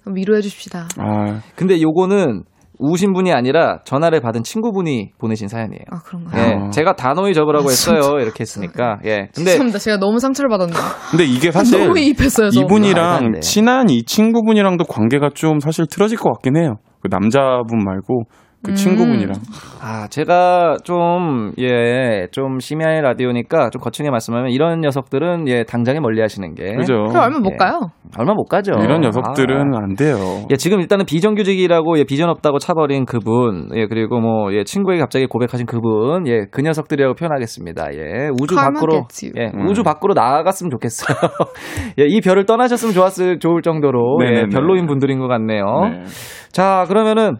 위로해 0.06 0.40
주십시다. 0.40 0.88
아 0.98 1.40
근데 1.56 1.80
요거는 1.82 2.44
우신 2.82 3.12
분이 3.12 3.30
아니라 3.30 3.80
전화를 3.84 4.22
받은 4.22 4.42
친구분이 4.42 5.10
보내신 5.18 5.48
사연이에요. 5.48 5.82
아 5.90 5.98
그런가요? 5.98 6.42
예, 6.42 6.54
아. 6.66 6.70
제가 6.70 6.94
단호히 6.94 7.34
접으라고 7.34 7.68
했어요. 7.68 8.18
이렇게 8.20 8.40
했으니까. 8.40 8.98
예. 9.04 9.28
근데 9.34 9.50
죄송합니다. 9.50 9.78
제가 9.78 9.96
너무 9.98 10.18
상처를 10.18 10.48
받았네. 10.48 10.72
근데 11.10 11.24
이게 11.26 11.50
사실 11.52 11.78
너무 11.78 11.98
이입했어요. 11.98 12.48
이분이랑 12.54 13.32
돼. 13.32 13.40
친한 13.40 13.90
이 13.90 14.02
친구분이랑도 14.04 14.84
관계가 14.84 15.28
좀 15.34 15.60
사실 15.60 15.84
틀어질 15.90 16.16
것 16.16 16.32
같긴 16.32 16.56
해요. 16.56 16.76
그 17.02 17.08
남자분 17.10 17.84
말고 17.84 18.22
그 18.62 18.72
음. 18.72 18.74
친구분이랑. 18.74 19.32
아, 19.80 20.06
제가 20.08 20.76
좀, 20.84 21.52
예, 21.58 22.26
좀 22.30 22.58
심야의 22.58 23.00
라디오니까 23.00 23.70
좀 23.70 23.80
거창하게 23.80 24.10
말씀하면 24.10 24.50
이런 24.50 24.80
녀석들은 24.80 25.48
예, 25.48 25.64
당장에 25.64 25.98
멀리 26.00 26.20
하시는 26.20 26.54
게. 26.54 26.74
그죠. 26.74 27.04
그럼 27.08 27.22
얼마 27.24 27.38
못 27.38 27.52
예. 27.52 27.56
가요? 27.56 27.90
얼마 28.18 28.34
못 28.34 28.44
가죠. 28.44 28.72
이런 28.82 29.00
녀석들은 29.00 29.74
아. 29.74 29.78
안 29.78 29.94
돼요. 29.94 30.16
예, 30.50 30.56
지금 30.56 30.80
일단은 30.80 31.06
비정규직이라고 31.06 31.98
예, 31.98 32.04
비전 32.04 32.28
없다고 32.28 32.58
차버린 32.58 33.06
그분, 33.06 33.70
예, 33.74 33.86
그리고 33.86 34.20
뭐, 34.20 34.52
예, 34.52 34.64
친구에게 34.64 35.00
갑자기 35.00 35.24
고백하신 35.26 35.64
그분, 35.64 36.26
예, 36.26 36.44
그 36.50 36.60
녀석들이라고 36.60 37.14
표현하겠습니다. 37.14 37.86
예, 37.94 38.28
우주 38.42 38.54
밖으로. 38.54 39.06
예, 39.38 39.50
음. 39.54 39.68
우주 39.68 39.82
밖으로 39.82 40.12
나아갔으면 40.12 40.70
좋겠어요. 40.70 41.16
예, 41.98 42.04
이 42.06 42.20
별을 42.20 42.44
떠나셨으면 42.44 42.92
좋았을, 42.92 43.38
좋을 43.38 43.62
정도로, 43.62 44.18
예, 44.22 44.30
네네네. 44.30 44.48
별로인 44.52 44.86
분들인 44.86 45.18
것 45.18 45.28
같네요. 45.28 45.64
네. 45.90 46.04
자, 46.52 46.84
그러면은, 46.88 47.36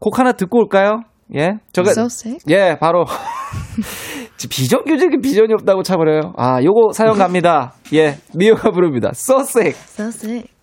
곡 0.00 0.18
하나 0.18 0.32
듣고 0.32 0.58
올까요? 0.58 1.02
예? 1.36 1.58
저거, 1.72 1.90
So. 1.90 2.38
예, 2.48 2.76
바로. 2.80 3.04
비정규직이 4.50 5.18
비전이 5.18 5.52
없다고 5.52 5.82
차버려요. 5.82 6.32
아, 6.36 6.62
요거 6.62 6.92
사연 6.92 7.18
갑니다. 7.18 7.74
예, 7.92 8.16
미호가 8.34 8.70
부릅니다. 8.70 9.10
So 9.14 9.40
sick. 9.40 9.76
So 9.78 10.08
sick. 10.08 10.59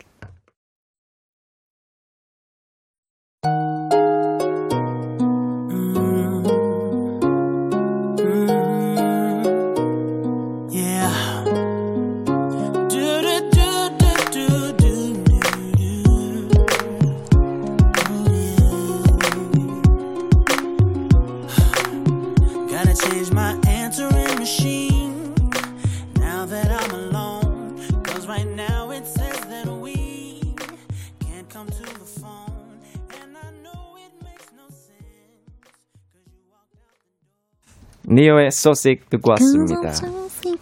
니요의 38.10 38.48
sick 38.48 39.10
듣고 39.10 39.32
왔습니다. 39.32 39.92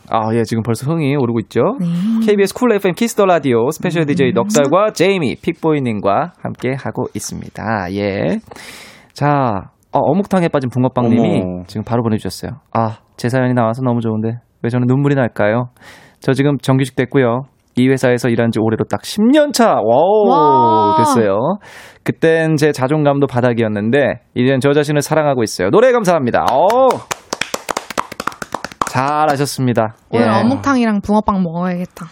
아, 0.09 0.33
예, 0.33 0.43
지금 0.43 0.63
벌써 0.63 0.89
흥이 0.89 1.15
오르고 1.15 1.39
있죠? 1.41 1.61
KBS 2.25 2.53
쿨 2.53 2.73
FM 2.73 2.93
키스 2.95 3.15
더 3.15 3.25
라디오 3.25 3.69
스페셜 3.71 4.05
DJ 4.05 4.31
넉살과 4.33 4.91
제이미 4.93 5.35
픽보이님과 5.35 6.33
함께 6.41 6.73
하고 6.77 7.05
있습니다. 7.13 7.93
예. 7.93 8.39
자, 9.13 9.71
어, 9.91 9.99
어묵탕에 9.99 10.49
빠진 10.49 10.69
붕어빵님이. 10.69 11.65
지금 11.67 11.83
바로 11.83 12.03
보내주셨어요. 12.03 12.51
아, 12.73 12.97
제 13.17 13.29
사연이 13.29 13.53
나와서 13.53 13.81
너무 13.83 14.01
좋은데 14.01 14.39
왜 14.61 14.69
저는 14.69 14.87
눈물이 14.87 15.15
날까요? 15.15 15.69
저 16.19 16.33
지금 16.33 16.57
정규직 16.57 16.95
됐고요. 16.95 17.43
이 17.77 17.89
회사에서 17.89 18.29
일한 18.29 18.51
지 18.51 18.59
올해로 18.59 18.85
딱 18.89 19.01
10년 19.01 19.53
차. 19.53 19.75
와우. 19.83 20.27
와. 20.29 20.95
됐어요. 20.97 21.37
그땐 22.03 22.55
제 22.55 22.71
자존감도 22.71 23.27
바닥이었는데 23.27 24.21
이젠 24.33 24.59
저 24.61 24.71
자신을 24.71 25.01
사랑하고 25.01 25.43
있어요. 25.43 25.69
노래 25.71 25.91
감사합니다. 25.91 26.45
오. 26.53 26.87
잘하셨습니다. 28.95 29.95
오늘 30.09 30.27
예. 30.27 30.29
어묵탕이랑 30.29 31.01
붕어빵 31.01 31.43
먹어야겠다. 31.43 32.07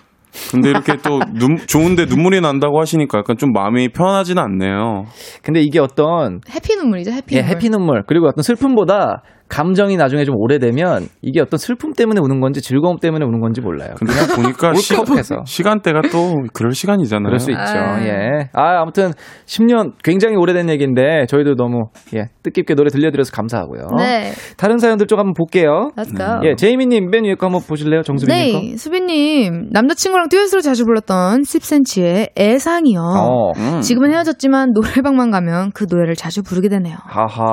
근데 0.51 0.69
이렇게 0.69 0.97
또 0.97 1.19
눈, 1.33 1.57
좋은데 1.57 2.05
눈물이 2.05 2.41
난다고 2.41 2.81
하시니까 2.81 3.19
약간 3.19 3.37
좀 3.37 3.51
마음이 3.51 3.89
편하지는 3.89 4.41
않네요. 4.41 5.05
근데 5.43 5.61
이게 5.61 5.79
어떤 5.79 6.41
해피 6.53 6.75
눈물이죠, 6.75 7.11
해피 7.11 7.35
예, 7.35 7.41
눈물. 7.41 7.55
해피 7.55 7.69
눈물 7.69 8.03
그리고 8.07 8.27
어떤 8.27 8.41
슬픔보다 8.41 9.21
감정이 9.53 9.97
나중에 9.97 10.25
좀 10.25 10.35
오래되면 10.35 11.09
이게 11.21 11.39
어떤 11.39 11.59
슬픔 11.59 11.93
때문에 11.93 12.19
우는 12.19 12.39
건지 12.39 12.59
즐거움 12.59 12.97
때문에 12.97 13.23
우는 13.23 13.39
건지 13.39 13.61
몰라요. 13.61 13.93
근데 13.99 14.11
그냥 14.11 14.27
보니까 14.35 14.73
시, 14.73 14.95
울컥해서. 14.97 15.43
시간대가 15.45 16.01
또 16.11 16.33
그럴 16.53 16.71
시간이잖아요. 16.71 17.23
그럴 17.25 17.37
수 17.37 17.51
있죠. 17.51 17.61
아. 17.61 18.03
예. 18.03 18.49
아, 18.53 18.81
아무튼 18.81 19.11
10년 19.45 19.91
굉장히 20.03 20.37
오래된 20.37 20.69
얘기인데 20.69 21.27
저희도 21.27 21.53
너무 21.53 21.89
예, 22.15 22.29
뜻깊게 22.41 22.73
노래 22.73 22.89
들려드려서 22.89 23.31
감사하고요. 23.31 23.89
네, 23.99 24.31
다른 24.57 24.79
사연들 24.79 25.05
좀 25.05 25.19
한번 25.19 25.35
볼게요. 25.35 25.91
let's 25.95 26.17
go. 26.17 26.39
예, 26.49 26.55
제이미님 26.55 27.11
맨 27.11 27.25
위에 27.25 27.35
거 27.35 27.45
한번 27.45 27.61
보실래요? 27.61 28.01
정수빈님 28.01 28.53
거? 28.53 28.59
네, 28.59 28.75
수빈님 28.75 29.69
남자친구랑 29.71 30.29
듀엣으로 30.29 30.61
자주 30.61 30.83
불렀던 30.85 31.43
10cm의 31.43 32.31
애상이요. 32.39 32.99
어. 32.99 33.51
음. 33.57 33.81
지금은 33.81 34.11
헤어졌지만 34.13 34.71
노래방만 34.73 35.29
가면 35.29 35.73
그 35.75 35.85
노래를 35.87 36.15
자주 36.15 36.41
부르게 36.41 36.69
되네요. 36.69 36.95
하하. 37.05 37.43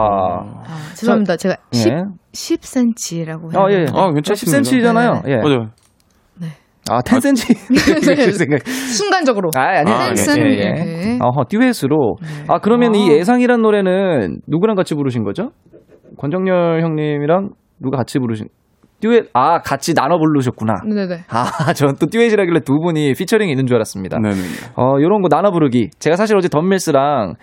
아, 0.64 0.94
죄송합니다. 0.94 1.36
제가 1.36 1.56
10, 2.32 2.60
예. 2.62 2.68
10cm라고 2.68 3.56
어, 3.56 3.66
예. 3.70 3.86
아, 3.92 4.10
괜찮습니다. 4.12 4.60
10cm잖아요. 4.60 5.28
예. 5.28 5.36
맞아요. 5.36 5.70
아, 6.88 7.00
10cm. 7.02 8.32
생각. 8.34 8.66
순간적으로. 8.66 9.50
아, 9.56 9.60
아니, 9.60 9.90
아, 9.92 9.96
아니, 9.96 10.14
댄슨 10.14 10.38
예, 10.38 10.42
예. 10.42 10.52
이렇게. 10.54 11.18
어허, 11.20 11.44
듀엣으로. 11.48 12.16
네. 12.20 12.44
아, 12.48 12.58
그러면 12.58 12.94
이 12.96 13.10
아. 13.10 13.12
예상이란 13.12 13.60
노래는 13.62 14.40
누구랑 14.48 14.74
같이 14.76 14.94
부르신 14.94 15.22
거죠? 15.22 15.50
권정열 16.18 16.82
형님이랑 16.82 17.50
누가 17.80 17.98
같이 17.98 18.18
부르신, 18.18 18.46
듀엣, 19.00 19.28
아, 19.34 19.60
같이 19.60 19.94
나눠 19.94 20.18
부르셨구나. 20.18 20.74
네네. 20.88 21.20
아, 21.28 21.72
전 21.74 21.94
또 22.00 22.06
듀엣이라길래 22.06 22.60
두 22.60 22.78
분이 22.80 23.12
피처링이 23.14 23.52
있는 23.52 23.66
줄 23.66 23.76
알았습니다. 23.76 24.18
네네. 24.18 24.36
어, 24.76 24.96
요런 25.00 25.22
거 25.22 25.28
나눠 25.28 25.52
부르기. 25.52 25.90
제가 26.00 26.16
사실 26.16 26.36
어제 26.36 26.48
덤밀스랑 26.48 27.34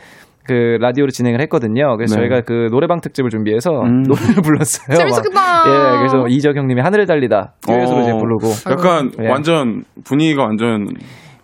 그 0.47 0.77
라디오를 0.79 1.11
진행을 1.11 1.41
했거든요. 1.41 1.97
그래서 1.97 2.15
네. 2.15 2.21
저희가 2.21 2.41
그 2.41 2.69
노래방 2.71 3.01
특집을 3.01 3.29
준비해서 3.29 3.71
음. 3.81 4.03
노래를 4.07 4.41
불렀어요. 4.41 4.95
재밌었겠다. 4.97 5.33
막. 5.33 5.67
예, 5.67 5.97
그래서 5.97 6.25
이적 6.27 6.55
형님이 6.55 6.81
하늘을 6.81 7.05
달리다 7.05 7.53
듀엣으로 7.67 7.97
어, 7.97 8.01
이제 8.01 8.11
부르고. 8.13 8.47
약간 8.71 9.11
예. 9.21 9.27
완전 9.29 9.83
분위기가 10.05 10.43
완전 10.43 10.87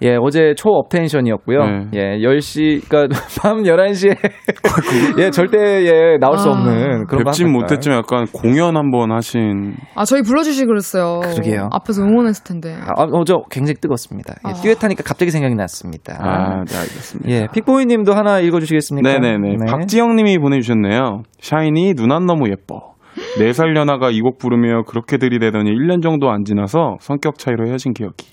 예, 0.03 0.17
어제 0.19 0.53
초업텐션이었고요. 0.55 1.59
네. 1.59 1.85
예, 1.93 1.99
10시, 2.19 2.87
그니까 2.89 3.07
밤 3.41 3.63
11시에. 3.63 4.15
예, 5.19 5.29
절대, 5.29 5.57
예, 5.85 6.17
나올 6.19 6.37
수 6.37 6.49
아. 6.49 6.53
없는 6.53 7.05
그런 7.07 7.23
거. 7.23 7.29
뵙진 7.29 7.51
못했지만 7.51 7.99
약간 7.99 8.25
공연 8.33 8.75
한번 8.77 9.11
하신 9.11 9.75
아, 9.95 10.05
저희 10.05 10.21
불러주시 10.21 10.65
그랬어요. 10.65 11.19
그러게요. 11.21 11.69
앞에서 11.71 12.01
응원했을 12.03 12.43
텐데. 12.43 12.75
아, 12.81 13.03
어저 13.03 13.43
굉장히 13.49 13.75
뜨겁습니다. 13.75 14.33
예, 14.47 14.51
아. 14.51 14.53
듀엣하니까 14.53 15.03
갑자기 15.03 15.31
생각이 15.31 15.55
났습니다. 15.55 16.15
아, 16.19 16.63
네, 16.65 16.77
알겠습니다. 16.77 17.29
예, 17.29 17.47
픽보이 17.53 17.85
님도 17.85 18.13
하나 18.13 18.39
읽어주시겠습니까? 18.39 19.07
네네네. 19.19 19.57
박지영 19.69 20.15
님이 20.15 20.37
보내주셨네요. 20.39 21.23
샤이니 21.41 21.93
눈 21.95 22.11
안 22.13 22.25
너무 22.27 22.47
예뻐. 22.49 22.92
4살 23.39 23.75
연하가 23.77 24.09
이 24.11 24.19
곡 24.21 24.37
부르며 24.37 24.83
그렇게 24.83 25.17
들이대더니 25.17 25.69
1년 25.71 26.01
정도 26.01 26.29
안 26.29 26.43
지나서 26.45 26.95
성격 27.01 27.37
차이로 27.37 27.67
헤어진 27.67 27.93
기억이. 27.93 28.25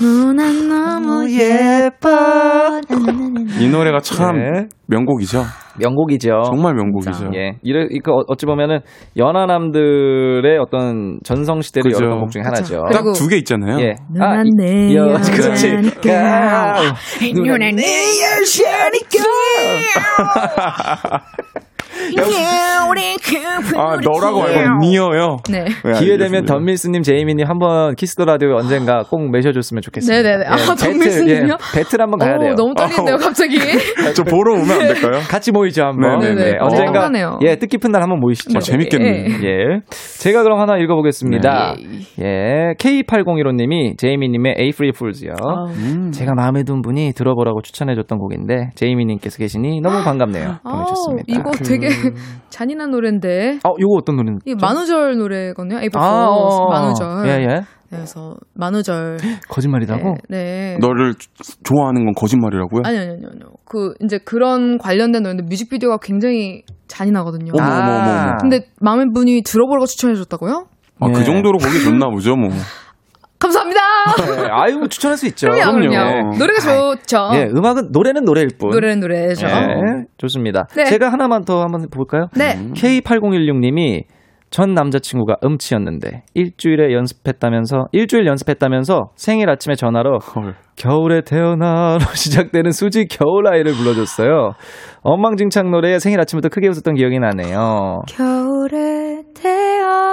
누난 0.00 0.68
너무 0.68 1.28
예뻐. 1.30 2.08
이 3.60 3.68
노래가 3.68 4.00
참 4.00 4.36
네. 4.38 4.66
명곡이죠. 4.86 5.42
명곡이죠. 5.78 6.42
정말 6.46 6.74
명곡이죠. 6.74 7.30
예. 7.34 7.58
이래, 7.62 7.86
이거 7.90 8.12
어- 8.12 8.24
어찌 8.28 8.46
보면은 8.46 8.80
연하남들의 9.18 10.58
어떤 10.58 11.18
전성 11.22 11.60
시대를 11.60 11.90
그죠. 11.90 12.04
열었던 12.04 12.20
곡 12.22 12.30
중에 12.30 12.42
하나죠. 12.42 12.82
딱 12.92 13.04
두 13.12 13.28
개 13.28 13.36
있잖아요. 13.38 13.78
예. 13.80 13.94
누난 14.10 14.46
이- 14.46 14.50
내 14.56 14.94
여- 14.96 15.08
여자니까. 15.12 16.76
누난 22.14 22.30
내 22.94 23.16
아, 23.76 23.96
너라고 24.02 24.42
알고 24.42 24.78
니어요. 24.80 25.36
네. 25.50 25.64
네, 25.84 25.92
기회 25.98 26.16
되면. 26.16 26.44
던밀스님, 26.44 27.02
제이미님 27.02 27.46
한번 27.46 27.94
키스 27.94 28.13
더 28.13 28.24
라디오 28.24 28.54
언젠가 28.56 29.02
꼭 29.02 29.30
모셔줬으면 29.30 29.82
좋겠습니다. 29.82 30.22
네네네. 30.22 30.46
아, 30.46 30.56
배틀, 30.56 30.76
던밀스님이요? 30.76 31.54
예, 31.54 31.78
배틀 31.78 32.00
한번 32.00 32.18
가야 32.18 32.36
오, 32.36 32.38
돼요. 32.40 32.54
너무 32.54 32.74
떨리는데요, 32.74 33.16
갑자기. 33.16 33.58
저 34.14 34.22
보러 34.22 34.54
오면 34.54 34.70
안 34.70 34.78
될까요? 34.78 35.20
같이 35.28 35.50
모이죠 35.52 35.84
한번. 35.84 36.20
네네네. 36.20 36.46
예, 36.46 36.52
언젠가 36.60 36.84
궁금하네요. 36.84 37.38
예 37.42 37.56
뜻깊은 37.56 37.90
날 37.90 38.02
한번 38.02 38.20
모이시죠. 38.20 38.56
아, 38.56 38.60
재밌겠네요. 38.60 39.24
예. 39.44 39.80
제가 40.20 40.42
그럼 40.42 40.60
하나 40.60 40.76
읽어보겠습니다. 40.78 41.74
예. 42.22 42.74
K8015님이 42.78 43.98
제이미님의 43.98 44.56
A 44.58 44.68
Free 44.68 44.92
Fools요. 44.94 45.32
음. 45.76 46.10
제가 46.12 46.34
마음에 46.34 46.62
든 46.62 46.82
분이 46.82 47.12
들어보라고 47.14 47.62
추천해줬던 47.62 48.18
곡인데 48.18 48.70
제이미님께서 48.74 49.38
계시니 49.38 49.80
너무 49.80 50.02
반갑네요. 50.04 50.58
아, 50.64 50.70
보내주셨습니다. 50.70 51.24
이거 51.28 51.50
되게 51.64 51.88
잔인한 52.50 52.90
노래인데. 52.90 53.60
어, 53.64 53.74
요거 53.78 53.94
어떤 54.00 54.16
노래는? 54.16 54.38
이 54.44 54.54
만우절 54.54 55.18
노래거든요. 55.18 55.80
에이프 55.80 55.98
아, 55.98 56.26
어, 56.26 56.32
어. 56.32 56.70
만우절. 56.70 57.26
예, 57.28 57.30
예. 57.42 57.60
그래서 57.88 58.34
만우절. 58.54 59.18
거짓말이라고? 59.48 60.16
네. 60.28 60.38
네. 60.74 60.78
너를 60.80 61.14
좋아하는 61.64 62.04
건 62.04 62.14
거짓말이라고요? 62.14 62.82
아니 62.84 62.98
아니 62.98 63.08
아니 63.10 63.18
아니요. 63.24 63.46
그 63.64 63.94
이제 64.02 64.18
그런 64.18 64.78
관련된 64.78 65.22
노래인데 65.22 65.44
뮤직비디오가 65.44 65.98
굉장히 66.02 66.62
잔인하거든요. 66.88 67.52
어머, 67.58 67.64
어머, 67.64 67.76
어머, 67.76 68.10
어머. 68.10 68.36
근데 68.40 68.66
마음의 68.80 69.06
분이 69.14 69.42
들어보라고 69.42 69.86
추천해 69.86 70.14
줬다고요? 70.14 70.66
아, 71.00 71.06
예. 71.08 71.12
그 71.12 71.24
정도로 71.24 71.58
거기 71.58 71.80
좋나 71.82 72.08
보죠, 72.08 72.36
뭐. 72.36 72.48
감사합니다. 73.38 73.80
네, 74.36 74.48
아유, 74.50 74.78
뭐 74.78 74.88
추천할 74.88 75.16
수 75.18 75.26
있죠. 75.26 75.48
그럼요, 75.48 75.72
그럼요. 75.78 75.88
그럼요. 75.90 76.38
노래가 76.38 76.60
좋죠. 76.60 77.30
예, 77.34 77.44
음악은, 77.54 77.90
노래는 77.92 78.24
노래일 78.24 78.48
뿐. 78.58 78.70
노래는 78.70 79.00
노래죠. 79.00 79.46
예, 79.46 80.04
좋습니다. 80.18 80.66
네. 80.74 80.84
제가 80.84 81.12
하나만 81.12 81.44
더 81.44 81.60
한번 81.62 81.86
볼까요? 81.90 82.26
네. 82.36 82.56
K8016님이 82.74 84.04
전 84.48 84.74
남자친구가 84.74 85.36
음치였는데 85.44 86.22
일주일에 86.34 86.94
연습했다면서 86.94 87.88
일주일 87.92 88.26
연습했다면서 88.26 89.10
생일 89.16 89.50
아침에 89.50 89.74
전화로 89.74 90.18
헐. 90.18 90.54
겨울에 90.76 91.22
태어나로 91.22 91.98
시작되는 92.14 92.70
수지 92.70 93.06
겨울 93.06 93.48
아이를 93.52 93.72
불러줬어요. 93.72 94.52
엉망진창 95.02 95.70
노래에 95.72 95.98
생일 95.98 96.20
아침부터 96.20 96.48
크게 96.48 96.68
웃었던 96.68 96.94
기억이 96.94 97.18
나네요. 97.18 98.02
겨울에 98.08 98.95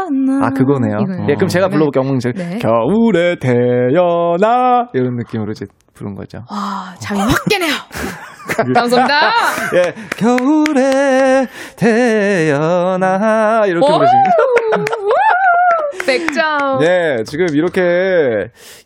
태어나. 0.09 0.45
아 0.45 0.49
그거네요. 0.49 0.97
이거예요. 1.01 1.27
예, 1.29 1.35
그럼 1.35 1.47
제가 1.47 1.67
불러볼게요. 1.69 2.01
엉망진창. 2.01 2.49
네. 2.49 2.57
겨울에 2.59 3.35
태어나 3.39 4.87
이런 4.93 5.15
느낌으로 5.15 5.51
이제 5.51 5.65
부른 5.93 6.15
거죠. 6.15 6.39
와, 6.51 6.93
잠이 6.99 7.19
확 7.21 7.29
깨네요. 7.49 7.73
감사합니다. 8.75 9.31
예, 9.75 9.93
겨울에 10.17 11.47
태어나 11.77 13.63
이렇게 13.65 13.85
오! 13.85 13.97
부르시면. 13.97 14.23
100점. 16.05 16.79
네, 16.79 17.23
지금 17.23 17.47
이렇게 17.53 17.81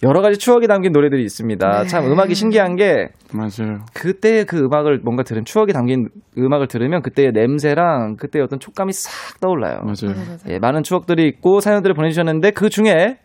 여러 0.04 0.22
가지 0.22 0.38
추억이 0.38 0.68
담긴 0.68 0.92
노래들이 0.92 1.24
있습니다. 1.24 1.82
네. 1.84 1.88
참 1.88 2.06
음악이 2.12 2.36
신기한 2.36 2.76
게 2.76 3.10
맞아요. 3.34 3.80
그때의 3.94 4.46
그 4.46 4.58
음악을 4.60 5.00
뭔가 5.04 5.24
들은 5.24 5.46
추억이 5.46 5.74
담긴 5.74 6.10
음악을 6.38 6.68
들으면 6.68 7.02
그때의 7.02 7.32
냄새랑 7.34 8.16
그때의 8.18 8.44
어떤 8.44 8.60
촉감이 8.60 8.92
싹 8.94 9.40
떠올라요. 9.40 9.80
맞아요. 9.84 10.16
예, 10.50 10.60
많은 10.60 10.84
추억들이 10.84 11.28
있고 11.28 11.60
사연들을 11.60 11.96
보내주셨는데 11.96 12.52
그 12.52 12.70
중에 12.70 13.18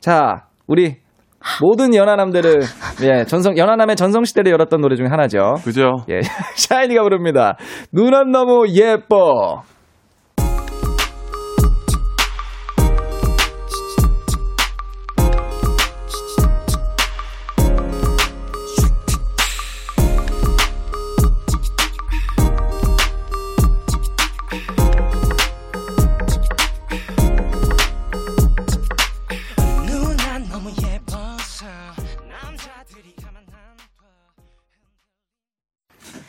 자 0.00 0.46
우리 0.66 0.96
모든 1.62 1.94
연하남들을 1.94 2.60
예 3.02 3.24
전성 3.24 3.56
연하남의 3.56 3.96
전성 3.96 4.24
시대를 4.24 4.50
열었던 4.52 4.80
노래 4.80 4.96
중에 4.96 5.06
하나죠. 5.06 5.54
그죠? 5.64 5.92
예, 6.10 6.20
샤이니가 6.56 7.02
부릅니다. 7.02 7.56
눈은 7.92 8.30
너무 8.32 8.66
예뻐. 8.68 9.62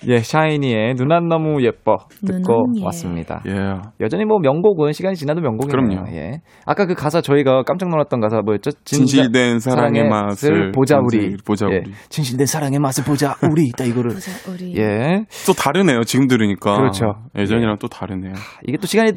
예, 0.09 0.17
샤이니의 0.17 0.95
눈안 0.95 1.27
너무 1.27 1.63
예뻐 1.63 1.97
듣고 2.25 2.65
예. 2.77 2.83
왔습니다. 2.83 3.43
예. 3.47 3.53
여전히 4.01 4.25
뭐 4.25 4.39
명곡은 4.39 4.91
시간이 4.91 5.15
지나도 5.15 5.39
명곡이네요. 5.41 6.01
그럼요. 6.01 6.11
예. 6.17 6.41
아까 6.65 6.87
그 6.87 6.95
가사 6.95 7.21
저희가 7.21 7.61
깜짝 7.63 7.89
놀랐던 7.89 8.19
가사 8.19 8.41
뭐였죠? 8.41 8.71
진실된 8.85 9.59
사랑의 9.59 10.09
맛을 10.09 10.71
보자 10.71 10.97
우리. 10.97 11.37
보자 11.45 11.67
예. 11.69 11.77
우리. 11.77 11.91
진실된 12.09 12.47
사랑의 12.47 12.79
맛을 12.79 13.03
보자 13.03 13.35
우리. 13.43 13.71
딱 13.77 13.85
이거를 13.85 14.11
보자, 14.15 14.31
우리. 14.51 14.75
예. 14.77 15.25
또 15.45 15.53
다르네요. 15.53 16.01
지금 16.03 16.27
들으니까. 16.27 16.75
그렇죠. 16.75 17.13
예전이랑 17.37 17.77
또 17.79 17.87
다르네요. 17.87 18.33
이게 18.67 18.77
또 18.77 18.87
시간이 18.87 19.11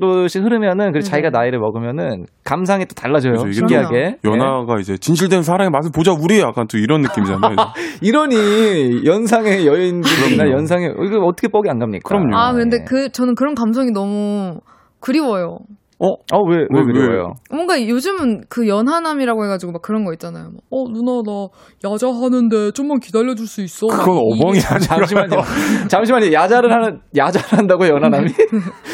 또씩 0.00 0.44
흐르면은 0.44 0.92
그리고 0.92 1.00
자기가 1.00 1.30
나이를 1.30 1.58
먹으면은 1.58 2.26
감상이 2.44 2.86
또 2.86 2.94
달라져요. 2.94 3.34
이게 3.42 3.52
신기하게. 3.52 3.96
예. 3.96 4.16
연하가 4.24 4.78
이제 4.78 4.96
진실된 4.96 5.42
사랑의 5.42 5.70
맛을 5.70 5.90
보자 5.92 6.12
우리 6.12 6.38
약간 6.38 6.68
또 6.68 6.78
이런 6.78 7.00
느낌이잖아요. 7.02 7.56
이러니 8.02 9.04
연상의 9.04 9.66
여인들이나 9.66 10.27
그럼요. 10.36 10.52
연상의 10.52 10.90
이거 11.06 11.18
어떻게 11.24 11.48
뻑이 11.48 11.68
안 11.70 11.78
갑니까? 11.78 12.08
그럼요. 12.08 12.36
아, 12.36 12.52
근데 12.52 12.78
예. 12.80 12.84
그, 12.84 13.10
저는 13.10 13.34
그런 13.34 13.54
감성이 13.54 13.90
너무 13.92 14.58
그리워요. 15.00 15.58
어, 16.00 16.10
어, 16.12 16.42
왜, 16.48 16.58
왜 16.58 16.66
왜, 16.70 16.84
그래요? 16.84 17.32
뭔가 17.50 17.74
요즘은 17.84 18.42
그 18.48 18.68
연하남이라고 18.68 19.44
해가지고 19.46 19.72
막 19.72 19.82
그런 19.82 20.04
거 20.04 20.12
있잖아요. 20.12 20.44
막, 20.44 20.54
어, 20.70 20.84
누나, 20.92 21.22
나 21.26 21.48
야자 21.90 22.06
하는데 22.06 22.70
좀만 22.70 23.00
기다려줄 23.00 23.48
수 23.48 23.62
있어? 23.62 23.88
막 23.88 23.98
그건 24.04 24.14
이- 24.14 24.40
어벙이 24.40 24.60
아, 24.60 24.74
아니라 24.74 24.78
잠시만요. 24.78 25.36
잠시만요. 25.90 26.32
야자를 26.32 26.72
하는, 26.72 27.00
야자를 27.16 27.58
한다고 27.58 27.88
연하남이? 27.88 28.28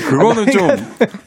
그거는 0.08 0.46
좀 0.46 0.66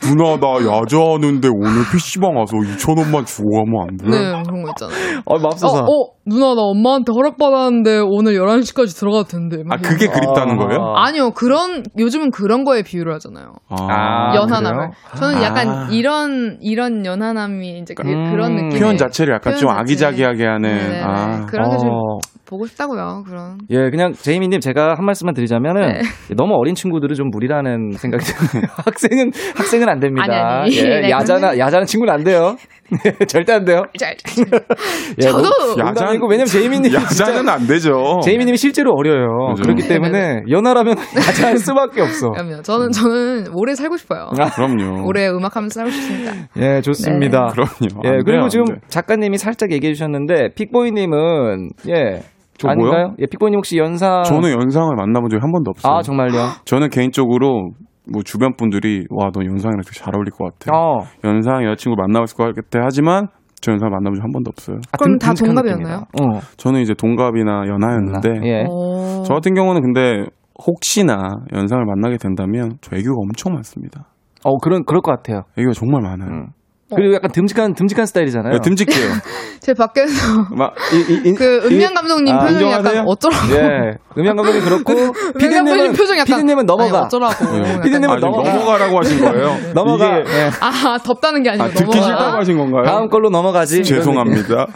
누나 0.01 0.35
나 0.39 0.55
야자 0.65 0.97
하는데 0.97 1.47
오늘 1.47 1.81
PC방 1.91 2.35
와서 2.35 2.53
2천 2.57 2.97
원만 2.97 3.23
주고 3.25 3.47
가면 3.51 3.81
안 3.87 3.97
돼? 3.97 4.05
네, 4.09 4.43
그런 4.47 4.63
거 4.63 4.69
있잖아요. 4.71 5.19
어, 5.25 5.35
어, 5.35 5.39
맙소사. 5.39 5.77
어, 5.83 6.16
누나, 6.27 6.53
나 6.55 6.61
엄마한테 6.61 7.11
허락받았는데 7.13 7.99
오늘 8.05 8.33
11시까지 8.33 8.97
들어가도 8.99 9.27
된대. 9.29 9.63
막아 9.65 9.81
그게. 9.81 10.07
그립다는 10.07 10.57
거예요? 10.57 10.93
아니요, 10.95 11.31
그런, 11.31 11.83
요즘은 11.97 12.31
그런 12.31 12.63
거에 12.65 12.83
비유를 12.83 13.13
하잖아요. 13.15 13.53
아, 13.69 14.35
연하남을. 14.35 14.77
그래요? 14.77 14.91
저는 15.15 15.41
약간 15.41 15.69
아. 15.69 15.87
이런, 15.91 16.57
이런 16.61 17.05
연하남이 17.05 17.79
이제 17.79 17.93
그, 17.93 18.07
음, 18.07 18.35
런 18.35 18.55
느낌. 18.55 18.79
표현 18.79 18.97
자체를 18.97 19.33
약간 19.35 19.55
좀 19.55 19.69
표현 19.69 19.85
자체. 19.85 20.05
아기자기하게 20.05 20.45
하는 20.45 20.69
네네네. 20.69 21.01
아 21.03 21.45
그런 21.45 21.71
게좀 21.71 21.89
어. 21.89 22.17
보고 22.45 22.65
싶다고요, 22.65 23.23
그런. 23.27 23.57
예, 23.69 23.89
그냥 23.89 24.13
제이미 24.13 24.47
님 24.47 24.59
제가 24.61 24.95
한 24.95 25.05
말씀만 25.05 25.33
드리자면은 25.33 25.99
너무 26.37 26.55
어린 26.55 26.75
친구들은 26.75 27.13
좀 27.15 27.29
무리라는 27.29 27.91
생각이 27.97 28.23
들어요. 28.23 28.63
학생은 28.85 29.31
학생은 29.57 29.89
안 29.89 29.99
됩니다. 29.99 30.23
아니, 30.23 30.71
아니. 30.71 30.77
예, 30.77 30.83
네, 31.07 31.09
야자나 31.09 31.57
야자는 31.57 31.85
친구는 31.85 32.13
안 32.13 32.23
돼요. 32.23 32.55
네, 32.89 33.25
절대 33.27 33.53
안 33.53 33.65
돼요. 33.65 33.81
잘, 33.99 34.15
예, 35.19 35.21
저도 35.21 35.41
농- 35.41 35.75
야자- 35.77 35.83
농담이고 35.85 36.27
왜냐면 36.27 36.45
제이미님 36.47 36.93
야자는 36.93 37.49
안 37.49 37.67
되죠. 37.67 38.19
제이미님이 38.23 38.57
실제로 38.57 38.93
어려요. 38.95 39.27
맞아요. 39.27 39.55
그렇기 39.61 39.87
때문에 39.87 40.43
연하라면 40.49 40.95
야자할 41.17 41.57
수밖에 41.57 42.01
없어. 42.01 42.29
그럼요. 42.31 42.61
저는, 42.61 42.91
저는 42.91 43.47
오래 43.53 43.75
살고 43.75 43.97
싶어요. 43.97 44.29
그럼요. 44.55 45.05
오래 45.07 45.27
음악하면서 45.27 45.73
살고 45.81 45.91
싶습니다. 45.91 46.31
예, 46.57 46.81
좋습니다. 46.81 47.47
그럼요. 47.47 48.01
예, 48.05 48.09
안 48.09 48.23
그리고 48.23 48.47
돼요, 48.47 48.47
지금. 48.49 48.65
작가님이 48.87 49.37
살짝 49.37 49.71
얘기해 49.71 49.93
주셨는데 49.93 50.53
픽보이님은 50.55 51.69
예 51.89 52.21
저 52.59 52.69
아닌가요? 52.69 52.91
뭐요? 52.91 53.15
예, 53.19 53.25
픽보이님 53.29 53.57
혹시 53.57 53.77
연상 53.77 54.23
저는 54.23 54.49
연상을 54.49 54.89
만나본 54.95 55.29
적이 55.29 55.41
한 55.41 55.51
번도 55.51 55.69
없어요. 55.75 55.93
아 55.93 56.01
정말요? 56.01 56.53
저는 56.65 56.89
개인적으로 56.89 57.69
뭐 58.11 58.23
주변 58.23 58.55
분들이 58.55 59.05
와 59.09 59.29
너 59.33 59.43
연상이랑 59.45 59.81
되게 59.85 59.99
잘 59.99 60.15
어울릴 60.15 60.31
것 60.31 60.45
같아. 60.59 60.71
어. 60.75 60.99
연상 61.23 61.63
여자친구 61.65 61.95
만나고 61.97 62.23
있을 62.25 62.37
것 62.37 62.55
같아 62.55 62.79
하지만 62.83 63.27
저 63.61 63.71
연상 63.71 63.89
만나본 63.89 64.15
적 64.15 64.23
한 64.23 64.31
번도 64.31 64.49
없어요. 64.49 64.77
아, 64.91 64.97
그럼 64.97 65.17
다 65.17 65.33
동갑이었나요? 65.33 66.05
느낌이다. 66.13 66.37
어. 66.37 66.39
저는 66.57 66.81
이제 66.81 66.93
동갑이나 66.93 67.63
연하였는데 67.67 68.29
예. 68.43 68.65
오. 68.69 69.23
저 69.25 69.33
같은 69.33 69.53
경우는 69.55 69.81
근데 69.81 70.25
혹시나 70.65 71.33
연상을 71.53 71.83
만나게 71.85 72.17
된다면 72.17 72.77
저 72.81 72.95
애교가 72.95 73.15
엄청 73.21 73.53
많습니다. 73.53 74.05
어, 74.43 74.57
그런, 74.57 74.85
그럴 74.85 75.01
것 75.01 75.11
같아요. 75.11 75.41
애교가 75.57 75.73
정말 75.73 76.01
많아요. 76.01 76.29
음. 76.29 76.47
그리고 76.95 77.15
약간 77.15 77.31
듬직한, 77.31 77.73
듬직한 77.73 78.05
스타일이잖아요. 78.05 78.53
네, 78.53 78.59
듬직해요. 78.63 79.11
제 79.59 79.73
밖에서 79.73 80.45
막, 80.55 80.73
이, 80.93 81.13
이, 81.13 81.29
이, 81.29 81.33
그 81.33 81.59
감독님 81.93 82.33
아, 82.33 82.39
표정이 82.39 82.71
약간 82.71 82.85
인정하세요? 82.85 83.03
어쩌라고. 83.05 83.53
예. 83.53 83.97
음향 84.17 84.35
감독님 84.37 84.63
그렇고, 84.63 84.93
감독님 84.93 85.33
피디님은, 85.37 85.93
표정 85.93 86.17
약간 86.17 86.25
피디님은 86.25 86.65
넘어가. 86.65 86.97
아니, 86.97 87.05
어쩌라고. 87.05 87.57
약간 87.57 87.81
피디님은 87.81 88.09
아, 88.09 88.15
넘어가. 88.19 88.53
넘어가라고 88.53 88.97
하신 88.99 89.19
거예요? 89.21 89.57
넘어가. 89.75 90.19
이게, 90.19 90.29
예. 90.31 90.49
아 90.61 90.97
덥다는 91.03 91.43
게 91.43 91.49
아니고 91.49 91.65
아, 91.65 91.67
듣기. 91.69 91.91
싫다고 91.91 92.37
하신 92.37 92.57
건가요? 92.57 92.83
다음 92.83 93.09
걸로 93.09 93.29
넘어가지. 93.29 93.83
죄송합니다. 93.83 94.67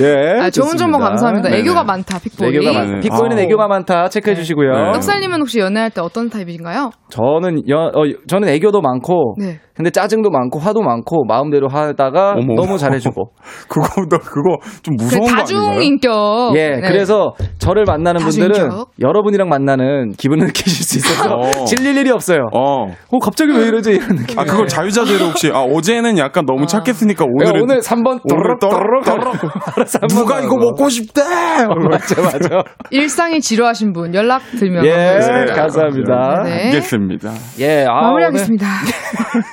예. 0.00 0.40
아, 0.40 0.50
좋은 0.50 0.76
정보. 0.76 0.98
감사합니다. 0.98 1.50
네네. 1.50 1.60
애교가 1.60 1.84
많다, 1.84 2.18
픽보이. 2.18 2.48
애교가 2.56 2.72
많다. 2.72 2.94
네. 2.94 3.00
빅보이는 3.00 3.36
아. 3.36 3.40
애교가 3.42 3.68
많다. 3.68 4.08
체크해 4.08 4.34
네. 4.34 4.40
주시고요. 4.40 4.72
네. 4.72 4.92
떡살님은 4.92 5.40
혹시 5.40 5.58
연애할 5.58 5.90
때 5.90 6.00
어떤 6.00 6.30
타입이신가요? 6.30 6.90
저는 7.10 7.68
여, 7.68 7.90
어, 7.94 8.04
저는 8.26 8.48
애교도 8.48 8.80
많고, 8.80 9.36
네. 9.38 9.60
근데 9.74 9.90
짜증도 9.90 10.30
많고, 10.30 10.58
화도 10.60 10.80
많고, 10.80 10.93
마음대로 11.26 11.68
하다가 11.68 12.32
어머. 12.36 12.54
너무 12.54 12.78
잘해주고. 12.78 13.30
그거, 13.68 13.86
너 14.08 14.18
그거 14.18 14.56
좀그 14.82 15.02
무서운 15.04 15.22
거 15.22 15.36
다중 15.36 15.58
아닌가요? 15.58 15.80
인격. 15.82 16.56
예, 16.56 16.70
네. 16.76 16.80
그래서 16.80 17.34
저를 17.58 17.84
만나는 17.86 18.20
분들은 18.20 18.52
다수인격. 18.52 18.88
여러분이랑 19.00 19.48
만나는 19.48 20.12
기분을 20.12 20.46
느끼실 20.54 20.84
수 20.84 20.98
있어서 20.98 21.34
어. 21.34 21.64
질릴 21.64 21.96
일이 21.96 22.10
없어요. 22.10 22.46
어. 22.52 22.86
어, 23.10 23.18
갑자기 23.18 23.52
왜 23.52 23.66
이러지? 23.68 23.92
이런 23.92 24.16
느낌. 24.16 24.38
아, 24.38 24.44
그걸 24.44 24.66
자유자재로 24.66 25.26
혹시, 25.26 25.50
아, 25.52 25.60
어제는 25.62 26.18
약간 26.18 26.44
너무 26.46 26.66
착했으니까 26.66 27.24
오늘은. 27.24 27.52
네, 27.52 27.60
오늘 27.60 27.80
3번 27.80 28.20
오늘 28.24 28.56
또르륵 28.60 29.04
또르륵 29.04 29.52
바로 29.64 29.84
3번 29.84 30.08
누가 30.08 30.40
이거. 30.40 30.56
먹고 30.56 30.88
싶대! 30.88 31.22
맞아, 31.90 32.22
맞아. 32.22 32.62
일상이 32.90 33.40
지루하신 33.40 33.92
분 33.92 34.14
연락 34.14 34.42
들면 34.58 34.84
예, 34.84 34.90
감사하겠습니다. 34.90 35.54
감사합니다. 35.54 36.42
네. 36.44 36.64
알겠습니다. 36.66 37.32
예, 37.60 37.86
아, 37.88 38.02
마무리하겠습니다. 38.02 38.66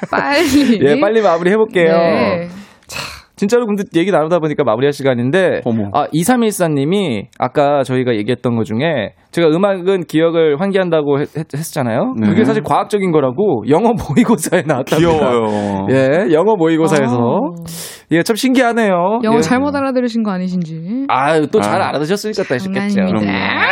빨리. 0.10 0.80
예, 0.84 1.00
빨리 1.00 1.22
마 1.22 1.31
무리 1.38 1.52
해볼게요. 1.52 1.92
네. 1.98 2.48
진짜로 3.36 3.66
근데 3.66 3.84
얘기 3.96 4.12
나누다 4.12 4.38
보니까 4.40 4.64
마무리할 4.64 4.94
시간인데 4.94 5.62
어머. 5.66 5.90
아 5.94 6.06
2314님이 6.14 7.26
아까 7.40 7.84
저희가 7.84 8.16
얘기했던 8.16 8.56
것 8.56 8.66
중에 8.66 9.14
제가 9.32 9.48
음악은 9.48 10.06
기억을 10.06 10.60
환기한다고 10.60 11.22
했, 11.22 11.30
었잖아요 11.38 12.16
네. 12.20 12.28
그게 12.28 12.44
사실 12.44 12.64
과학적인 12.64 13.12
거라고 13.12 13.64
영어 13.70 13.94
모의고사에 13.94 14.64
나왔답니다. 14.66 14.98
귀여워요. 14.98 15.88
예, 15.92 16.34
영어 16.34 16.56
모의고사에서 16.56 17.18
어. 17.18 17.40
예, 18.12 18.24
참 18.24 18.36
신기하네요. 18.36 19.22
영어 19.24 19.38
예. 19.38 19.42
잘못 19.42 19.74
알아들으신 19.74 20.24
거 20.24 20.32
아니신지. 20.32 21.06
아유, 21.08 21.48
또잘 21.48 21.82
아. 21.82 21.88
알아두셨으니까 21.88 22.44
또. 22.44 22.58
장난입니다. 22.58 23.72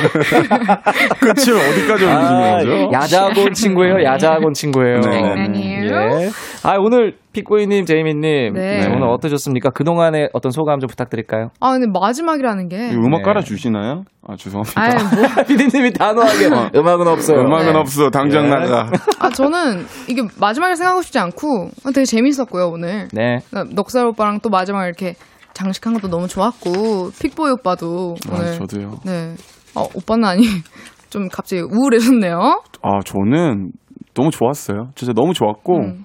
끝을 1.20 1.54
어디까지 1.54 2.06
아, 2.06 2.16
올리시는 2.16 2.58
거죠? 2.58 2.90
야자학원 2.92 3.52
친구예요. 3.52 4.04
야자학원 4.04 4.52
친구예요. 4.52 5.00
네. 5.00 5.10
장난이에요. 5.10 5.90
예. 5.92 6.30
아, 6.62 6.76
오늘 6.78 7.16
픽고이님, 7.32 7.84
제이미님, 7.84 8.54
네. 8.54 8.86
오늘 8.86 9.08
어떠셨습니까? 9.08 9.70
그동안의 9.70 10.30
어떤 10.32 10.52
소감 10.52 10.78
좀 10.78 10.86
부탁드릴까요? 10.88 11.48
아 11.60 11.72
근데 11.72 11.86
마지막이라는 11.92 12.68
게. 12.68 12.90
음악 12.92 13.18
네. 13.18 13.22
깔아주시나요? 13.22 14.04
아, 14.26 14.36
죄송합니다. 14.36 14.80
아유 14.80 14.92
뭐. 14.94 15.44
피디님이 15.48 15.92
단호하게 15.92 16.46
음악은 16.74 17.08
없어요. 17.08 17.40
음악은 17.40 17.72
네. 17.72 17.78
없어. 17.78 18.10
당장 18.10 18.44
네. 18.44 18.50
나가. 18.50 18.90
아 19.18 19.30
저는 19.30 19.86
이게 20.08 20.22
마지막을 20.38 20.76
생각하고 20.76 21.02
싶지 21.02 21.18
않고 21.18 21.70
되게 21.94 22.04
재밌었고요 22.04 22.68
오늘. 22.68 23.08
네. 23.12 23.38
그러니까 23.50 23.74
넉살 23.74 24.06
오빠랑 24.06 24.40
또 24.40 24.50
마지막 24.50 24.84
이렇게 24.84 25.14
장식한 25.54 25.94
것도 25.94 26.08
너무 26.08 26.28
좋았고 26.28 27.10
픽보이 27.18 27.50
오빠도 27.52 28.16
아, 28.30 28.34
오늘. 28.36 28.58
저도요. 28.58 28.98
네. 29.04 29.34
어 29.74 29.84
오빠는 29.94 30.24
아니 30.24 30.42
좀 31.10 31.28
갑자기 31.28 31.62
우울해졌네요. 31.62 32.62
아, 32.82 33.00
저는 33.04 33.72
너무 34.14 34.30
좋았어요. 34.30 34.90
진짜 34.94 35.12
너무 35.12 35.34
좋았고, 35.34 35.76
음. 35.78 36.04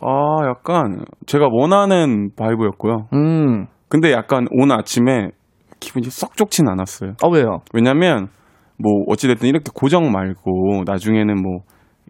아, 0.00 0.46
약간 0.48 1.04
제가 1.26 1.46
원하는 1.50 2.30
바이브였고요. 2.36 3.08
음. 3.14 3.66
근데 3.88 4.12
약간 4.12 4.46
오늘 4.50 4.76
아침에 4.78 5.30
기분이 5.86 6.10
썩 6.10 6.36
좋진 6.36 6.68
않았어요. 6.68 7.12
아, 7.22 7.28
왜요? 7.32 7.60
왜냐면, 7.72 8.28
뭐, 8.78 9.04
어찌됐든 9.08 9.48
이렇게 9.48 9.70
고정 9.72 10.10
말고, 10.10 10.82
나중에는 10.84 11.40
뭐, 11.40 11.60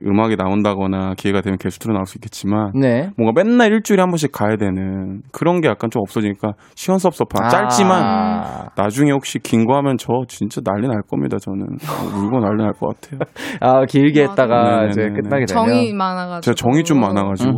음악이 0.04 0.36
나온다거나 0.36 1.14
기회가 1.16 1.40
되면 1.40 1.56
게스트로 1.58 1.94
나올 1.94 2.04
수 2.04 2.18
있겠지만, 2.18 2.72
네. 2.74 3.08
뭔가 3.16 3.32
맨날 3.42 3.72
일주일에 3.72 4.02
한 4.02 4.10
번씩 4.10 4.30
가야 4.32 4.56
되는 4.56 5.22
그런 5.32 5.60
게 5.62 5.68
약간 5.68 5.88
좀 5.90 6.02
없어지니까 6.02 6.52
시원섭섭한 6.74 7.48
짧지만 7.48 8.02
아, 8.04 8.66
나중에 8.76 9.10
혹시 9.12 9.38
긴 9.38 9.64
거 9.66 9.74
하면 9.78 9.96
저 9.98 10.12
진짜 10.28 10.60
난리 10.62 10.86
날 10.86 11.00
겁니다 11.08 11.38
저는 11.38 11.62
어, 11.62 12.04
울고 12.14 12.40
난리 12.40 12.62
날 12.62 12.72
것 12.74 13.00
같아요 13.00 13.20
아, 13.60 13.86
길게. 13.86 14.24
했다가 14.24 14.62
네네네네. 14.82 14.88
이제 14.90 15.00
끝나게 15.08 15.44
되면. 15.46 15.46
정이 15.46 15.92
많아가지고. 15.94 16.40
제가 16.42 16.54
정이 16.54 16.84
좀 16.84 17.00
많아가지고. 17.00 17.52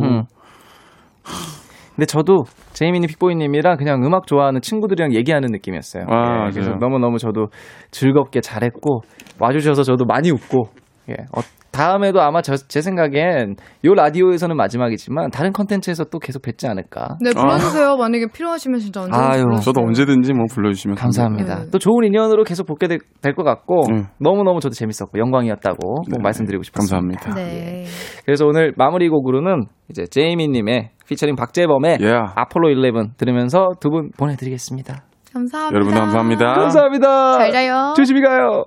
근데 1.95 2.05
저도 2.07 2.43
제이미니 2.79 3.07
픽보이님이랑 3.07 3.75
그냥 3.75 4.05
음악 4.05 4.25
좋아하는 4.25 4.61
친구들이랑 4.61 5.13
얘기하는 5.13 5.49
느낌이었어요. 5.51 6.05
아, 6.07 6.45
예. 6.47 6.51
그래서 6.51 6.75
너무 6.79 6.97
너무 6.97 7.17
저도 7.17 7.47
즐겁게 7.91 8.39
잘했고 8.39 9.01
와주셔서 9.37 9.83
저도 9.83 10.05
많이 10.05 10.31
웃고 10.31 10.69
예, 11.09 11.15
어, 11.35 11.41
다음에도 11.71 12.21
아마 12.21 12.41
저, 12.41 12.55
제 12.55 12.81
생각엔 12.81 13.55
요 13.85 13.93
라디오에서는 13.93 14.55
마지막이지만 14.55 15.31
다른 15.31 15.51
컨텐츠에서 15.53 16.05
또 16.05 16.19
계속 16.19 16.41
뵙지 16.41 16.67
않을까. 16.67 17.17
네 17.21 17.31
불러주세요. 17.33 17.95
만약에 17.97 18.27
필요하시면 18.33 18.79
진짜 18.79 19.01
언제든지 19.01 19.25
아유, 19.27 19.43
불러주세요. 19.43 19.73
저도 19.73 19.85
언제든지 19.85 20.33
뭐 20.33 20.45
불러주시면 20.51 20.95
감사합니다. 20.95 21.59
네. 21.59 21.65
또 21.71 21.79
좋은 21.79 22.03
인연으로 22.05 22.43
계속 22.43 22.65
보게 22.65 22.87
될 22.87 22.99
것 23.35 23.43
같고 23.43 23.83
음. 23.91 24.05
너무너무 24.19 24.59
저도 24.59 24.73
재밌었고 24.73 25.17
영광이었다고 25.19 25.77
꼭 25.77 26.09
네. 26.09 26.17
말씀드리고 26.21 26.63
싶습니다. 26.63 26.95
감사합니다 26.97 27.35
네. 27.35 27.85
그래서 28.25 28.45
오늘 28.45 28.73
마무리 28.75 29.07
곡으로는 29.09 29.65
이제 29.89 30.05
제이미님의 30.09 30.89
피처링 31.07 31.35
박재범의 31.35 31.97
예. 32.01 32.11
아폴로 32.35 32.69
11 32.71 32.91
들으면서 33.17 33.67
두 33.79 33.89
분 33.89 34.09
보내드리겠습니다. 34.17 35.03
감사합니다. 35.33 35.75
여러분 35.75 35.93
감사합니다 35.93 36.53
감사합니다. 36.53 37.37
잘 37.37 37.51
자요. 37.51 37.93
조심히 37.95 38.21
가요. 38.21 38.63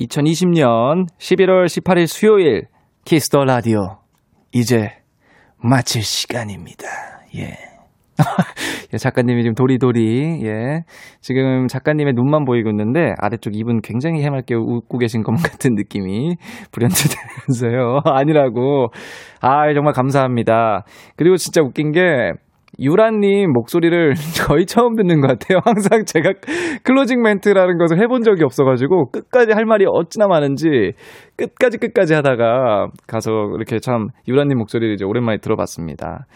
2020년 0.00 1.08
11월 1.18 1.66
18일 1.66 2.06
수요일 2.06 2.68
키스 3.04 3.29
더 3.29 3.44
라디오. 3.44 3.98
이제 4.52 4.92
마칠 5.56 6.02
시간입니다. 6.02 6.86
예. 7.36 7.67
예, 8.92 8.96
작가님이 8.96 9.42
지금 9.42 9.54
도리도리, 9.54 10.40
예. 10.44 10.82
지금 11.20 11.66
작가님의 11.68 12.14
눈만 12.14 12.44
보이고 12.44 12.68
있는데, 12.70 13.14
아래쪽 13.18 13.56
입은 13.56 13.80
굉장히 13.82 14.22
해맑게 14.22 14.54
웃고 14.54 14.98
계신 14.98 15.22
것 15.22 15.32
같은 15.42 15.74
느낌이 15.74 16.36
불현듯 16.72 16.96
들면서요. 17.46 18.00
아니라고. 18.06 18.88
아, 19.40 19.72
정말 19.72 19.92
감사합니다. 19.92 20.84
그리고 21.16 21.36
진짜 21.36 21.62
웃긴 21.62 21.92
게, 21.92 22.32
유라님 22.78 23.50
목소리를 23.52 24.14
거의 24.46 24.66
처음 24.66 24.94
듣는 24.94 25.20
것 25.20 25.26
같아요. 25.28 25.58
항상 25.64 26.04
제가 26.04 26.32
클로징 26.84 27.22
멘트라는 27.22 27.76
것을 27.78 28.00
해본 28.00 28.22
적이 28.22 28.44
없어가지고 28.44 29.10
끝까지 29.10 29.52
할 29.52 29.64
말이 29.64 29.84
어찌나 29.88 30.26
많은지 30.28 30.92
끝까지 31.36 31.78
끝까지 31.78 32.14
하다가 32.14 32.88
가서 33.08 33.30
이렇게 33.56 33.80
참 33.80 34.08
유라님 34.28 34.58
목소리를 34.58 34.94
이제 34.94 35.04
오랜만에 35.04 35.38
들어봤습니다. 35.38 36.26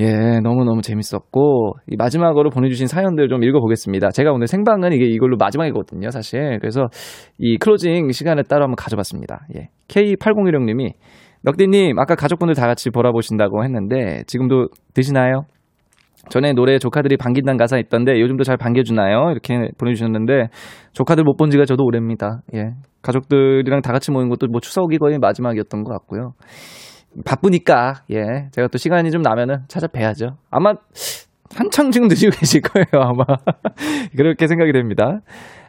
예, 0.00 0.40
너무너무 0.40 0.82
재밌었고, 0.82 1.74
이 1.88 1.96
마지막으로 1.96 2.50
보내주신 2.50 2.88
사연들 2.88 3.28
좀 3.28 3.44
읽어보겠습니다. 3.44 4.10
제가 4.10 4.32
오늘 4.32 4.48
생방은 4.48 4.92
이게 4.92 5.04
이걸로 5.04 5.36
마지막이거든요, 5.36 6.10
사실. 6.10 6.58
그래서 6.60 6.88
이 7.38 7.58
클로징 7.58 8.10
시간을 8.10 8.44
따로 8.44 8.64
한번 8.64 8.74
가져봤습니다. 8.76 9.46
예. 9.56 9.68
K8016님이, 9.88 10.94
넉디님, 11.42 11.98
아까 11.98 12.16
가족분들 12.16 12.54
다 12.54 12.66
같이 12.66 12.90
보라 12.90 13.12
보신다고 13.12 13.62
했는데, 13.62 14.24
지금도 14.26 14.68
드시나요? 14.94 15.44
전에 16.30 16.54
노래 16.54 16.78
조카들이 16.78 17.16
반긴다는 17.18 17.58
가사 17.58 17.76
있던데 17.78 18.18
요즘도 18.18 18.44
잘 18.44 18.56
반겨주나요? 18.56 19.30
이렇게 19.30 19.68
보내주셨는데 19.76 20.48
조카들 20.92 21.22
못 21.22 21.36
본 21.36 21.50
지가 21.50 21.66
저도 21.66 21.84
오래입니다. 21.84 22.40
예. 22.54 22.70
가족들이랑 23.02 23.82
다 23.82 23.92
같이 23.92 24.10
모인 24.10 24.30
것도 24.30 24.46
뭐 24.46 24.60
추석이 24.60 24.96
거의 24.96 25.18
마지막이었던 25.18 25.84
것 25.84 25.92
같고요. 25.92 26.32
바쁘니까 27.24 28.02
예 28.10 28.48
제가 28.52 28.68
또 28.68 28.78
시간이 28.78 29.10
좀 29.10 29.22
나면은 29.22 29.58
찾아뵈야죠. 29.68 30.36
아마 30.50 30.74
한창 31.56 31.90
지금 31.90 32.08
드시고 32.08 32.32
계실 32.38 32.60
거예요 32.62 32.86
아마 32.92 33.24
그렇게 34.16 34.46
생각이 34.46 34.72
됩니다. 34.72 35.20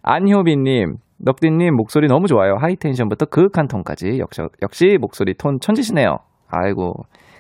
안효빈님, 0.08 0.98
넉디님 1.18 1.76
목소리 1.76 2.08
너무 2.08 2.28
좋아요. 2.28 2.58
하이텐션부터 2.60 3.26
그윽한 3.26 3.68
톤까지 3.68 4.20
역시, 4.20 4.42
역시 4.62 4.98
목소리 5.00 5.34
톤 5.34 5.60
천지시네요. 5.60 6.18
아이고, 6.48 6.94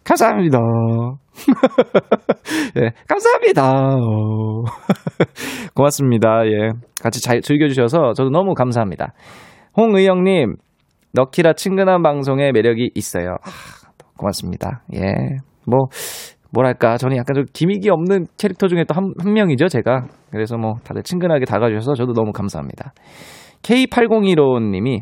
감사합니다. 0.03 0.57
예, 2.81 2.89
감사합니다. 3.07 3.95
고맙습니다. 5.75 6.45
예. 6.47 6.71
같이 7.01 7.21
잘 7.21 7.41
즐겨주셔서 7.41 8.13
저도 8.13 8.31
너무 8.31 8.55
감사합니다. 8.55 9.13
홍의영님, 9.77 10.55
너키라 11.13 11.53
친근한 11.53 12.01
방송의 12.01 12.51
매력이 12.51 12.91
있어요. 12.95 13.35
아, 13.43 13.49
고맙습니다. 14.17 14.81
예. 14.95 15.37
뭐, 15.65 15.87
뭐랄까, 16.51 16.97
저는 16.97 17.17
약간 17.17 17.35
좀 17.35 17.45
기믹이 17.51 17.89
없는 17.89 18.27
캐릭터 18.37 18.67
중에 18.67 18.85
또 18.87 18.95
한, 18.95 19.13
한 19.19 19.33
명이죠, 19.33 19.67
제가. 19.67 20.07
그래서 20.31 20.57
뭐, 20.57 20.75
다들 20.83 21.03
친근하게 21.03 21.45
다가주셔서 21.45 21.95
저도 21.95 22.13
너무 22.13 22.31
감사합니다. 22.31 22.93
K8015님이, 23.61 25.01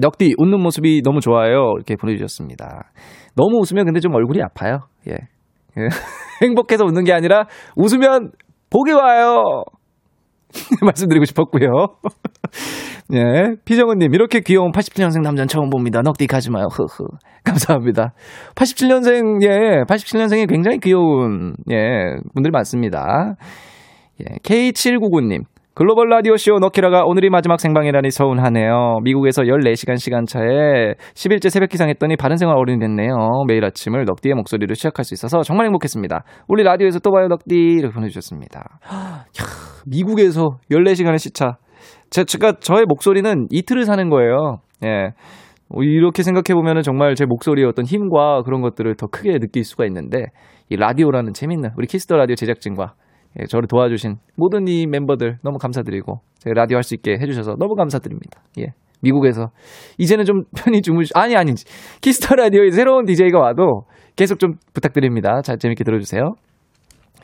넉디, 0.00 0.34
웃는 0.38 0.60
모습이 0.60 1.02
너무 1.02 1.20
좋아요. 1.20 1.72
이렇게 1.76 1.96
보내주셨습니다. 1.96 2.90
너무 3.34 3.58
웃으면 3.60 3.86
근데 3.86 4.00
좀 4.00 4.14
얼굴이 4.14 4.42
아파요. 4.42 4.80
예. 5.08 5.12
예. 5.12 5.88
행복해서 6.44 6.84
웃는 6.84 7.04
게 7.04 7.12
아니라, 7.12 7.46
웃으면 7.76 8.32
복이 8.70 8.92
와요. 8.92 9.64
말씀드리고 10.82 11.24
싶었고요. 11.24 11.88
예. 13.14 13.54
피정은님, 13.64 14.14
이렇게 14.14 14.40
귀여운 14.40 14.72
87년생 14.72 15.22
남자는 15.22 15.48
처음 15.48 15.70
봅니다. 15.70 16.02
넉디 16.02 16.26
가지 16.26 16.50
마요. 16.50 16.66
흐흐. 16.70 17.08
감사합니다. 17.44 18.12
87년생, 18.54 19.42
예. 19.42 19.84
87년생이 19.84 20.48
굉장히 20.48 20.78
귀여운, 20.78 21.54
예. 21.70 22.16
분들이 22.34 22.50
많습니다. 22.50 23.36
예. 24.20 24.36
K799님, 24.42 25.44
글로벌 25.78 26.08
라디오쇼 26.08 26.58
너키라가 26.58 27.04
오늘이 27.04 27.30
마지막 27.30 27.60
생방이라니 27.60 28.10
서운하네요. 28.10 28.98
미국에서 29.04 29.42
14시간 29.42 29.96
시간차에 29.96 30.94
10일째 31.14 31.50
새벽 31.50 31.68
기상했더니 31.68 32.16
바른 32.16 32.36
생활 32.36 32.56
어른이 32.58 32.80
됐네요. 32.80 33.14
매일 33.46 33.64
아침을 33.64 34.04
넉디의 34.04 34.34
목소리로 34.34 34.74
시작할 34.74 35.04
수 35.04 35.14
있어서 35.14 35.42
정말 35.42 35.66
행복했습니다. 35.66 36.24
우리 36.48 36.64
라디오에서 36.64 36.98
또 36.98 37.12
봐요 37.12 37.28
넉디 37.28 37.54
이렇게 37.54 37.94
보내주셨습니다. 37.94 38.58
야, 38.58 39.44
미국에서 39.86 40.58
14시간의 40.68 41.18
시차. 41.18 41.58
제, 42.10 42.24
제가 42.24 42.54
저의 42.58 42.84
목소리는 42.88 43.46
이틀을 43.48 43.84
사는 43.84 44.10
거예요. 44.10 44.58
예. 44.84 45.10
어, 45.68 45.82
이렇게 45.84 46.24
생각해보면 46.24 46.82
정말 46.82 47.14
제 47.14 47.24
목소리의 47.24 47.68
어떤 47.68 47.84
힘과 47.84 48.42
그런 48.42 48.62
것들을 48.62 48.96
더 48.96 49.06
크게 49.06 49.38
느낄 49.38 49.62
수가 49.62 49.86
있는데, 49.86 50.24
이 50.70 50.76
라디오라는 50.76 51.34
재밌는 51.34 51.70
우리 51.76 51.86
키스 51.86 52.05
더 52.05 52.16
라디오 52.16 52.34
제작진과 52.34 52.94
예, 53.40 53.44
저를 53.46 53.68
도와주신 53.68 54.16
모든 54.36 54.66
이 54.68 54.86
멤버들 54.86 55.38
너무 55.42 55.58
감사드리고 55.58 56.20
제 56.38 56.50
라디오 56.54 56.76
할 56.76 56.82
수 56.82 56.94
있게 56.94 57.12
해주셔서 57.20 57.56
너무 57.58 57.74
감사드립니다. 57.74 58.40
예. 58.60 58.66
미국에서 59.00 59.50
이제는 59.98 60.24
좀 60.24 60.42
편히 60.56 60.82
주무시 60.82 61.12
아니 61.14 61.36
아니 61.36 61.52
키스 62.00 62.21
더 62.21 62.34
라디오에 62.34 62.70
새로운 62.70 63.04
DJ가 63.04 63.38
와도 63.38 63.82
계속 64.16 64.38
좀 64.40 64.54
부탁드립니다. 64.74 65.40
잘 65.42 65.58
재밌게 65.58 65.84
들어주세요. 65.84 66.34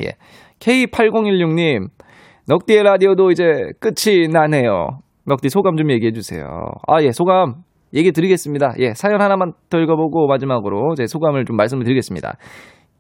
예. 0.03 0.13
K8016님 0.61 1.89
넉디의 2.49 2.83
라디오도 2.83 3.31
이제 3.31 3.45
끝이 3.81 4.29
나네요. 4.29 4.99
넉디 5.27 5.49
소감 5.49 5.77
좀 5.77 5.91
얘기해 5.91 6.13
주세요. 6.13 6.45
아 6.87 7.03
예 7.03 7.11
소감 7.11 7.63
얘기 7.95 8.13
드리겠습니다. 8.13 8.75
예 8.81 8.93
사연 8.95 9.21
하나만 9.21 9.53
더 9.71 9.79
읽어보고 9.79 10.27
마지막으로 10.27 10.95
제 10.97 11.07
소감을 11.07 11.45
좀 11.47 11.57
말씀을 11.57 11.85
드리겠습니다. 11.85 12.37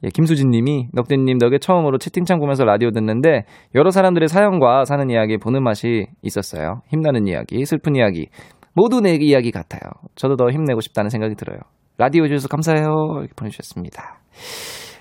예, 0.03 0.09
김수진 0.09 0.51
님이 0.51 0.88
넉대님 0.92 1.38
덕에 1.38 1.59
처음으로 1.59 1.99
채팅창 1.99 2.38
보면서 2.38 2.64
라디오 2.64 2.90
듣는데 2.90 3.45
여러 3.74 3.90
사람들의 3.90 4.28
사연과 4.28 4.84
사는 4.84 5.09
이야기 5.09 5.38
보는 5.38 5.62
맛이 5.62 6.07
있었어요. 6.22 6.82
힘나는 6.88 7.26
이야기, 7.26 7.64
슬픈 7.64 7.97
이야기, 7.97 8.26
모두 8.74 9.01
내 9.01 9.14
이야기 9.14 9.51
같아요. 9.51 9.80
저도 10.16 10.36
더 10.36 10.51
힘내고 10.51 10.80
싶다는 10.80 11.09
생각이 11.09 11.36
들어요. 11.36 11.59
라디오 11.97 12.24
해주셔서 12.24 12.49
감사해요. 12.49 12.86
이렇게 13.20 13.32
보내주셨습니다. 13.36 14.18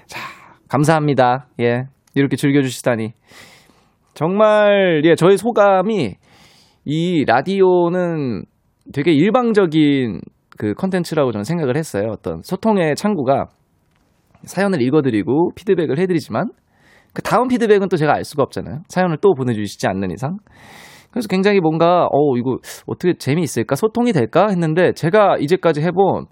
자, 0.05 0.19
감사합니다. 0.69 1.47
예, 1.59 1.85
이렇게 2.13 2.35
즐겨주시다니. 2.35 3.13
정말, 4.13 5.01
예, 5.05 5.15
저의 5.15 5.37
소감이 5.37 6.15
이 6.85 7.25
라디오는 7.25 8.43
되게 8.93 9.11
일방적인 9.11 10.21
그 10.57 10.73
컨텐츠라고 10.75 11.31
저는 11.31 11.43
생각을 11.43 11.77
했어요. 11.77 12.09
어떤 12.11 12.41
소통의 12.43 12.95
창구가 12.95 13.47
사연을 14.45 14.81
읽어드리고 14.81 15.51
피드백을 15.55 15.99
해드리지만 15.99 16.51
그 17.13 17.21
다음 17.21 17.47
피드백은 17.47 17.89
또 17.89 17.97
제가 17.97 18.13
알 18.15 18.23
수가 18.23 18.43
없잖아요. 18.43 18.79
사연을 18.87 19.17
또 19.21 19.33
보내주시지 19.33 19.87
않는 19.87 20.11
이상. 20.11 20.37
그래서 21.11 21.27
굉장히 21.27 21.59
뭔가 21.59 22.07
어 22.11 22.37
이거 22.37 22.57
어떻게 22.87 23.13
재미있을까 23.13 23.75
소통이 23.75 24.13
될까 24.13 24.47
했는데 24.49 24.93
제가 24.93 25.37
이제까지 25.37 25.81
해본 25.81 26.25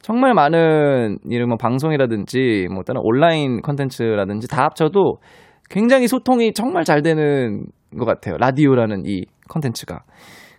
정말 0.00 0.32
많은 0.34 1.18
이런 1.28 1.48
뭐 1.48 1.56
방송이라든지 1.56 2.68
뭐 2.72 2.84
다른 2.84 3.00
온라인 3.02 3.60
컨텐츠라든지 3.62 4.46
다 4.46 4.64
합쳐도 4.64 5.18
굉장히 5.68 6.06
소통이 6.06 6.52
정말 6.52 6.84
잘 6.84 7.02
되는 7.02 7.66
것 7.98 8.04
같아요. 8.04 8.36
라디오라는 8.38 9.02
이 9.06 9.24
컨텐츠가. 9.48 10.04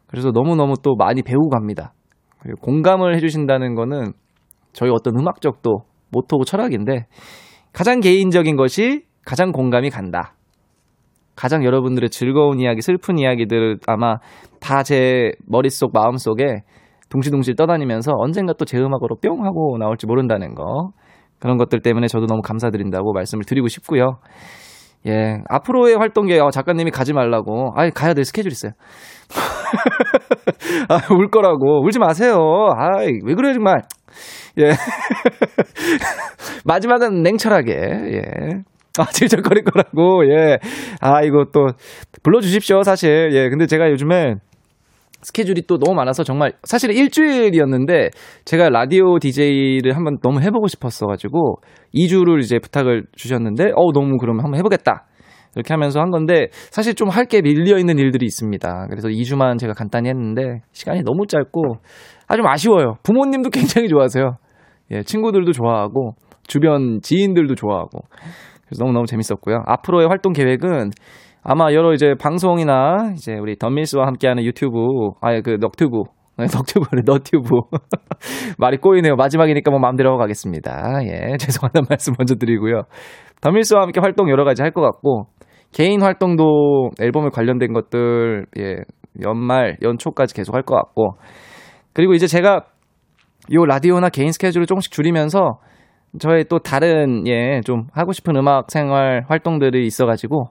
그래서 0.08 0.32
너무너무 0.32 0.74
또 0.84 0.96
많이 0.96 1.22
배우고 1.22 1.50
갑니다. 1.50 1.94
그리고 2.40 2.60
공감을 2.62 3.16
해주신다는 3.16 3.76
거는 3.76 4.14
저희 4.74 4.90
어떤 4.90 5.18
음악적 5.18 5.62
도 5.62 5.84
모토고 6.12 6.44
철학인데 6.46 7.08
가장 7.74 8.00
개인적인 8.00 8.56
것이 8.56 9.04
가장 9.26 9.52
공감이 9.52 9.90
간다. 9.90 10.34
가장 11.36 11.64
여러분들의 11.64 12.10
즐거운 12.10 12.60
이야기, 12.60 12.82
슬픈 12.82 13.18
이야기들 13.18 13.78
아마 13.88 14.16
다 14.60 14.84
제 14.84 15.32
머릿속, 15.48 15.92
마음속에 15.94 16.64
동시동시 17.10 17.54
떠다니면서 17.56 18.12
언젠가 18.18 18.54
또 18.54 18.66
제 18.66 18.78
음악으로 18.78 19.16
뿅 19.22 19.46
하고 19.46 19.78
나올지 19.80 20.06
모른다는 20.06 20.54
거. 20.56 20.92
그런 21.40 21.58
것들 21.58 21.80
때문에 21.82 22.08
저도 22.08 22.26
너무 22.26 22.42
감사드린다고 22.42 23.14
말씀을 23.14 23.46
드리고 23.46 23.68
싶고요. 23.70 24.18
예, 25.08 25.38
앞으로의 25.48 25.96
활동계 25.96 26.38
어, 26.40 26.50
작가님이 26.52 26.92
가지 26.92 27.14
말라고. 27.14 27.72
아, 27.78 27.90
가야 27.90 28.14
될 28.14 28.26
스케줄 28.26 28.52
있어요. 28.52 28.74
아, 30.90 31.00
울 31.14 31.30
거라고. 31.30 31.82
울지 31.86 32.00
마세요. 32.00 32.36
아, 32.78 32.98
왜 33.24 33.34
그래요 33.36 33.54
정말. 33.54 33.84
예. 34.60 34.72
마지막은 36.66 37.22
냉철하게, 37.24 37.72
예. 37.74 38.22
아, 38.98 39.06
질척거릴 39.06 39.64
거라고, 39.64 40.26
예. 40.30 40.58
아, 41.02 41.22
이거 41.24 41.46
또, 41.54 41.68
불러주십시오, 42.24 42.84
사실. 42.84 43.30
예. 43.34 43.50
근데 43.50 43.66
제가 43.66 43.90
요즘에 43.92 44.36
스케줄이 45.22 45.64
또 45.68 45.78
너무 45.78 45.96
많아서 45.96 46.24
정말, 46.24 46.54
사실 46.64 46.92
일주일이었는데, 46.92 48.10
제가 48.46 48.70
라디오 48.70 49.20
DJ를 49.20 49.96
한번 49.96 50.18
너무 50.22 50.42
해보고 50.42 50.68
싶었어가지고, 50.68 51.58
2주를 51.94 52.40
이제 52.42 52.60
부탁을 52.60 53.04
주셨는데, 53.16 53.72
어 53.76 53.92
너무 53.94 54.18
그러면 54.18 54.44
한번 54.46 54.58
해보겠다. 54.60 55.06
이렇게 55.56 55.74
하면서 55.74 56.00
한 56.00 56.12
건데, 56.12 56.48
사실 56.72 56.94
좀 56.96 57.10
할 57.10 57.26
게 57.26 57.42
밀려 57.42 57.78
있는 57.80 57.98
일들이 57.98 58.26
있습니다. 58.26 58.88
그래서 58.90 59.10
2주만 59.10 59.58
제가 59.60 59.74
간단히 59.74 60.08
했는데, 60.10 60.62
시간이 60.74 61.04
너무 61.04 61.26
짧고, 61.28 61.78
아 62.28 62.36
좀 62.38 62.46
아쉬워요. 62.48 62.96
부모님도 63.04 63.50
굉장히 63.82 63.88
좋아하세요. 63.90 64.38
예, 64.92 65.04
친구들도 65.04 65.52
좋아하고 65.52 66.14
주변 66.48 67.00
지인들도 67.02 67.56
좋아하고 67.56 68.00
그래서 68.66 68.84
너무너무 68.84 69.06
재밌었고요. 69.06 69.64
앞으로의 69.66 70.08
활동 70.08 70.34
계획은 70.34 70.92
아마 71.44 71.72
여러 71.74 71.94
이제 71.94 72.14
방송이나 72.20 73.12
이제 73.14 73.34
우리 73.34 73.58
덤밀스와 73.58 74.06
함께하는 74.08 74.44
유튜브 74.44 74.78
아예 75.22 75.42
그 75.42 75.58
넉튜브 75.60 76.04
넉튜브를 76.38 77.04
너튜브 77.06 77.50
말이 78.58 78.78
꼬이네요. 78.78 79.16
마지막이니까 79.16 79.72
뭐 79.72 79.80
마음대로 79.80 80.10
하고 80.10 80.20
가겠습니다. 80.20 81.00
예, 81.04 81.38
죄송하다는 81.38 81.88
말씀 81.90 82.14
먼저 82.18 82.36
드리고요. 82.36 82.84
덤밀스와 83.42 83.82
함께 83.84 84.00
활동 84.02 84.30
여러 84.30 84.44
가지 84.46 84.62
할 84.62 84.72
것 84.72 84.82
같고 84.82 85.28
개인 85.72 86.02
활동도 86.02 86.92
앨범에 87.00 87.30
관련된 87.30 87.74
것들 87.74 88.46
예 88.58 88.78
연말 89.24 89.78
연초까지 89.82 90.34
계속 90.34 90.56
할 90.56 90.64
것 90.64 90.76
같고 90.76 91.18
그리고 91.94 92.14
이제 92.14 92.28
제가 92.28 92.66
요 93.52 93.66
라디오나 93.66 94.10
개인 94.10 94.32
스케줄을 94.32 94.66
조금씩 94.66 94.92
줄이면서 94.92 95.60
저의 96.20 96.46
또 96.50 96.60
다른 96.60 97.28
예 97.28 97.62
좀 97.64 97.84
하고 97.94 98.12
싶은 98.14 98.36
음악 98.36 98.72
생활 98.72 99.24
활동들이 99.28 99.86
있어가지고 99.86 100.46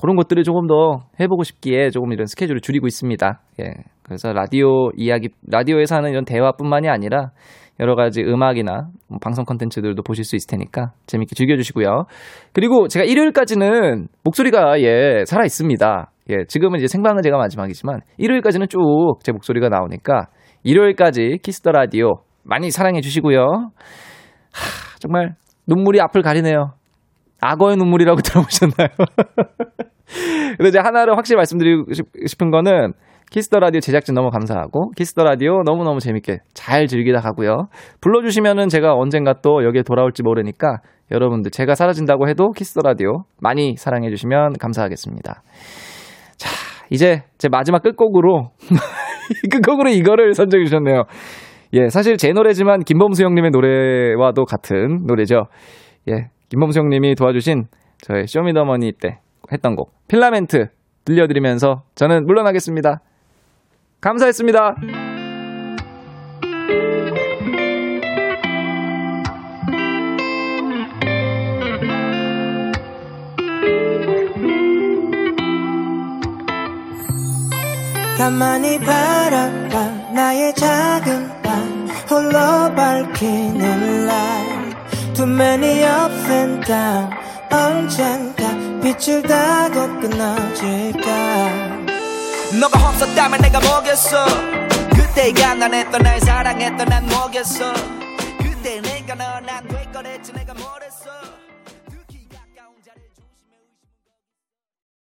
그런 0.00 0.16
것들을 0.16 0.42
조금 0.44 0.66
더 0.66 1.00
해보고 1.18 1.42
싶기에 1.42 1.90
조금 1.90 2.12
이런 2.12 2.26
스케줄을 2.26 2.60
줄이고 2.60 2.86
있습니다. 2.86 3.40
예 3.60 3.72
그래서 4.02 4.32
라디오 4.32 4.90
이야기 4.96 5.28
라디오에서 5.48 5.96
하는 5.96 6.10
이런 6.10 6.24
대화뿐만이 6.24 6.88
아니라 6.88 7.30
여러 7.80 7.96
가지 7.96 8.22
음악이나 8.22 8.88
뭐 9.08 9.18
방송 9.20 9.44
컨텐츠들도 9.44 10.02
보실 10.02 10.24
수 10.24 10.36
있을 10.36 10.48
테니까 10.48 10.92
재밌게 11.06 11.34
즐겨주시고요. 11.34 12.04
그리고 12.52 12.88
제가 12.88 13.04
일요일까지는 13.04 14.08
목소리가 14.22 14.80
예 14.80 15.24
살아 15.26 15.44
있습니다. 15.44 16.10
예 16.30 16.44
지금은 16.46 16.78
이제 16.78 16.86
생방은 16.86 17.22
제가 17.22 17.36
마지막이지만 17.36 18.00
일요일까지는 18.18 18.68
쭉 18.68 18.78
제 19.22 19.32
목소리가 19.32 19.68
나오니까 19.68 20.28
일요일까지 20.62 21.38
키스 21.42 21.61
더 21.61 21.72
라디오 21.72 22.20
많이 22.42 22.70
사랑해 22.70 23.00
주시고요. 23.00 23.40
하, 23.40 24.98
정말 24.98 25.34
눈물이 25.66 26.00
앞을 26.00 26.22
가리네요. 26.22 26.74
악어의 27.40 27.76
눈물이라고 27.76 28.20
들어보셨나요? 28.22 28.88
근데 30.56 30.68
이제 30.68 30.78
하나를 30.78 31.16
확실히 31.16 31.36
말씀드리고 31.36 31.84
싶은 32.26 32.50
거는 32.50 32.92
키스 33.30 33.49
더 33.49 33.60
라디오 33.60 33.80
제작진 33.80 34.14
너무 34.14 34.30
감사하고 34.30 34.90
키스 34.96 35.12
더 35.12 35.22
라디오 35.22 35.62
너무너무 35.64 36.00
재밌게 36.00 36.38
잘 36.52 36.88
즐기다 36.88 37.20
가고요. 37.20 37.68
불러 38.00 38.22
주시면은 38.22 38.68
제가 38.68 38.94
언젠가 38.94 39.34
또 39.40 39.64
여기에 39.64 39.82
돌아올지 39.82 40.22
모르니까 40.24 40.78
여러분들 41.12 41.52
제가 41.52 41.76
사라진다고 41.76 42.28
해도 42.28 42.50
키스 42.50 42.69
더 42.69 42.80
라디오 42.82 43.22
많이 43.40 43.76
사랑해 43.76 44.10
주시면 44.10 44.54
감사하겠습니다. 44.58 45.42
자, 46.36 46.50
이제 46.90 47.22
제 47.38 47.48
마지막 47.48 47.82
끝곡으로 47.82 48.50
끝곡으로 49.50 49.90
이거를 49.90 50.34
선정해 50.34 50.64
주셨네요. 50.64 51.04
예, 51.72 51.88
사실 51.88 52.16
제 52.16 52.32
노래지만 52.32 52.80
김범수 52.82 53.22
형님의 53.22 53.50
노래와도 53.52 54.44
같은 54.44 55.06
노래죠. 55.06 55.46
예, 56.08 56.30
김범수 56.48 56.80
형님이 56.80 57.14
도와주신 57.14 57.66
저의 58.02 58.26
쇼미더머니 58.26 58.92
때 58.92 59.20
했던 59.52 59.76
곡 59.76 59.92
필라멘트 60.08 60.68
들려드리면서 61.04 61.84
저는 61.94 62.26
물러나겠습니다. 62.26 63.00
감사했습니다. 64.00 64.74
가만히 78.18 78.78
바라봐 78.78 80.12
나의 80.14 80.54
작은 80.54 81.28
방 81.28 81.29
홀로 82.20 82.74
밝히는 82.74 84.04
light 84.04 84.76
Too 85.14 85.26
many 85.26 85.82
ups 85.84 86.30
and 86.30 86.66
down 86.66 87.10
언젠가 87.50 88.44
빛을 88.82 89.22
따고 89.22 90.00
끊어질까? 90.00 91.06
너가 92.60 92.88
없었다면 92.88 93.40
내가 93.40 93.58
뭐겠어? 93.60 94.24
그때 94.94 95.32
가 95.32 95.54
난 95.54 95.72
했던 95.72 96.02
날 96.02 96.20
사랑했던 96.20 96.88
난 96.88 97.06
뭐겠어? 97.06 97.72
그때 98.38 98.80
내가 98.82 99.14
넌안 99.14 99.66
될 99.68 99.90
거랬지. 99.92 100.32
내가 100.32 100.39